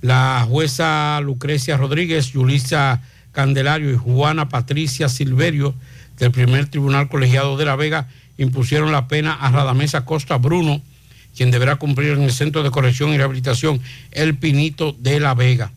[0.00, 5.74] La jueza Lucrecia Rodríguez, Yulisa Candelario y Juana Patricia Silverio
[6.22, 8.06] del primer tribunal colegiado de La Vega
[8.38, 10.80] impusieron la pena a Radamesa Costa Bruno,
[11.36, 13.80] quien deberá cumplir en el Centro de Corrección y Rehabilitación
[14.12, 15.72] El Pinito de La Vega.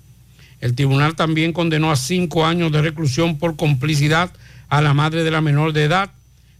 [0.62, 4.30] El tribunal también condenó a cinco años de reclusión por complicidad
[4.70, 6.12] a la madre de la menor de edad,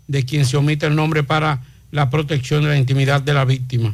[0.08, 3.94] de quien se omite el nombre para la protección de la intimidad de la víctima.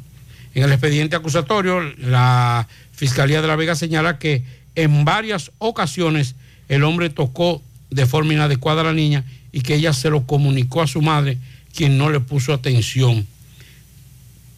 [0.56, 4.46] En el expediente acusatorio, la Fiscalía de La Vega señala que
[4.76, 6.36] en varias ocasiones
[6.70, 10.82] el hombre tocó de forma inadecuada a la niña y que ella se lo comunicó
[10.82, 11.38] a su madre,
[11.76, 13.28] quien no le puso atención.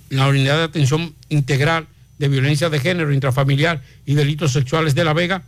[0.09, 1.87] La Unidad de Atención Integral
[2.19, 5.43] de Violencia de Género, Intrafamiliar y Delitos Sexuales de La Vega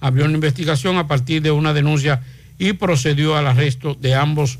[0.00, 2.22] abrió una investigación a partir de una denuncia
[2.58, 4.58] y procedió al arresto de ambos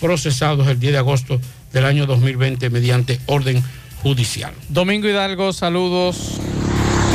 [0.00, 1.40] procesados el 10 de agosto
[1.72, 3.62] del año 2020 mediante orden
[4.02, 4.52] judicial.
[4.68, 6.40] Domingo Hidalgo, saludos.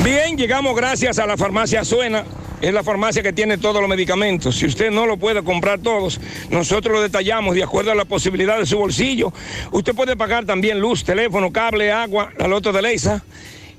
[0.04, 2.24] Bien, llegamos gracias a la farmacia Suena.
[2.60, 4.56] Es la farmacia que tiene todos los medicamentos.
[4.56, 6.20] Si usted no lo puede comprar todos,
[6.50, 9.32] nosotros lo detallamos de acuerdo a la posibilidad de su bolsillo.
[9.72, 13.24] Usted puede pagar también luz, teléfono, cable, agua, la loto de Leisa.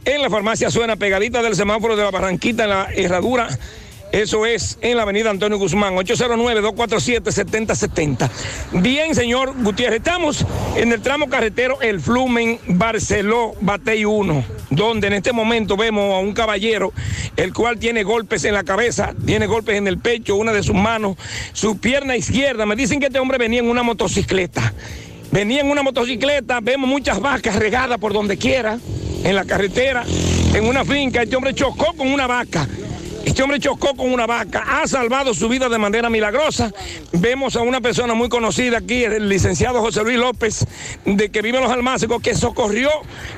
[0.04, 3.48] En la farmacia Suena, pegadita del semáforo de la Barranquita, en la herradura.
[4.12, 8.30] Eso es en la avenida Antonio Guzmán, 809-247-7070.
[8.72, 15.12] Bien, señor Gutiérrez, estamos en el tramo carretero El Flumen Barceló Batey 1, donde en
[15.12, 16.94] este momento vemos a un caballero,
[17.36, 20.74] el cual tiene golpes en la cabeza, tiene golpes en el pecho, una de sus
[20.74, 21.18] manos,
[21.52, 22.64] su pierna izquierda.
[22.64, 24.72] Me dicen que este hombre venía en una motocicleta.
[25.30, 28.78] Venía en una motocicleta, vemos muchas vacas regadas por donde quiera,
[29.22, 30.06] en la carretera,
[30.54, 31.22] en una finca.
[31.22, 32.66] Este hombre chocó con una vaca.
[33.28, 36.72] Este hombre chocó con una vaca, ha salvado su vida de manera milagrosa.
[37.12, 40.64] Vemos a una persona muy conocida aquí, el licenciado José Luis López,
[41.04, 42.88] de que vive en los Almácigos, que socorrió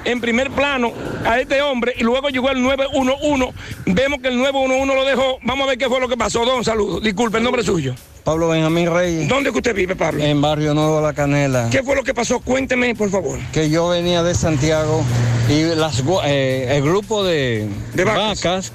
[0.04, 0.92] en primer plano
[1.26, 3.52] a este hombre y luego llegó el 911.
[3.86, 5.38] Vemos que el 911 lo dejó.
[5.42, 6.44] Vamos a ver qué fue lo que pasó.
[6.44, 7.02] Don, saludos.
[7.02, 7.96] Disculpe, el nombre suyo.
[8.22, 9.28] Pablo Benjamín Reyes.
[9.28, 10.22] ¿Dónde que usted vive, Pablo?
[10.22, 11.68] En Barrio Nuevo La Canela.
[11.68, 12.38] ¿Qué fue lo que pasó?
[12.38, 13.40] Cuénteme, por favor.
[13.52, 15.02] Que yo venía de Santiago
[15.48, 18.72] y las, eh, el grupo de, vacas.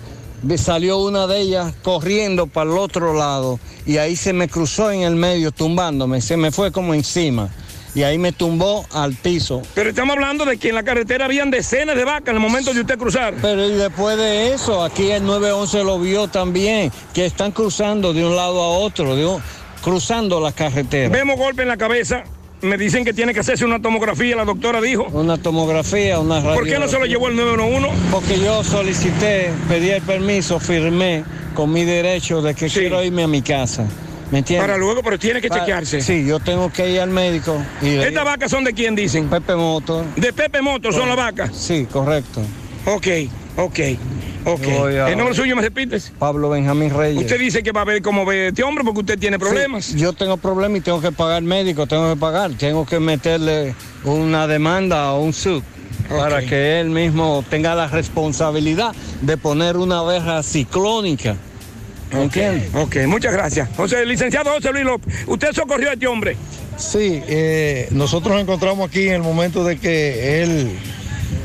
[0.58, 5.02] Salió una de ellas corriendo para el otro lado y ahí se me cruzó en
[5.02, 7.50] el medio tumbándome, se me fue como encima
[7.94, 9.62] y ahí me tumbó al piso.
[9.74, 12.74] Pero estamos hablando de que en la carretera habían decenas de vacas en el momento
[12.74, 13.34] de usted cruzar.
[13.42, 18.26] Pero y después de eso, aquí el 911 lo vio también, que están cruzando de
[18.26, 19.42] un lado a otro, de un-
[19.82, 21.10] cruzando la carretera.
[21.10, 22.24] Vemos golpe en la cabeza.
[22.62, 25.04] Me dicen que tiene que hacerse una tomografía, la doctora dijo.
[25.12, 26.56] Una tomografía, una radio.
[26.56, 27.90] ¿Por qué no se lo llevó el 911?
[28.12, 31.24] Porque yo solicité, pedí el permiso, firmé
[31.54, 33.86] con mi derecho de que quiero irme a mi casa.
[34.32, 34.68] ¿Me entiendes?
[34.68, 36.02] Para luego, pero tiene que chequearse.
[36.02, 37.62] Sí, yo tengo que ir al médico.
[37.82, 39.30] Y ¿Estas vacas son de quién dicen?
[39.30, 40.04] Pepe Moto.
[40.16, 41.56] ¿De Pepe Moto son las vacas?
[41.56, 42.42] Sí, correcto.
[42.86, 43.08] Ok,
[43.58, 43.80] ok,
[44.46, 44.68] ok.
[44.68, 46.12] A- ¿El nombre suyo me repites?
[46.18, 47.22] Pablo Benjamín Reyes.
[47.22, 49.86] Usted dice que va a ver cómo ve este hombre porque usted tiene problemas.
[49.86, 53.76] Sí, yo tengo problemas y tengo que pagar médico, tengo que pagar, tengo que meterle
[54.04, 55.64] una demanda o un suit
[56.10, 61.36] para que él mismo tenga la responsabilidad de poner una verja ciclónica.
[62.14, 62.70] ¿Me entiendes?
[62.76, 63.68] Ok, muchas gracias.
[63.76, 66.38] José, licenciado José Luis López, usted socorrió a este hombre.
[66.78, 70.78] Sí, eh, nosotros nos encontramos aquí en el momento de que él...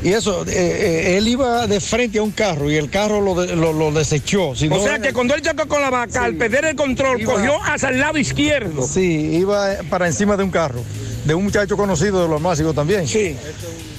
[0.03, 3.35] Y eso, eh, eh, él iba de frente a un carro y el carro lo,
[3.45, 4.55] de- lo, lo desechó.
[4.55, 7.21] Si o no sea que cuando él chocó con la vaca, al perder el control,
[7.21, 8.81] Iba- cogió hacia el lado izquierdo.
[8.87, 10.81] Sí, iba para encima de un carro,
[11.25, 13.07] de un muchacho conocido de los Másicos también.
[13.07, 13.35] Sí.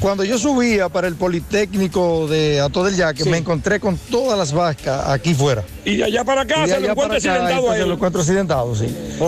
[0.00, 3.30] Cuando yo subía para el Politécnico de Ato del Yaque, Sí.
[3.30, 5.62] me encontré con todas las vacas aquí fuera.
[5.84, 7.88] Y de allá para acá se lo encuentra accidentado a entonces él.
[7.88, 8.86] lo encuentro accidentado, sí.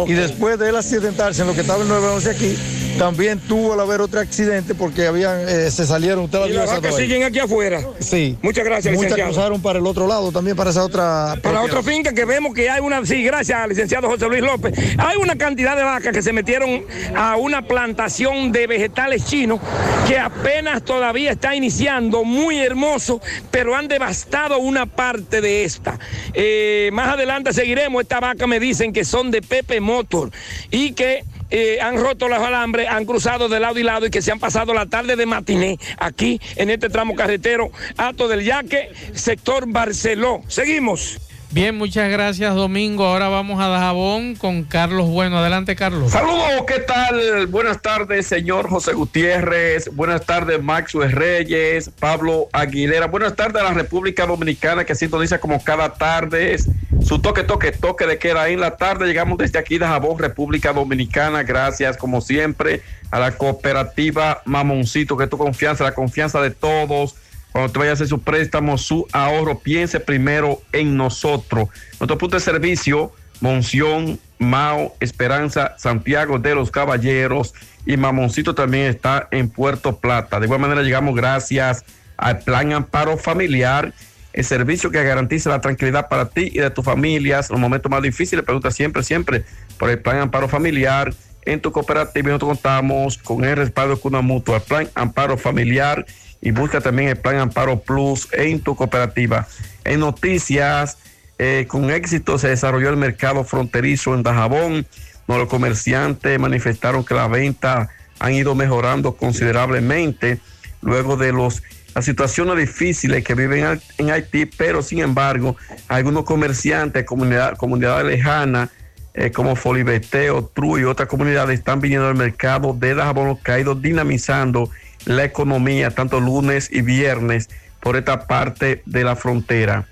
[0.08, 2.56] Y después de él accidentarse en lo que estaba el 911 aquí,
[2.98, 6.24] también tuvo que haber otro accidente porque habían, eh, se salieron.
[6.24, 7.80] Usted la Y vio las vacas siguen aquí afuera.
[8.00, 8.38] Sí.
[8.42, 9.32] Muchas gracias, Muchas licenciado.
[9.32, 11.02] cruzaron para el otro lado también, para esa otra.
[11.02, 11.64] Para propiedad.
[11.64, 14.74] otra finca que vemos que hay una, sí, gracias, licenciado José Luis López.
[14.98, 16.84] Hay una cantidad de vacas que se metieron
[17.16, 19.60] a una plantación de vegetales chinos
[20.06, 25.98] que apenas todavía está iniciando, muy hermoso, pero han devastado una parte de esta.
[26.32, 28.02] Eh, más adelante seguiremos.
[28.02, 30.30] Esta vaca me dicen que son de Pepe Motor
[30.70, 31.24] y que
[31.56, 34.40] eh, han roto los alambres, han cruzado de lado y lado y que se han
[34.40, 40.43] pasado la tarde de matiné aquí en este tramo carretero Alto del Yaque, sector Barceló.
[40.48, 41.20] Seguimos.
[41.55, 43.06] Bien, muchas gracias Domingo.
[43.06, 45.39] Ahora vamos a Dajabón con Carlos Bueno.
[45.39, 46.10] Adelante Carlos.
[46.10, 47.47] Saludos, ¿qué tal?
[47.47, 49.89] Buenas tardes, señor José Gutiérrez.
[49.94, 53.06] Buenas tardes, Maxwell Reyes, Pablo Aguilera.
[53.06, 56.56] Buenas tardes a la República Dominicana que sintoniza como cada tarde
[57.05, 59.06] su toque, toque, toque de queda en la tarde.
[59.06, 61.44] Llegamos desde aquí de Jabón, República Dominicana.
[61.44, 62.82] Gracias, como siempre,
[63.12, 67.14] a la cooperativa Mamoncito, que tu confianza, la confianza de todos.
[67.55, 71.68] Cuando te vaya a hacer su préstamo, su ahorro, piense primero en nosotros.
[72.01, 77.55] Nuestro punto de servicio, Monción, Mao, Esperanza, Santiago de los Caballeros
[77.86, 80.40] y Mamoncito también está en Puerto Plata.
[80.40, 81.85] De igual manera llegamos gracias
[82.16, 83.93] al Plan Amparo Familiar,
[84.32, 87.51] el servicio que garantiza la tranquilidad para ti y de tus familias.
[87.51, 89.44] Los momentos más difíciles, pregunta siempre, siempre
[89.78, 91.14] por el Plan Amparo Familiar.
[91.44, 96.05] En tu cooperativa nosotros contamos con el respaldo de Cuna Mutua, el Plan Amparo Familiar
[96.44, 99.48] y busca también el Plan Amparo Plus en tu cooperativa.
[99.82, 100.98] En noticias,
[101.38, 104.86] eh, con éxito se desarrolló el mercado fronterizo en Dajabón.
[105.26, 107.88] No, los comerciantes manifestaron que las ventas
[108.20, 110.38] han ido mejorando considerablemente
[110.82, 111.62] luego de los
[111.94, 115.56] las situaciones difíciles que viven en- Haití, pero sin embargo,
[115.86, 118.68] algunos comerciantes, comunidad, comunidades lejanas,
[119.14, 123.52] eh, como Folibeteo, Tru y otras comunidades están viniendo al mercado de Dajabón, lo que
[123.52, 124.70] ha ido dinamizando
[125.06, 127.48] la economía tanto lunes y viernes
[127.81, 129.86] por esta parte de la frontera.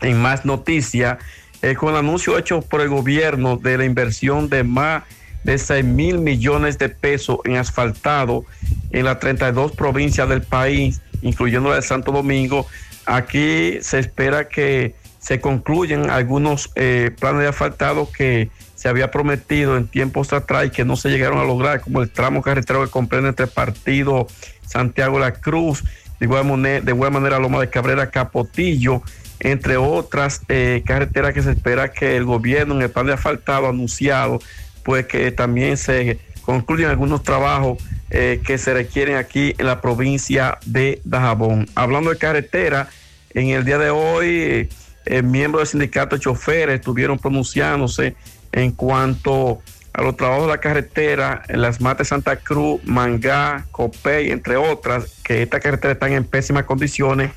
[0.00, 1.18] En más noticias,
[1.62, 5.02] eh, con el anuncio hecho por el gobierno de la inversión de más
[5.44, 8.44] de 6 mil millones de pesos en asfaltado
[8.90, 12.66] en las 32 provincias del país, incluyendo la de Santo Domingo,
[13.06, 19.76] aquí se espera que se concluyan algunos eh, planes de asfaltado que se había prometido
[19.76, 22.88] en tiempos atrás y que no se llegaron a lograr, como el tramo carretero que
[22.88, 24.28] comprende entre Partido
[24.64, 25.82] Santiago La Cruz,
[26.20, 29.02] de igual manera, de igual manera Loma de Cabrera Capotillo,
[29.40, 33.68] entre otras eh, carreteras que se espera que el gobierno en el plan de asfaltado
[33.68, 34.38] anunciado,
[34.84, 40.58] pues que también se concluyan algunos trabajos eh, que se requieren aquí en la provincia
[40.64, 41.68] de Dajabón.
[41.74, 42.88] Hablando de carretera,
[43.34, 44.68] en el día de hoy,
[45.04, 48.14] eh, miembros del sindicato de choferes estuvieron pronunciándose
[48.52, 49.60] en cuanto
[49.92, 55.20] a los trabajos de la carretera en las matas Santa Cruz, Mangá, Copey, entre otras,
[55.24, 57.32] que esta carretera están en pésimas condiciones,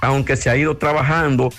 [0.00, 1.50] aunque se ha ido trabajando,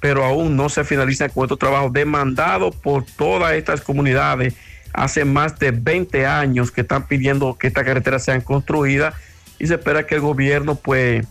[0.00, 4.54] pero aún no se finaliza con estos trabajos demandados por todas estas comunidades.
[4.92, 9.14] Hace más de 20 años que están pidiendo que esta carretera sean construida
[9.58, 11.26] y se espera que el gobierno pues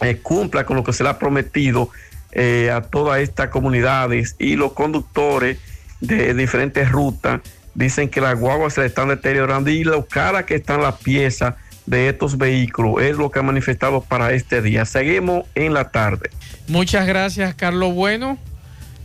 [0.00, 1.90] eh, cumpla con lo que se le ha prometido
[2.32, 5.58] eh, a todas estas comunidades y los conductores
[6.02, 7.40] de diferentes rutas
[7.74, 11.54] dicen que las guaguas se le están deteriorando y lo cara que están las piezas
[11.86, 14.84] de estos vehículos es lo que han manifestado para este día.
[14.84, 16.30] Seguimos en la tarde.
[16.68, 18.38] Muchas gracias Carlos Bueno.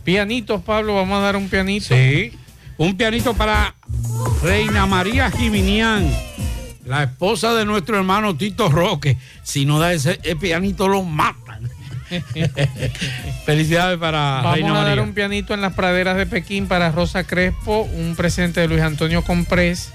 [0.04, 1.94] Pianitos, Pablo, vamos a dar un pianito.
[1.94, 2.32] Sí,
[2.78, 3.74] un pianito para
[4.42, 6.10] Reina María Jiminián,
[6.86, 9.18] la esposa de nuestro hermano Tito Roque.
[9.42, 11.47] Si no da ese, pianito, lo matan.
[13.46, 17.24] Felicidades para Vamos Reina a dar un pianito en las praderas de Pekín para Rosa
[17.24, 19.92] Crespo, un presente de Luis Antonio Comprés.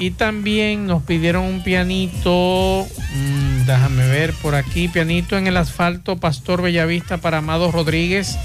[0.00, 6.18] Y también nos pidieron un pianito, mm, déjame ver por aquí, pianito en el asfalto
[6.18, 8.38] Pastor Bellavista para Amado Rodríguez,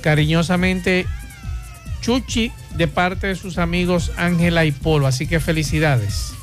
[0.00, 1.06] cariñosamente
[2.02, 5.06] Chuchi de parte de sus amigos Ángela y Polo.
[5.06, 6.34] Así que felicidades.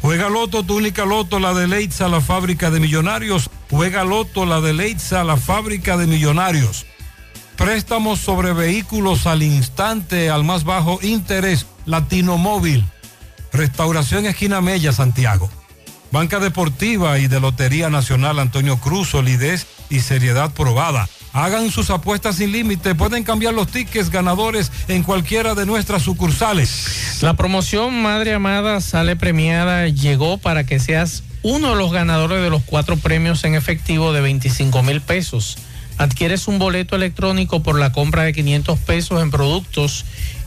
[0.00, 3.48] Juega Loto, tu única Loto, la de Leitza, la fábrica de millonarios.
[3.70, 6.86] Juega Loto, la de Leitza, la fábrica de millonarios.
[7.56, 11.66] Préstamos sobre vehículos al instante, al más bajo interés.
[11.86, 12.84] Latino Móvil.
[13.52, 15.50] Restauración Esquina Mella, Santiago.
[16.12, 21.08] Banca Deportiva y de Lotería Nacional Antonio Cruz, solidez y seriedad probada.
[21.32, 27.18] Hagan sus apuestas sin límite, pueden cambiar los tickets ganadores en cualquiera de nuestras sucursales.
[27.20, 32.50] La promoción Madre Amada sale premiada, llegó para que seas uno de los ganadores de
[32.50, 35.58] los cuatro premios en efectivo de 25 mil pesos.
[35.98, 40.04] Adquieres un boleto electrónico por la compra de 500 pesos en productos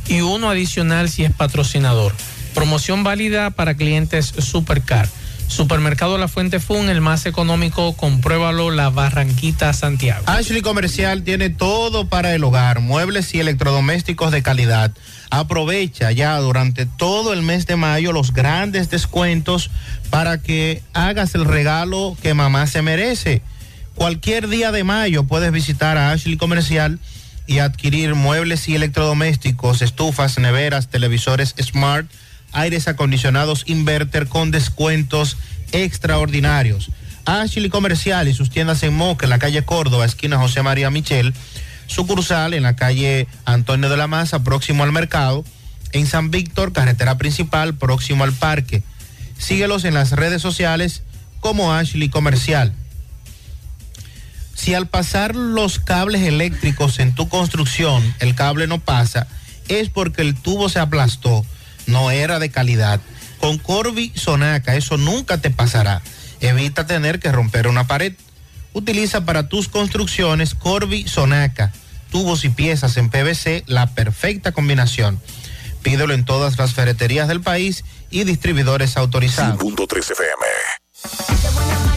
[0.08, 2.14] y uno adicional si es patrocinador.
[2.54, 5.08] Promoción válida para clientes Supercar.
[5.50, 10.24] Supermercado La Fuente Fun, el más económico, compruébalo, La Barranquita, Santiago.
[10.28, 14.92] Ashley Comercial tiene todo para el hogar, muebles y electrodomésticos de calidad.
[15.32, 19.72] Aprovecha ya durante todo el mes de mayo los grandes descuentos
[20.12, 23.42] para que hagas el regalo que mamá se merece.
[24.00, 27.00] Cualquier día de mayo puedes visitar a Ashley Comercial
[27.48, 32.10] y adquirir muebles y electrodomésticos, estufas, neveras, televisores smart
[32.54, 35.36] aires acondicionados inverter con descuentos
[35.74, 36.92] extraordinarios.
[37.26, 41.34] Ashley Comercial y sus tiendas en Moca, en la calle Córdoba, esquina José María Michel.
[41.88, 45.44] Sucursal en la calle Antonio de la Maza, próximo al mercado.
[45.92, 48.82] En San Víctor, carretera principal, próximo al parque.
[49.38, 51.04] Síguelos en las redes sociales
[51.42, 52.74] como Ashley Comercial.
[54.60, 59.26] Si al pasar los cables eléctricos en tu construcción el cable no pasa,
[59.70, 61.46] es porque el tubo se aplastó
[61.88, 63.00] no era de calidad.
[63.40, 66.02] Con Corby Sonaca eso nunca te pasará.
[66.42, 68.14] Evita tener que romper una pared.
[68.74, 71.72] Utiliza para tus construcciones Corby Sonaca.
[72.12, 75.22] Tubos y piezas en PVC, la perfecta combinación.
[75.84, 79.58] Pídelo en todas las ferreterías del país y distribuidores autorizados.
[79.58, 81.89] Punto 3 FM.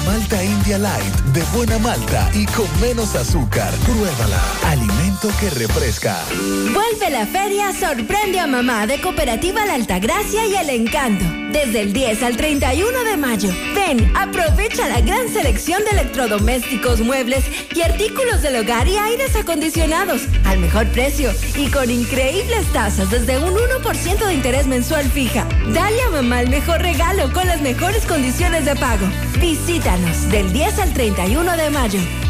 [0.00, 3.72] Nueva Malta India Light de buena malta y con menos azúcar.
[3.84, 4.40] Pruébala.
[4.64, 6.16] Alimento que refresca.
[6.72, 11.24] Vuelve la feria Sorprende a Mamá de Cooperativa La Altagracia y El Encanto.
[11.52, 13.50] Desde el 10 al 31 de mayo.
[13.74, 17.44] Ven, aprovecha la gran selección de electrodomésticos, muebles
[17.74, 23.38] y artículos del hogar y aires acondicionados al mejor precio y con increíbles tasas desde
[23.38, 25.46] un 1% de interés mensual fija.
[25.74, 29.06] Dale a mamá el mejor regalo con las mejores condiciones de pago.
[29.40, 32.29] Visítanos del 10 al 31 de mayo.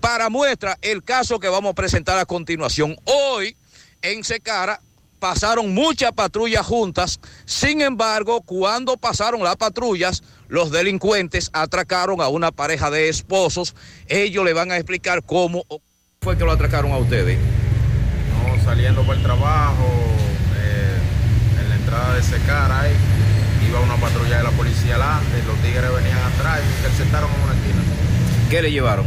[0.00, 2.96] Para muestra, el caso que vamos a presentar a continuación.
[3.04, 3.56] Hoy,
[4.02, 4.80] en Secara,
[5.20, 7.20] pasaron muchas patrullas juntas.
[7.44, 13.76] Sin embargo, cuando pasaron las patrullas, los delincuentes atracaron a una pareja de esposos.
[14.08, 15.64] Ellos le van a explicar cómo
[16.20, 17.38] fue que lo atracaron a ustedes.
[17.38, 19.86] No, saliendo por el trabajo,
[20.56, 22.92] eh, en la entrada de Secara, ahí,
[23.72, 27.40] iba una patrulla de la policía adelante, los tigres venían atrás y se interceptaron en
[27.40, 27.82] una esquina.
[28.50, 29.06] ¿Qué le llevaron?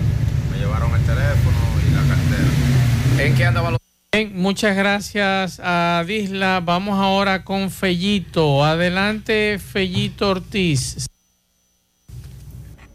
[0.52, 3.24] Me llevaron el teléfono y la cartera.
[3.24, 3.82] ¿En qué andaban los
[4.12, 6.62] Bien, muchas gracias a Disla.
[6.64, 8.66] Vamos ahora con Fellito.
[8.66, 11.06] Adelante, Fellito Ortiz.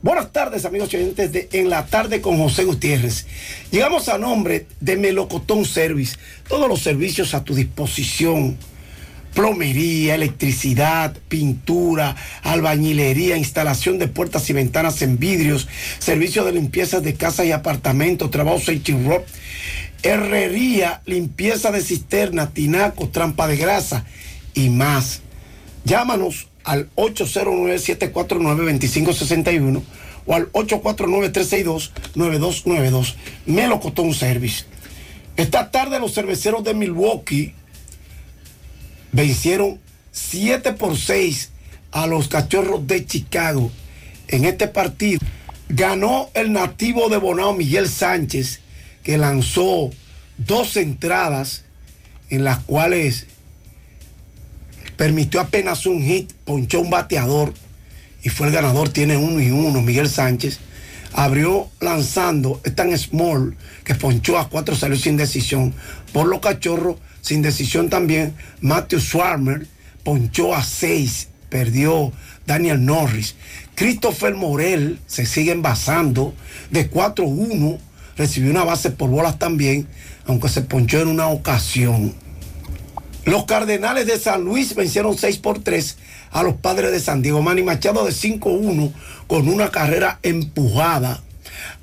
[0.02, 3.26] Buenas tardes, amigos oyentes de En la Tarde con José Gutiérrez.
[3.70, 6.16] Llegamos a nombre de Melocotón Service.
[6.48, 8.56] Todos los servicios a tu disposición.
[9.34, 17.14] Plomería, electricidad, pintura, albañilería, instalación de puertas y ventanas en vidrios, servicio de limpieza de
[17.14, 19.24] casas y apartamentos, trabajo safety rock,
[20.02, 24.04] herrería, limpieza de cisterna, tinaco, trampa de grasa
[24.54, 25.20] y más.
[25.84, 29.82] Llámanos al 809-749-2561
[30.26, 33.14] o al 849-362-9292.
[33.46, 34.64] Melocotón Service.
[35.36, 37.54] Esta tarde los cerveceros de Milwaukee
[39.12, 39.80] vencieron
[40.12, 41.50] 7 por 6
[41.92, 43.70] a los cachorros de Chicago.
[44.28, 45.20] En este partido
[45.68, 48.60] ganó el nativo de Bonao Miguel Sánchez,
[49.02, 49.90] que lanzó
[50.38, 51.64] dos entradas
[52.28, 53.26] en las cuales
[54.96, 57.54] permitió apenas un hit, ponchó un bateador
[58.22, 60.58] y fue el ganador, tiene uno y uno, Miguel Sánchez.
[61.12, 65.74] Abrió lanzando Stan Small, que ponchó a cuatro, salió sin decisión.
[66.12, 69.66] Por los cachorros, sin decisión también, Matthew Swarmer
[70.04, 72.12] ponchó a seis, perdió
[72.46, 73.34] Daniel Norris.
[73.74, 76.34] Christopher Morel se sigue envasando
[76.70, 77.78] de 4-1,
[78.16, 79.86] recibió una base por bolas también,
[80.26, 82.14] aunque se ponchó en una ocasión.
[83.24, 85.98] Los Cardenales de San Luis vencieron 6 por 3
[86.30, 87.42] a los padres de San Diego.
[87.42, 88.92] Manny Machado de 5-1
[89.26, 91.22] con una carrera empujada.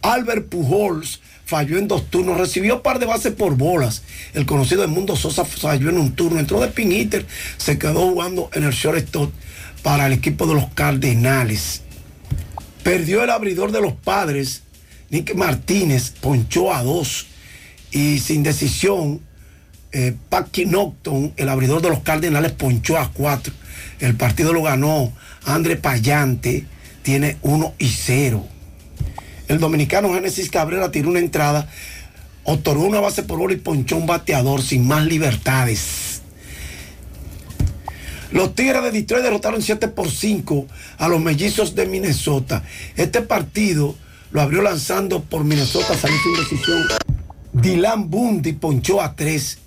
[0.01, 4.03] Albert Pujols falló en dos turnos, recibió un par de bases por bolas.
[4.34, 7.26] El conocido Mundo Sosa falló en un turno, entró de pin hitter,
[7.57, 9.32] se quedó jugando en el shortstop
[9.82, 11.84] para el equipo de los Cardenales.
[12.84, 14.64] Perdió el abridor de los padres,
[15.10, 17.28] Nick Martínez, ponchó a dos
[17.91, 19.22] y sin decisión
[19.94, 23.53] eh, Packy Nocton, el abridor de los Cardenales, ponchó a cuatro.
[24.02, 25.14] El partido lo ganó
[25.45, 26.65] André Payante,
[27.03, 28.56] tiene 1 y 0.
[29.48, 31.69] El dominicano Génesis Cabrera tiró una entrada,
[32.44, 36.22] otorgó una base por bola y ponchó un bateador sin más libertades.
[38.32, 40.68] Los Tigres de Detroit derrotaron 7 por 5
[40.98, 42.64] a los mellizos de Minnesota.
[42.98, 43.95] Este partido
[44.32, 46.84] lo abrió lanzando por Minnesota, salió sin decisión.
[47.53, 49.60] Dylan Bundy ponchó a 3.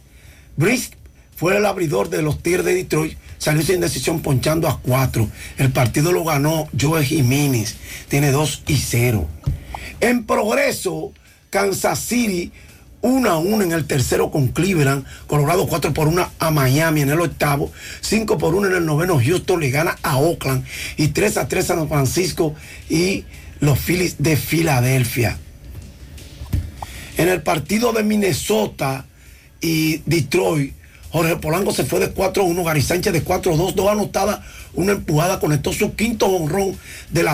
[0.56, 0.92] Brisk
[1.34, 5.26] fue el abridor de los Tigres de Detroit, salió sin decisión ponchando a 4.
[5.56, 7.76] El partido lo ganó Joe Jiménez,
[8.08, 9.26] tiene 2 y 0.
[10.00, 11.12] En progreso,
[11.50, 12.52] Kansas City
[13.02, 17.10] 1 a 1 en el tercero con Cleveland, Colorado 4 por 1 a Miami en
[17.10, 20.64] el octavo, 5 por 1 en el noveno, Houston le gana a Oakland.
[20.96, 22.54] Y 3 a 3 a San Francisco
[22.88, 23.24] y
[23.60, 25.38] los Phillies de Filadelfia.
[27.16, 29.06] En el partido de Minnesota
[29.60, 30.74] y Detroit,
[31.10, 33.88] Jorge Polanco se fue de 4 a 1, Gary Sánchez de 4 a 2, dos
[33.90, 34.40] anotadas,
[34.74, 36.76] una empujada, conectó su quinto honrón
[37.10, 37.28] de la